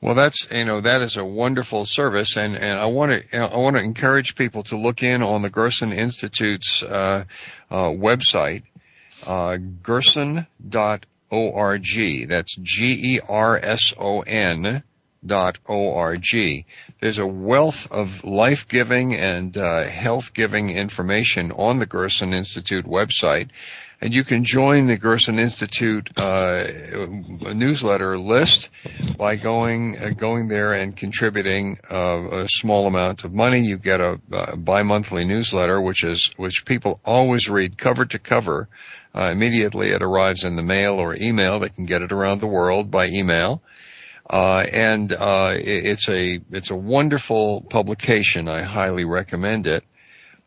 Well, 0.01 0.15
that's 0.15 0.49
you 0.49 0.63
know 0.63 0.79
that 0.79 1.01
is 1.01 1.17
a 1.17 1.25
wonderful 1.25 1.83
service, 1.85 2.37
and 2.37 2.55
and 2.55 2.79
I 2.79 2.85
want 2.85 3.11
to 3.11 3.37
I 3.37 3.57
want 3.57 3.75
to 3.75 3.83
encourage 3.83 4.35
people 4.35 4.63
to 4.63 4.77
look 4.77 5.03
in 5.03 5.21
on 5.21 5.41
the 5.41 5.49
Gerson 5.49 5.91
Institute's 5.91 6.81
uh, 6.81 7.25
uh, 7.69 7.89
website, 7.89 8.63
uh, 9.27 9.57
gerson.org. 9.83 10.47
That's 12.29 12.55
G 12.55 13.15
E 13.15 13.19
R 13.27 13.59
S 13.61 13.93
O 13.99 14.21
N 14.21 14.83
dot 15.25 15.59
org. 15.65 16.23
There's 17.01 17.17
a 17.17 17.27
wealth 17.27 17.91
of 17.91 18.23
life-giving 18.23 19.15
and 19.15 19.57
uh, 19.57 19.83
health-giving 19.83 20.69
information 20.69 21.51
on 21.51 21.79
the 21.79 21.85
Gerson 21.85 22.33
Institute 22.33 22.85
website, 22.85 23.49
and 24.01 24.13
you 24.13 24.23
can 24.23 24.45
join 24.45 24.87
the 24.87 24.97
Gerson 24.97 25.39
Institute 25.39 26.09
uh, 26.17 26.65
newsletter 27.53 28.17
list 28.17 28.69
by 29.17 29.35
going 29.35 29.97
uh, 29.97 30.09
going 30.15 30.47
there 30.47 30.73
and 30.73 30.95
contributing 30.95 31.79
uh, 31.91 32.43
a 32.43 32.47
small 32.47 32.87
amount 32.87 33.25
of 33.25 33.33
money. 33.33 33.59
You 33.59 33.77
get 33.77 33.99
a, 33.99 34.19
a 34.31 34.55
bi-monthly 34.55 35.25
newsletter, 35.25 35.81
which 35.81 36.03
is 36.03 36.31
which 36.37 36.65
people 36.65 36.99
always 37.03 37.49
read 37.49 37.77
cover 37.77 38.05
to 38.05 38.19
cover. 38.19 38.69
Uh, 39.13 39.29
immediately 39.31 39.89
it 39.89 40.01
arrives 40.01 40.43
in 40.43 40.55
the 40.55 40.63
mail 40.63 40.93
or 40.93 41.15
email. 41.15 41.59
They 41.59 41.69
can 41.69 41.85
get 41.85 42.01
it 42.01 42.11
around 42.11 42.39
the 42.39 42.47
world 42.47 42.89
by 42.89 43.07
email. 43.07 43.61
Uh, 44.29 44.63
and 44.71 45.11
uh, 45.11 45.53
it's 45.55 46.07
a 46.07 46.39
it's 46.51 46.69
a 46.69 46.75
wonderful 46.75 47.61
publication. 47.61 48.47
I 48.47 48.61
highly 48.61 49.03
recommend 49.03 49.67
it. 49.67 49.83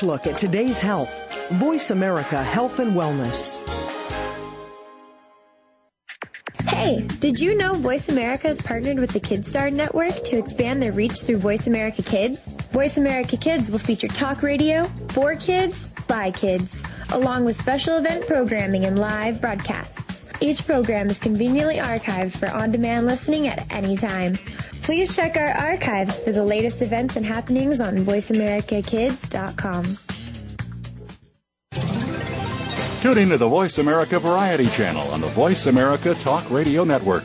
Fresh 0.00 0.08
look 0.08 0.26
at 0.26 0.38
today's 0.38 0.80
health. 0.80 1.12
Voice 1.50 1.90
America 1.90 2.42
Health 2.42 2.78
and 2.78 2.92
Wellness. 2.92 3.60
Hey, 6.68 7.06
did 7.20 7.40
you 7.40 7.56
know 7.56 7.74
Voice 7.74 8.08
America 8.08 8.48
has 8.48 8.60
partnered 8.60 8.98
with 8.98 9.10
the 9.10 9.20
KidStar 9.20 9.72
Network 9.72 10.24
to 10.24 10.38
expand 10.38 10.82
their 10.82 10.92
reach 10.92 11.20
through 11.22 11.38
Voice 11.38 11.66
America 11.66 12.02
Kids? 12.02 12.46
Voice 12.72 12.96
America 12.96 13.36
Kids 13.36 13.70
will 13.70 13.78
feature 13.78 14.08
talk 14.08 14.42
radio 14.42 14.84
for 15.08 15.34
kids 15.34 15.86
by 16.08 16.30
kids, 16.30 16.82
along 17.10 17.44
with 17.44 17.56
special 17.56 17.98
event 17.98 18.26
programming 18.26 18.84
and 18.84 18.98
live 18.98 19.40
broadcasts. 19.40 19.99
Each 20.40 20.66
program 20.66 21.10
is 21.10 21.18
conveniently 21.18 21.76
archived 21.76 22.36
for 22.36 22.50
on-demand 22.50 23.06
listening 23.06 23.46
at 23.46 23.70
any 23.70 23.96
time. 23.96 24.34
Please 24.82 25.14
check 25.14 25.36
our 25.36 25.50
archives 25.50 26.18
for 26.18 26.32
the 26.32 26.42
latest 26.42 26.80
events 26.80 27.16
and 27.16 27.26
happenings 27.26 27.80
on 27.80 27.98
VoiceAmericaKids.com. 27.98 29.98
Tune 33.02 33.18
in 33.18 33.28
to 33.30 33.38
the 33.38 33.48
Voice 33.48 33.78
America 33.78 34.18
Variety 34.18 34.66
channel 34.66 35.06
on 35.08 35.20
the 35.20 35.28
Voice 35.28 35.66
America 35.66 36.14
Talk 36.14 36.50
Radio 36.50 36.84
Network. 36.84 37.24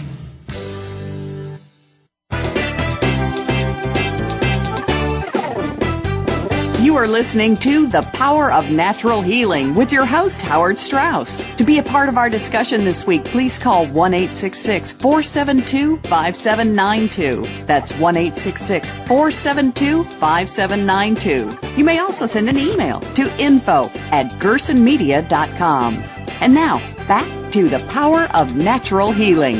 You 6.91 6.97
are 6.97 7.07
listening 7.07 7.55
to 7.59 7.87
The 7.87 8.01
Power 8.01 8.51
of 8.51 8.69
Natural 8.69 9.21
Healing 9.21 9.75
with 9.75 9.93
your 9.93 10.05
host, 10.05 10.41
Howard 10.41 10.77
Straus. 10.77 11.41
To 11.55 11.63
be 11.63 11.77
a 11.77 11.83
part 11.83 12.09
of 12.09 12.17
our 12.17 12.29
discussion 12.29 12.83
this 12.83 13.07
week, 13.07 13.23
please 13.23 13.59
call 13.59 13.85
1 13.85 14.11
472 14.27 15.97
5792. 15.99 17.63
That's 17.65 17.93
1 17.93 18.31
472 18.31 20.03
5792. 20.03 21.77
You 21.77 21.85
may 21.85 21.99
also 21.99 22.25
send 22.25 22.49
an 22.49 22.59
email 22.59 22.99
to 22.99 23.41
info 23.41 23.85
at 24.11 24.25
gersonmedia.com. 24.41 26.03
And 26.41 26.53
now, 26.53 26.79
back 27.07 27.53
to 27.53 27.69
The 27.69 27.79
Power 27.87 28.23
of 28.23 28.53
Natural 28.53 29.13
Healing. 29.13 29.59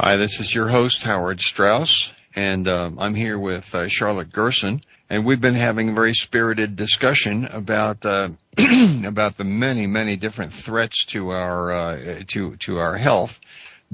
Hi, 0.00 0.16
this 0.16 0.40
is 0.40 0.52
your 0.52 0.66
host, 0.66 1.04
Howard 1.04 1.40
Straus, 1.40 2.12
and 2.34 2.66
um, 2.66 2.98
I'm 2.98 3.14
here 3.14 3.38
with 3.38 3.72
uh, 3.72 3.86
Charlotte 3.86 4.32
Gerson 4.32 4.80
and 5.14 5.24
we've 5.24 5.40
been 5.40 5.54
having 5.54 5.90
a 5.90 5.92
very 5.92 6.12
spirited 6.12 6.74
discussion 6.74 7.44
about 7.44 8.04
uh, 8.04 8.30
about 9.06 9.36
the 9.36 9.44
many 9.44 9.86
many 9.86 10.16
different 10.16 10.52
threats 10.52 11.04
to 11.04 11.30
our 11.30 11.72
uh, 11.72 12.22
to 12.26 12.56
to 12.56 12.78
our 12.78 12.96
health 12.96 13.40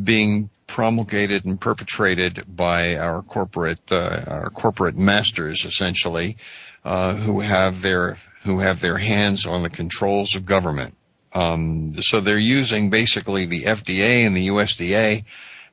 being 0.02 0.48
promulgated 0.66 1.44
and 1.44 1.60
perpetrated 1.60 2.44
by 2.48 2.96
our 2.96 3.20
corporate 3.20 3.92
uh, 3.92 4.24
our 4.26 4.48
corporate 4.48 4.96
masters 4.96 5.66
essentially 5.66 6.38
uh, 6.86 7.14
who 7.14 7.40
have 7.40 7.82
their 7.82 8.16
who 8.44 8.60
have 8.60 8.80
their 8.80 8.96
hands 8.96 9.44
on 9.44 9.62
the 9.62 9.70
controls 9.70 10.36
of 10.36 10.46
government. 10.46 10.96
Um, 11.34 11.92
so 12.00 12.20
they're 12.20 12.38
using 12.38 12.88
basically 12.88 13.44
the 13.44 13.64
FDA 13.64 14.26
and 14.26 14.34
the 14.34 14.48
USDA 14.48 15.24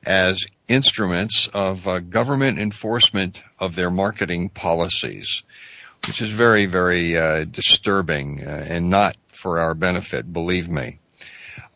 as 0.08 0.46
instruments 0.68 1.48
of 1.52 1.86
uh, 1.86 1.98
government 1.98 2.58
enforcement 2.58 3.42
of 3.58 3.74
their 3.74 3.90
marketing 3.90 4.48
policies, 4.48 5.42
which 6.06 6.22
is 6.22 6.30
very, 6.30 6.64
very 6.64 7.18
uh, 7.18 7.44
disturbing 7.44 8.42
uh, 8.42 8.66
and 8.68 8.88
not 8.88 9.18
for 9.28 9.60
our 9.60 9.74
benefit, 9.74 10.32
believe 10.32 10.66
me. 10.66 10.98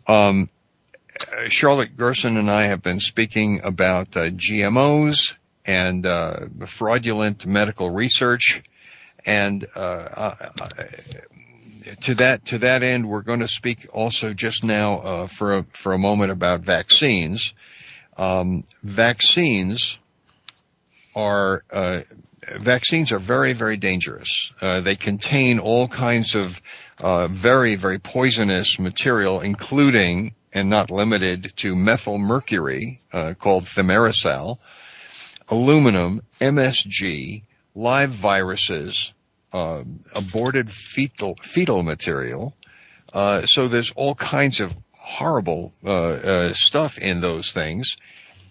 Um, 0.07 0.49
Charlotte 1.51 1.95
Gerson 1.95 2.39
and 2.39 2.51
I 2.51 2.65
have 2.65 2.83
been 2.83 3.01
speaking 3.01 3.61
about 3.65 4.17
uh, 4.17 4.31
GMOs 4.31 5.35
and 5.67 6.07
uh, 6.07 6.47
fraudulent 6.65 7.45
medical 7.45 7.91
research, 7.91 8.63
and 9.27 9.67
uh, 9.77 10.35
to 12.01 12.15
that 12.15 12.47
to 12.47 12.59
that 12.59 12.83
end, 12.83 13.07
we're 13.07 13.21
going 13.21 13.41
to 13.41 13.47
speak 13.47 13.89
also 13.93 14.33
just 14.33 14.65
now 14.65 15.27
for 15.27 15.59
a, 15.59 15.63
for 15.65 15.93
a 15.93 15.99
moment 15.99 16.31
about 16.31 16.61
vaccines 16.61 17.53
um, 18.23 18.65
vaccines 18.83 19.99
are 21.15 21.65
uh, 21.71 22.01
vaccines 22.61 23.13
are 23.13 23.19
very 23.19 23.53
very 23.53 23.77
dangerous. 23.77 24.53
Uh, 24.61 24.81
they 24.81 24.97
contain 24.97 25.59
all 25.59 25.89
kinds 25.89 26.35
of 26.35 26.61
uh, 27.01 27.27
very 27.29 27.75
very 27.75 27.99
poisonous 27.99 28.79
material, 28.79 29.41
including 29.41 30.35
and 30.53 30.71
not 30.71 30.91
limited 30.91 31.53
to 31.57 31.75
methyl 31.75 32.19
mercury 32.19 33.01
uh, 33.13 33.35
called 33.35 33.65
thimerosal, 33.65 34.59
aluminum, 35.49 36.23
MSG, 36.41 37.43
live 37.75 38.11
viruses, 38.11 39.13
um, 39.53 40.01
aborted 40.15 40.71
fetal 40.71 41.37
fetal 41.43 41.83
material. 41.83 42.55
Uh, 43.13 43.43
so 43.43 43.69
there's 43.69 43.91
all 43.91 44.15
kinds 44.15 44.61
of 44.61 44.75
horrible 45.13 45.73
uh, 45.85 45.91
uh, 45.91 46.53
stuff 46.53 46.99
in 46.99 47.21
those 47.21 47.53
things. 47.53 47.97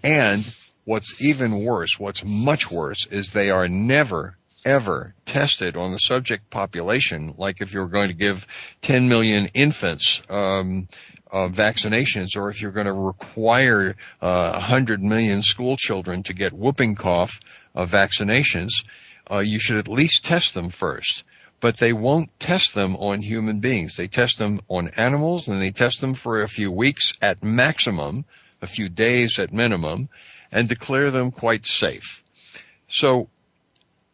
And 0.03 0.41
what's 0.85 1.21
even 1.21 1.63
worse, 1.63 1.99
what's 1.99 2.23
much 2.23 2.69
worse, 2.69 3.07
is 3.07 3.33
they 3.33 3.49
are 3.49 3.67
never 3.67 4.37
ever 4.63 5.15
tested 5.25 5.75
on 5.75 5.91
the 5.91 5.97
subject 5.97 6.51
population. 6.51 7.33
Like 7.35 7.61
if 7.61 7.73
you're 7.73 7.87
going 7.87 8.09
to 8.09 8.13
give 8.13 8.45
10 8.81 9.07
million 9.07 9.47
infants 9.55 10.21
um, 10.29 10.87
uh, 11.31 11.47
vaccinations, 11.47 12.37
or 12.37 12.49
if 12.49 12.61
you're 12.61 12.71
going 12.71 12.85
to 12.85 12.93
require 12.93 13.95
uh, 14.21 14.51
100 14.51 15.01
million 15.01 15.41
school 15.41 15.77
children 15.77 16.21
to 16.23 16.33
get 16.33 16.53
whooping 16.53 16.93
cough 16.93 17.39
uh, 17.73 17.85
vaccinations, 17.85 18.85
uh, 19.31 19.39
you 19.39 19.59
should 19.59 19.77
at 19.77 19.87
least 19.87 20.25
test 20.25 20.53
them 20.53 20.69
first 20.69 21.23
but 21.61 21.77
they 21.77 21.93
won't 21.93 22.37
test 22.39 22.73
them 22.73 22.95
on 22.97 23.21
human 23.21 23.59
beings. 23.59 23.95
They 23.95 24.07
test 24.07 24.39
them 24.39 24.61
on 24.67 24.89
animals 24.97 25.47
and 25.47 25.61
they 25.61 25.71
test 25.71 26.01
them 26.01 26.15
for 26.15 26.41
a 26.41 26.49
few 26.49 26.71
weeks 26.71 27.13
at 27.21 27.43
maximum, 27.43 28.25
a 28.61 28.67
few 28.67 28.89
days 28.89 29.39
at 29.39 29.53
minimum, 29.53 30.09
and 30.51 30.67
declare 30.67 31.11
them 31.11 31.31
quite 31.31 31.65
safe. 31.65 32.23
So 32.89 33.29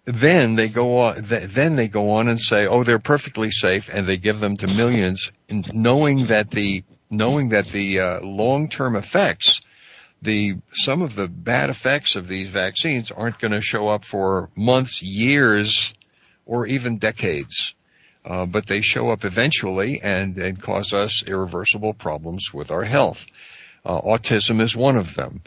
then 0.03 0.55
they 0.55 0.67
go 0.67 0.99
on, 0.99 1.15
then 1.23 1.77
they 1.77 1.87
go 1.87 2.11
on 2.11 2.27
and 2.27 2.39
say, 2.39 2.67
oh, 2.67 2.83
they're 2.83 2.99
perfectly 2.99 3.49
safe 3.49 3.89
and 3.93 4.05
they 4.05 4.17
give 4.17 4.39
them 4.39 4.57
to 4.57 4.67
millions 4.67 5.31
knowing 5.49 6.27
that 6.27 6.51
the, 6.51 6.83
knowing 7.09 7.49
that 7.49 7.69
the 7.69 8.01
uh, 8.01 8.21
long-term 8.21 8.97
effects 8.97 9.61
the 10.21 10.55
some 10.69 11.03
of 11.03 11.13
the 11.13 11.27
bad 11.27 11.69
effects 11.69 12.15
of 12.15 12.27
these 12.27 12.49
vaccines 12.49 13.11
aren't 13.11 13.37
going 13.37 13.51
to 13.51 13.61
show 13.61 13.87
up 13.87 14.03
for 14.03 14.49
months, 14.55 15.03
years, 15.03 15.93
or 16.47 16.65
even 16.65 16.97
decades. 16.97 17.75
Uh, 18.25 18.45
but 18.45 18.65
they 18.65 18.81
show 18.81 19.11
up 19.11 19.23
eventually 19.23 20.01
and, 20.01 20.37
and 20.37 20.61
cause 20.61 20.91
us 20.91 21.23
irreversible 21.25 21.93
problems 21.93 22.53
with 22.53 22.71
our 22.71 22.83
health. 22.83 23.25
Uh, 23.85 24.01
autism 24.01 24.59
is 24.59 24.75
one 24.75 24.97
of 24.97 25.15
them. 25.15 25.41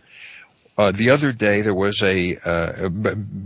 Uh, 0.78 0.92
the 0.92 1.10
other 1.10 1.32
day 1.32 1.60
there 1.60 1.74
was 1.74 2.02
a, 2.02 2.36
uh, 2.36 2.88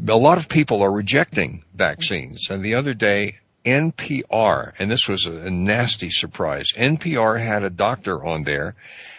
a 0.09 0.17
lot 0.17 0.39
of 0.39 0.49
people 0.49 0.83
are 0.83 0.93
rejecting 0.93 1.65
vaccines, 1.75 2.49
and 2.51 2.65
the 2.65 2.75
other 2.75 2.95
day 2.95 3.39
NPR, 3.65 4.73
and 4.79 4.91
this 4.91 5.09
was 5.09 5.27
a 5.27 5.51
nasty 5.51 6.11
surprise. 6.11 6.69
NPR 6.77 7.41
had 7.41 7.65
a 7.65 7.71
doctor 7.71 8.25
on 8.25 8.45
there, 8.45 8.77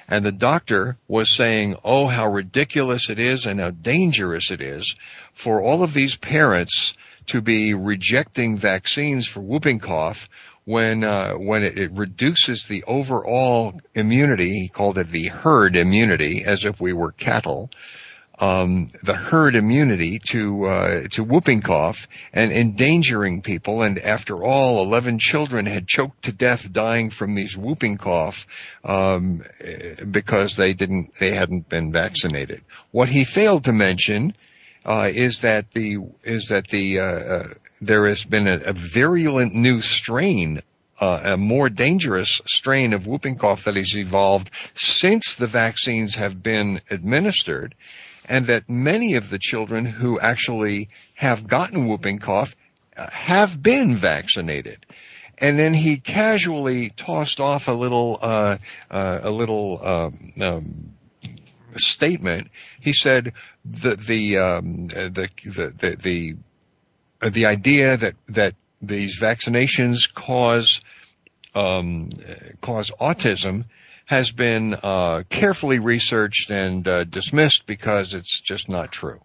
and 0.07 0.25
the 0.25 0.31
doctor 0.31 0.97
was 1.07 1.31
saying, 1.31 1.75
"Oh, 1.83 2.05
how 2.05 2.29
ridiculous 2.31 3.09
it 3.09 3.19
is, 3.19 3.47
and 3.47 3.59
how 3.59 3.71
dangerous 3.71 4.51
it 4.51 4.61
is 4.61 4.95
for 5.33 5.61
all 5.61 5.83
of 5.83 5.93
these 5.93 6.15
parents 6.15 6.93
to 7.27 7.41
be 7.41 7.73
rejecting 7.73 8.57
vaccines 8.57 9.27
for 9.27 9.41
whooping 9.41 9.79
cough 9.79 10.29
when 10.65 11.03
uh, 11.03 11.33
when 11.33 11.63
it, 11.63 11.77
it, 11.77 11.91
reduces 11.93 12.67
the 12.67 12.83
overall 12.85 13.79
immunity. 13.93 14.59
He 14.59 14.67
called 14.67 14.97
it 14.97 15.07
the 15.07 15.27
herd 15.27 15.75
immunity, 15.75 16.43
as 16.43 16.65
if 16.65 16.81
we 16.81 16.91
were 16.91 17.11
cattle. 17.11 17.69
Um, 18.37 18.89
the 19.01 19.13
herd 19.13 19.55
immunity 19.55 20.19
to 20.31 20.65
uh, 20.65 21.07
to 21.11 21.23
whooping 21.23 21.61
cough 21.61 22.09
and 22.33 22.51
endangering 22.51 23.41
people. 23.41 23.81
And 23.81 23.97
after 23.97 24.43
all, 24.43 24.83
11 24.83 25.19
children 25.19 25.65
had 25.65 25.87
choked 25.87 26.23
to 26.23 26.33
death, 26.33 26.69
dying 26.69 27.11
from 27.11 27.35
these 27.35 27.55
whooping 27.55 27.97
cough 27.97 28.45
um, 28.83 29.41
because 30.11 30.57
they 30.57 30.73
didn't 30.73 31.13
they 31.17 31.31
hadn't 31.31 31.69
been 31.69 31.93
vaccinated. 31.93 32.61
What 32.91 33.07
he 33.07 33.23
failed 33.23 33.65
to 33.65 33.71
mention 33.71 34.33
uh, 34.85 35.09
is 35.13 35.41
that 35.41 35.71
the 35.71 35.97
is 36.23 36.49
that 36.49 36.67
the 36.67 36.99
uh, 36.99 37.03
uh, 37.03 37.47
there 37.81 38.07
has 38.07 38.23
been 38.23 38.47
a, 38.47 38.57
a 38.57 38.73
virulent 38.73 39.53
new 39.53 39.81
strain 39.81 40.61
uh, 40.99 41.21
a 41.23 41.37
more 41.37 41.69
dangerous 41.69 42.41
strain 42.45 42.93
of 42.93 43.07
whooping 43.07 43.37
cough 43.37 43.65
that 43.65 43.75
has 43.75 43.97
evolved 43.97 44.49
since 44.73 45.35
the 45.35 45.47
vaccines 45.47 46.15
have 46.15 46.41
been 46.41 46.81
administered, 46.89 47.75
and 48.29 48.45
that 48.45 48.69
many 48.69 49.15
of 49.15 49.29
the 49.29 49.39
children 49.39 49.85
who 49.85 50.19
actually 50.19 50.89
have 51.13 51.47
gotten 51.47 51.87
whooping 51.87 52.19
cough 52.19 52.55
uh, 52.95 53.09
have 53.11 53.61
been 53.61 53.95
vaccinated. 53.95 54.85
And 55.37 55.59
then 55.59 55.73
he 55.73 55.97
casually 55.97 56.91
tossed 56.91 57.41
off 57.41 57.67
a 57.67 57.73
little, 57.73 58.17
uh, 58.21 58.57
uh, 58.89 59.19
a 59.21 59.31
little 59.31 59.85
um, 59.85 60.31
um, 60.41 60.94
statement. 61.79 62.49
He 62.79 62.93
said 62.93 63.33
the 63.63 63.95
the 63.95 64.37
um, 64.37 64.87
the 64.87 65.29
the 65.43 65.67
the 65.67 66.35
the, 67.21 67.29
the 67.29 67.45
idea 67.45 67.97
that 67.97 68.15
that 68.27 68.55
these 68.81 69.19
vaccinations 69.19 70.13
cause 70.13 70.81
um, 71.53 72.09
cause 72.61 72.91
autism 72.99 73.65
has 74.05 74.31
been 74.31 74.75
uh, 74.83 75.23
carefully 75.29 75.79
researched 75.79 76.51
and 76.51 76.87
uh, 76.87 77.03
dismissed 77.03 77.65
because 77.65 78.13
it's 78.13 78.39
just 78.39 78.69
not 78.69 78.91
true. 78.91 79.19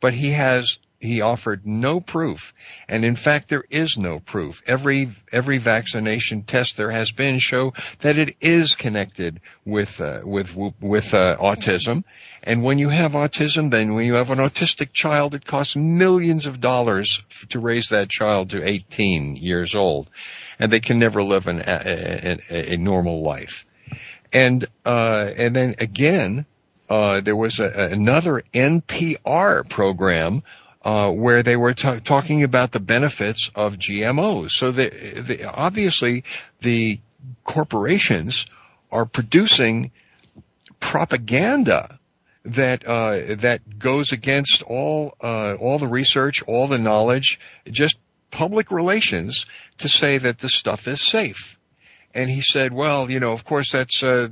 But 0.00 0.14
he 0.14 0.30
has 0.30 0.78
he 1.00 1.22
offered 1.22 1.66
no 1.66 1.98
proof, 1.98 2.52
and 2.86 3.04
in 3.04 3.16
fact 3.16 3.48
there 3.48 3.64
is 3.70 3.96
no 3.96 4.20
proof. 4.20 4.62
Every 4.66 5.10
every 5.32 5.56
vaccination 5.56 6.42
test 6.42 6.76
there 6.76 6.90
has 6.90 7.10
been 7.10 7.38
show 7.38 7.72
that 8.00 8.18
it 8.18 8.36
is 8.40 8.76
connected 8.76 9.40
with 9.64 10.00
uh, 10.00 10.20
with 10.24 10.54
with 10.54 11.14
uh, 11.14 11.38
autism. 11.38 12.04
And 12.42 12.62
when 12.62 12.78
you 12.78 12.90
have 12.90 13.12
autism, 13.12 13.70
then 13.70 13.94
when 13.94 14.06
you 14.06 14.14
have 14.14 14.30
an 14.30 14.38
autistic 14.38 14.92
child, 14.92 15.34
it 15.34 15.44
costs 15.44 15.74
millions 15.76 16.46
of 16.46 16.60
dollars 16.60 17.22
to 17.50 17.60
raise 17.60 17.90
that 17.90 18.08
child 18.08 18.50
to 18.50 18.66
18 18.66 19.36
years 19.36 19.74
old, 19.74 20.08
and 20.58 20.70
they 20.70 20.80
can 20.80 20.98
never 20.98 21.22
live 21.22 21.48
an, 21.48 21.60
a, 21.66 22.38
a, 22.50 22.74
a 22.74 22.76
normal 22.76 23.22
life. 23.22 23.66
And 24.32 24.66
uh, 24.84 25.30
and 25.36 25.56
then 25.56 25.74
again, 25.78 26.46
uh, 26.90 27.20
there 27.20 27.36
was 27.36 27.60
a, 27.60 27.88
another 27.92 28.42
NPR 28.52 29.68
program 29.68 30.42
uh, 30.82 31.10
where 31.10 31.42
they 31.42 31.56
were 31.56 31.74
t- 31.74 32.00
talking 32.00 32.42
about 32.42 32.72
the 32.72 32.80
benefits 32.80 33.50
of 33.54 33.78
GMOs. 33.78 34.50
So 34.50 34.72
the, 34.72 34.88
the, 34.88 35.44
obviously 35.44 36.24
the 36.60 37.00
corporations 37.44 38.46
are 38.90 39.06
producing 39.06 39.90
propaganda 40.78 41.98
that 42.46 42.86
uh, 42.86 43.34
that 43.36 43.78
goes 43.78 44.12
against 44.12 44.62
all 44.62 45.14
uh, 45.20 45.54
all 45.60 45.78
the 45.78 45.86
research, 45.86 46.42
all 46.42 46.68
the 46.68 46.78
knowledge, 46.78 47.38
just 47.70 47.98
public 48.30 48.70
relations 48.70 49.46
to 49.78 49.88
say 49.88 50.18
that 50.18 50.38
the 50.38 50.48
stuff 50.48 50.88
is 50.88 51.00
safe. 51.00 51.58
And 52.12 52.28
he 52.28 52.40
said, 52.40 52.72
well, 52.72 53.10
you 53.10 53.20
know, 53.20 53.32
of 53.32 53.44
course 53.44 53.70
that's, 53.70 54.02
uh, 54.02 54.28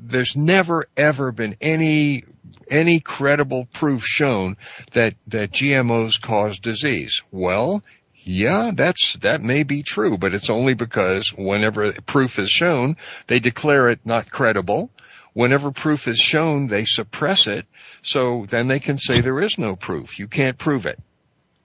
there's 0.00 0.36
never 0.36 0.84
ever 0.96 1.32
been 1.32 1.56
any, 1.60 2.24
any 2.70 3.00
credible 3.00 3.66
proof 3.72 4.04
shown 4.04 4.56
that, 4.92 5.14
that 5.28 5.50
GMOs 5.50 6.20
cause 6.20 6.58
disease. 6.58 7.22
Well, 7.30 7.82
yeah, 8.22 8.70
that's, 8.74 9.14
that 9.20 9.40
may 9.40 9.62
be 9.62 9.82
true, 9.82 10.18
but 10.18 10.34
it's 10.34 10.50
only 10.50 10.74
because 10.74 11.32
whenever 11.32 11.92
proof 12.02 12.38
is 12.38 12.50
shown, 12.50 12.94
they 13.26 13.40
declare 13.40 13.88
it 13.88 14.04
not 14.04 14.30
credible. 14.30 14.90
Whenever 15.32 15.70
proof 15.70 16.08
is 16.08 16.18
shown, 16.18 16.66
they 16.66 16.84
suppress 16.84 17.46
it. 17.46 17.66
So 18.02 18.44
then 18.46 18.68
they 18.68 18.80
can 18.80 18.98
say 18.98 19.20
there 19.20 19.40
is 19.40 19.58
no 19.58 19.76
proof. 19.76 20.18
You 20.18 20.28
can't 20.28 20.58
prove 20.58 20.86
it. 20.86 20.98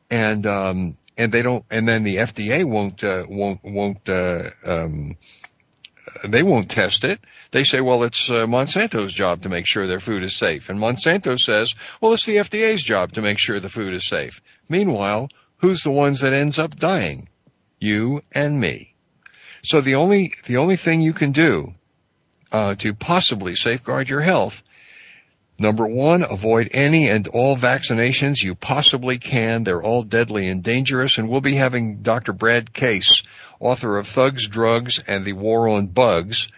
And, 0.10 0.46
um, 0.46 0.96
and 1.18 1.32
they 1.32 1.42
don't, 1.42 1.66
and 1.70 1.88
then 1.88 2.04
the 2.04 2.18
FDA 2.18 2.64
won't, 2.64 3.04
uh, 3.04 3.26
won't, 3.28 3.60
won't, 3.64 4.08
uh, 4.08 4.50
um, 4.64 5.18
they 6.24 6.44
won't 6.44 6.70
test 6.70 7.04
it. 7.04 7.20
They 7.52 7.64
say, 7.64 7.82
well, 7.82 8.04
it's 8.04 8.30
uh, 8.30 8.46
Monsanto's 8.46 9.14
job 9.14 9.44
to 9.44 9.50
make 9.50 9.68
sure 9.68 9.88
their 9.88 10.00
food 10.00 10.24
is 10.24 10.36
safe. 10.36 10.70
And 10.70 10.80
Monsanto 10.80 11.38
says, 11.38 11.76
well, 12.02 12.14
it's 12.14 12.26
the 12.26 12.38
FDA's 12.38 12.84
job 12.84 13.14
to 13.14 13.22
make 13.22 13.40
sure 13.40 13.60
the 13.60 13.70
food 13.70 13.94
is 13.94 14.08
safe. 14.08 14.42
Meanwhile, 14.70 15.30
who's 15.58 15.84
the 15.84 15.92
ones 15.92 16.22
that 16.22 16.34
ends 16.34 16.60
up 16.60 16.76
dying? 16.76 17.30
You 17.80 18.22
and 18.32 18.60
me. 18.60 18.94
So 19.64 19.82
the 19.82 19.96
only, 19.96 20.34
the 20.46 20.58
only 20.58 20.76
thing 20.76 21.02
you 21.02 21.14
can 21.14 21.32
do, 21.32 21.74
uh, 22.52 22.76
to 22.76 22.94
possibly 22.94 23.56
safeguard 23.56 24.10
your 24.10 24.22
health 24.22 24.64
Number 25.58 25.88
one, 25.88 26.24
avoid 26.24 26.70
any 26.74 27.08
and 27.08 27.30
all 27.30 27.56
vaccinations 27.56 28.44
you 28.44 28.56
possibly 28.56 29.18
can. 29.18 29.64
They're 29.64 29.82
all 29.82 30.04
deadly 30.04 30.50
and 30.50 30.62
dangerous. 30.62 31.18
And 31.18 31.30
we'll 31.30 31.40
be 31.40 31.56
having 31.56 32.02
Dr. 32.02 32.34
Brad 32.34 32.74
Case, 32.74 33.24
author 33.66 33.98
of 33.98 34.08
Thugs, 34.08 34.48
Drugs, 34.48 35.00
and 35.08 35.26
the 35.26 35.34
War 35.34 35.70
on 35.70 35.88
Bugs. 35.88 36.50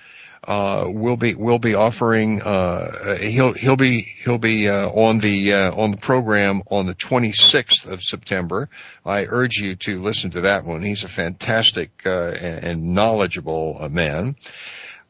Uh, 0.48 0.86
we'll 0.88 1.18
be 1.18 1.36
we'll 1.36 1.60
be 1.60 1.76
offering 1.76 2.42
uh, 2.42 3.18
he'll 3.18 3.52
he'll 3.52 3.76
be 3.76 4.02
he'll 4.02 4.38
be 4.38 4.70
uh, 4.70 4.88
on 4.88 5.20
the 5.20 5.54
uh, 5.54 5.76
on 5.76 5.92
the 5.92 5.98
program 5.98 6.62
on 6.72 6.86
the 6.86 6.96
26th 6.96 7.92
of 7.92 8.02
September. 8.02 8.70
I 9.06 9.26
urge 9.26 9.58
you 9.58 9.76
to 9.76 10.02
listen 10.02 10.32
to 10.32 10.42
that 10.42 10.64
one. 10.64 10.84
He's 10.84 11.04
a 11.04 11.10
fantastic 11.10 12.02
uh, 12.06 12.32
and, 12.40 12.64
and, 12.64 12.96
knowledgeable 12.96 13.78
uh, 13.80 13.90
man. 13.90 14.38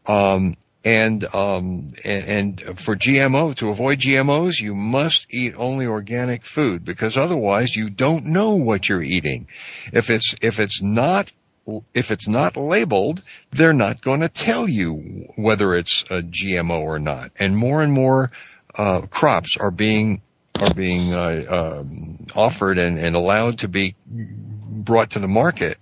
Um, 0.07 0.55
and, 0.85 1.35
um, 1.35 1.89
and, 2.05 2.61
and 2.63 2.79
for 2.79 2.95
GMO, 2.95 3.53
to 3.55 3.69
avoid 3.69 3.99
GMOs, 3.99 4.61
you 4.61 4.73
must 4.73 5.27
eat 5.29 5.53
only 5.57 5.85
organic 5.85 6.45
food 6.45 6.85
because 6.85 7.17
otherwise 7.17 7.75
you 7.75 7.89
don't 7.89 8.27
know 8.27 8.55
what 8.55 8.87
you're 8.87 9.01
eating. 9.01 9.49
If 9.91 10.09
it's, 10.09 10.35
if 10.41 10.61
it's 10.61 10.81
not 10.81 11.29
if 11.93 12.11
it's 12.11 12.27
not 12.27 12.57
labeled, 12.57 13.21
they're 13.51 13.73
not 13.73 14.01
going 14.01 14.21
to 14.21 14.29
tell 14.29 14.69
you 14.69 15.27
whether 15.35 15.75
it's 15.75 16.03
a 16.09 16.21
GMO 16.21 16.79
or 16.79 16.99
not. 16.99 17.31
And 17.37 17.57
more 17.57 17.81
and 17.81 17.91
more 17.91 18.31
uh, 18.75 19.01
crops 19.01 19.57
are 19.57 19.71
being 19.71 20.21
are 20.59 20.73
being 20.73 21.13
uh, 21.13 21.45
um, 21.81 22.17
offered 22.35 22.79
and, 22.79 22.97
and 22.97 23.15
allowed 23.15 23.59
to 23.59 23.67
be 23.67 23.95
brought 24.07 25.11
to 25.11 25.19
the 25.19 25.27
market 25.27 25.77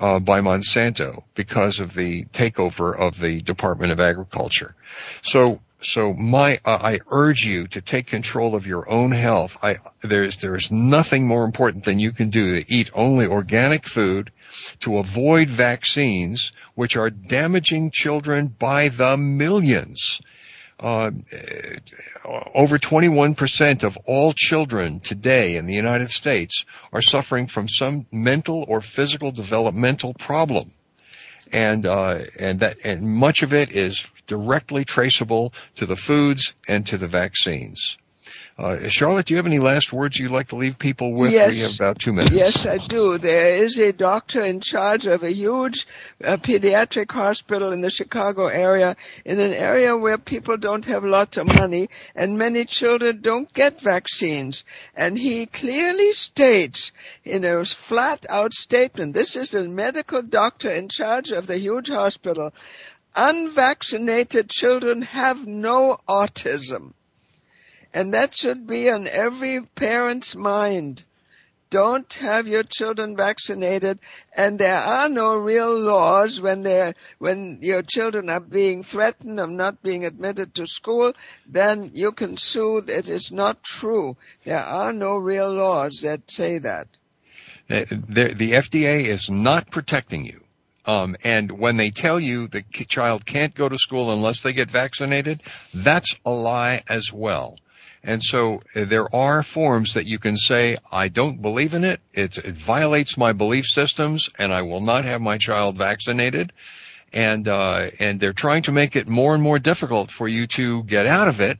uh, 0.00 0.18
by 0.18 0.40
Monsanto 0.40 1.24
because 1.34 1.80
of 1.80 1.94
the 1.94 2.24
takeover 2.24 2.98
of 2.98 3.18
the 3.18 3.40
Department 3.42 3.92
of 3.92 4.00
Agriculture. 4.00 4.74
So, 5.22 5.60
so 5.80 6.12
my, 6.12 6.58
I 6.64 7.00
urge 7.10 7.44
you 7.44 7.68
to 7.68 7.80
take 7.80 8.06
control 8.06 8.54
of 8.54 8.66
your 8.66 8.88
own 8.90 9.12
health. 9.12 9.58
I, 9.62 9.76
there's, 10.00 10.38
there's 10.38 10.72
nothing 10.72 11.26
more 11.26 11.44
important 11.44 11.84
than 11.84 11.98
you 11.98 12.12
can 12.12 12.30
do 12.30 12.60
to 12.60 12.72
eat 12.72 12.90
only 12.94 13.26
organic 13.26 13.86
food, 13.86 14.32
to 14.80 14.98
avoid 14.98 15.48
vaccines, 15.48 16.52
which 16.74 16.96
are 16.96 17.10
damaging 17.10 17.90
children 17.92 18.48
by 18.48 18.88
the 18.88 19.16
millions 19.16 20.20
uh, 20.80 21.10
over 22.54 22.78
21% 22.78 23.82
of 23.82 23.98
all 24.04 24.32
children 24.32 25.00
today 25.00 25.56
in 25.56 25.66
the 25.66 25.74
United 25.74 26.10
States 26.10 26.64
are 26.92 27.02
suffering 27.02 27.48
from 27.48 27.68
some 27.68 28.06
mental 28.12 28.64
or 28.68 28.80
physical 28.80 29.32
developmental 29.32 30.14
problem. 30.14 30.70
And, 31.52 31.86
uh, 31.86 32.18
and 32.38 32.60
that, 32.60 32.78
and 32.84 33.02
much 33.02 33.42
of 33.42 33.52
it 33.52 33.72
is 33.72 34.06
directly 34.26 34.84
traceable 34.84 35.52
to 35.76 35.86
the 35.86 35.96
foods 35.96 36.54
and 36.66 36.86
to 36.88 36.98
the 36.98 37.08
vaccines. 37.08 37.98
Uh, 38.58 38.88
Charlotte, 38.88 39.26
do 39.26 39.34
you 39.34 39.36
have 39.36 39.46
any 39.46 39.60
last 39.60 39.92
words 39.92 40.18
you'd 40.18 40.32
like 40.32 40.48
to 40.48 40.56
leave 40.56 40.76
people 40.76 41.12
with? 41.12 41.30
Yes. 41.30 41.54
We 41.54 41.60
have 41.60 41.74
about 41.76 42.00
two 42.00 42.12
minutes. 42.12 42.34
Yes, 42.34 42.66
I 42.66 42.78
do. 42.78 43.16
There 43.16 43.62
is 43.64 43.78
a 43.78 43.92
doctor 43.92 44.42
in 44.42 44.60
charge 44.60 45.06
of 45.06 45.22
a 45.22 45.32
huge 45.32 45.86
uh, 46.24 46.38
pediatric 46.38 47.12
hospital 47.12 47.70
in 47.70 47.82
the 47.82 47.90
Chicago 47.90 48.46
area, 48.46 48.96
in 49.24 49.38
an 49.38 49.52
area 49.52 49.96
where 49.96 50.18
people 50.18 50.56
don't 50.56 50.84
have 50.86 51.04
lots 51.04 51.36
of 51.36 51.46
money 51.46 51.86
and 52.16 52.36
many 52.36 52.64
children 52.64 53.20
don't 53.20 53.52
get 53.52 53.80
vaccines. 53.80 54.64
And 54.96 55.16
he 55.16 55.46
clearly 55.46 56.12
states 56.12 56.90
in 57.24 57.44
a 57.44 57.64
flat 57.64 58.26
out 58.28 58.54
statement, 58.54 59.14
this 59.14 59.36
is 59.36 59.54
a 59.54 59.68
medical 59.68 60.22
doctor 60.22 60.68
in 60.68 60.88
charge 60.88 61.30
of 61.30 61.46
the 61.46 61.58
huge 61.58 61.90
hospital, 61.90 62.52
unvaccinated 63.14 64.50
children 64.50 65.02
have 65.02 65.46
no 65.46 65.96
autism. 66.08 66.92
And 67.94 68.14
that 68.14 68.34
should 68.34 68.66
be 68.66 68.90
on 68.90 69.06
every 69.08 69.60
parent's 69.62 70.34
mind. 70.34 71.02
Don't 71.70 72.12
have 72.14 72.48
your 72.48 72.62
children 72.62 73.14
vaccinated 73.14 73.98
and 74.34 74.58
there 74.58 74.78
are 74.78 75.08
no 75.10 75.36
real 75.36 75.78
laws 75.78 76.40
when 76.40 76.62
they 76.62 76.94
when 77.18 77.58
your 77.60 77.82
children 77.82 78.30
are 78.30 78.40
being 78.40 78.82
threatened 78.82 79.38
of 79.38 79.50
not 79.50 79.82
being 79.82 80.06
admitted 80.06 80.54
to 80.54 80.66
school, 80.66 81.12
then 81.46 81.90
you 81.92 82.12
can 82.12 82.38
sue 82.38 82.82
it's 82.86 83.30
not 83.32 83.62
true. 83.62 84.16
There 84.44 84.64
are 84.64 84.94
no 84.94 85.18
real 85.18 85.52
laws 85.52 86.00
that 86.02 86.30
say 86.30 86.58
that. 86.58 86.88
Uh, 87.68 87.84
the, 87.90 88.32
the 88.34 88.52
FDA 88.52 89.04
is 89.04 89.28
not 89.28 89.70
protecting 89.70 90.24
you. 90.24 90.40
Um, 90.86 91.16
and 91.22 91.52
when 91.52 91.76
they 91.76 91.90
tell 91.90 92.18
you 92.18 92.48
the 92.48 92.62
child 92.62 93.26
can't 93.26 93.54
go 93.54 93.68
to 93.68 93.76
school 93.76 94.10
unless 94.10 94.40
they 94.40 94.54
get 94.54 94.70
vaccinated, 94.70 95.42
that's 95.74 96.14
a 96.24 96.30
lie 96.30 96.82
as 96.88 97.12
well. 97.12 97.58
And 98.02 98.22
so 98.22 98.62
uh, 98.74 98.84
there 98.84 99.14
are 99.14 99.42
forms 99.42 99.94
that 99.94 100.06
you 100.06 100.18
can 100.18 100.36
say, 100.36 100.76
I 100.92 101.08
don't 101.08 101.42
believe 101.42 101.74
in 101.74 101.84
it. 101.84 102.00
It 102.12 102.34
violates 102.34 103.16
my 103.16 103.32
belief 103.32 103.66
systems 103.66 104.30
and 104.38 104.52
I 104.52 104.62
will 104.62 104.80
not 104.80 105.04
have 105.04 105.20
my 105.20 105.38
child 105.38 105.76
vaccinated. 105.76 106.52
And, 107.12 107.48
uh, 107.48 107.90
and 107.98 108.20
they're 108.20 108.32
trying 108.32 108.62
to 108.62 108.72
make 108.72 108.94
it 108.94 109.08
more 109.08 109.34
and 109.34 109.42
more 109.42 109.58
difficult 109.58 110.10
for 110.10 110.28
you 110.28 110.46
to 110.48 110.82
get 110.84 111.06
out 111.06 111.28
of 111.28 111.40
it. 111.40 111.58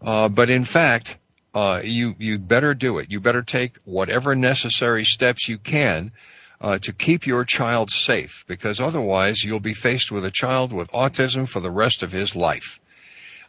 Uh, 0.00 0.28
but 0.28 0.48
in 0.48 0.64
fact, 0.64 1.16
uh, 1.54 1.80
you, 1.82 2.14
you 2.18 2.38
better 2.38 2.74
do 2.74 2.98
it. 2.98 3.10
You 3.10 3.20
better 3.20 3.42
take 3.42 3.76
whatever 3.84 4.34
necessary 4.34 5.04
steps 5.04 5.48
you 5.48 5.58
can 5.58 6.12
uh, 6.60 6.78
to 6.78 6.92
keep 6.92 7.26
your 7.26 7.44
child 7.44 7.90
safe 7.90 8.44
because 8.46 8.80
otherwise 8.80 9.42
you'll 9.42 9.60
be 9.60 9.74
faced 9.74 10.10
with 10.10 10.24
a 10.24 10.30
child 10.30 10.72
with 10.72 10.90
autism 10.92 11.48
for 11.48 11.60
the 11.60 11.70
rest 11.70 12.02
of 12.02 12.12
his 12.12 12.34
life. 12.34 12.80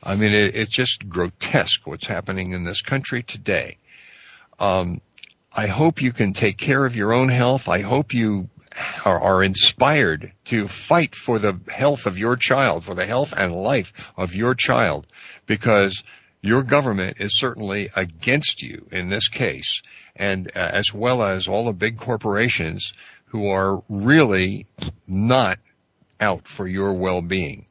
I 0.04 0.16
mean, 0.16 0.34
it, 0.34 0.56
it's 0.56 0.70
just 0.70 1.08
grotesque 1.08 1.86
what's 1.86 2.08
happening 2.08 2.54
in 2.54 2.64
this 2.64 2.82
country 2.82 3.24
today. 3.24 3.78
Um, 4.60 5.02
I 5.54 5.68
hope 5.68 6.02
you 6.02 6.12
can 6.12 6.34
take 6.34 6.58
care 6.58 6.86
of 6.86 6.96
your 6.96 7.14
own 7.14 7.30
health. 7.30 7.68
I 7.68 7.82
hope 7.82 8.14
you 8.14 8.50
are, 9.06 9.20
are, 9.20 9.44
inspired 9.44 10.32
to 10.46 10.68
fight 10.68 11.16
for 11.16 11.40
the 11.40 11.60
health 11.68 12.06
of 12.06 12.20
your 12.20 12.36
child, 12.36 12.84
for 12.84 12.94
the 12.94 13.06
health 13.06 13.34
and 13.36 13.54
life 13.54 14.12
of 14.16 14.36
your 14.36 14.54
child, 14.54 15.08
because 15.48 16.04
your 16.42 16.62
government 16.64 17.18
is 17.20 17.38
certainly 17.38 17.90
against 17.96 18.62
you 18.62 18.88
in 18.92 19.10
this 19.10 19.30
case, 19.30 19.82
and 20.16 20.52
uh, 20.56 20.60
as 20.60 20.94
well 20.94 21.24
as 21.24 21.48
all 21.48 21.66
the 21.66 21.74
big 21.74 21.98
corporations 21.98 22.94
who 23.26 23.50
are 23.50 23.82
really 23.90 24.68
not 25.08 25.60
out 26.20 26.48
for 26.48 26.68
your 26.68 26.94
well-being. 26.94 27.66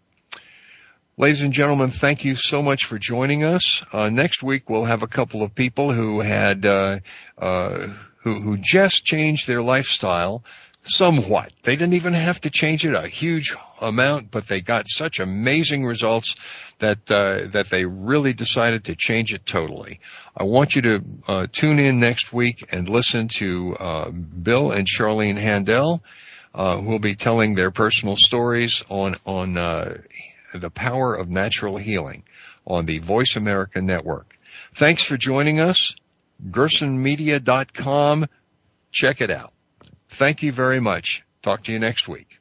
Ladies 1.19 1.41
and 1.41 1.55
gentlemen, 1.55 1.89
thank 1.89 2.27
you 2.27 2.35
so 2.35 2.61
much 2.61 2.85
for 2.85 2.99
joining 2.99 3.43
us. 3.43 3.83
Uh, 3.91 4.11
next 4.11 4.43
week 4.43 4.69
we'll 4.69 4.85
have 4.85 5.03
a 5.03 5.07
couple 5.07 5.43
of 5.43 5.55
people 5.55 5.91
who 5.91 6.21
had 6.21 6.67
uh, 6.67 6.99
uh, 7.39 7.87
who 8.19 8.39
who 8.43 8.59
just 8.59 9.03
changed 9.07 9.49
their 9.49 9.63
lifestyle 9.63 10.45
somewhat. 10.83 11.51
They 11.63 11.75
didn't 11.75 11.95
even 11.95 12.13
have 12.13 12.43
to 12.43 12.51
change 12.51 12.85
it 12.85 12.95
a 12.95 13.09
huge 13.09 13.57
amount, 13.81 14.31
but 14.31 14.47
they 14.47 14.61
got 14.61 14.89
such 14.91 15.19
amazing 15.19 15.87
results 15.87 16.35
that 16.81 17.11
uh, 17.11 17.47
that 17.47 17.71
they 17.71 17.87
really 17.87 18.35
decided 18.35 18.85
to 18.85 18.95
change 18.95 19.33
it 19.33 19.47
totally. 19.47 20.01
I 20.37 20.45
want 20.45 20.77
you 20.77 20.83
to 20.83 21.05
uh, 21.29 21.47
tune 21.51 21.79
in 21.79 21.99
next 21.99 22.31
week 22.31 22.63
and 22.73 22.91
listen 22.91 23.29
to 23.37 23.75
uh, 23.75 24.11
Bill 24.11 24.71
and 24.71 24.87
Charlene 24.87 25.39
Handel, 25.39 26.03
uh, 26.55 26.77
who 26.77 26.91
will 26.91 26.99
be 26.99 27.15
telling 27.15 27.55
their 27.55 27.71
personal 27.71 28.17
stories 28.19 28.85
on 28.91 29.15
on 29.25 29.57
the 30.61 30.71
Power 30.71 31.15
of 31.15 31.29
Natural 31.29 31.77
Healing 31.77 32.25
on 32.67 32.87
the 32.87 32.99
Voice 32.99 33.37
America 33.37 33.81
Network. 33.81 34.39
Thanks 34.75 35.05
for 35.05 35.17
joining 35.17 35.61
us. 35.61 35.95
GersonMedia.com. 36.45 38.27
Check 38.93 39.21
it 39.21 39.31
out. 39.31 39.53
Thank 40.09 40.43
you 40.43 40.53
very 40.53 40.81
much. 40.81 41.25
Talk 41.43 41.65
to 41.65 41.73
you 41.73 41.79
next 41.79 42.09
week. 42.09 42.41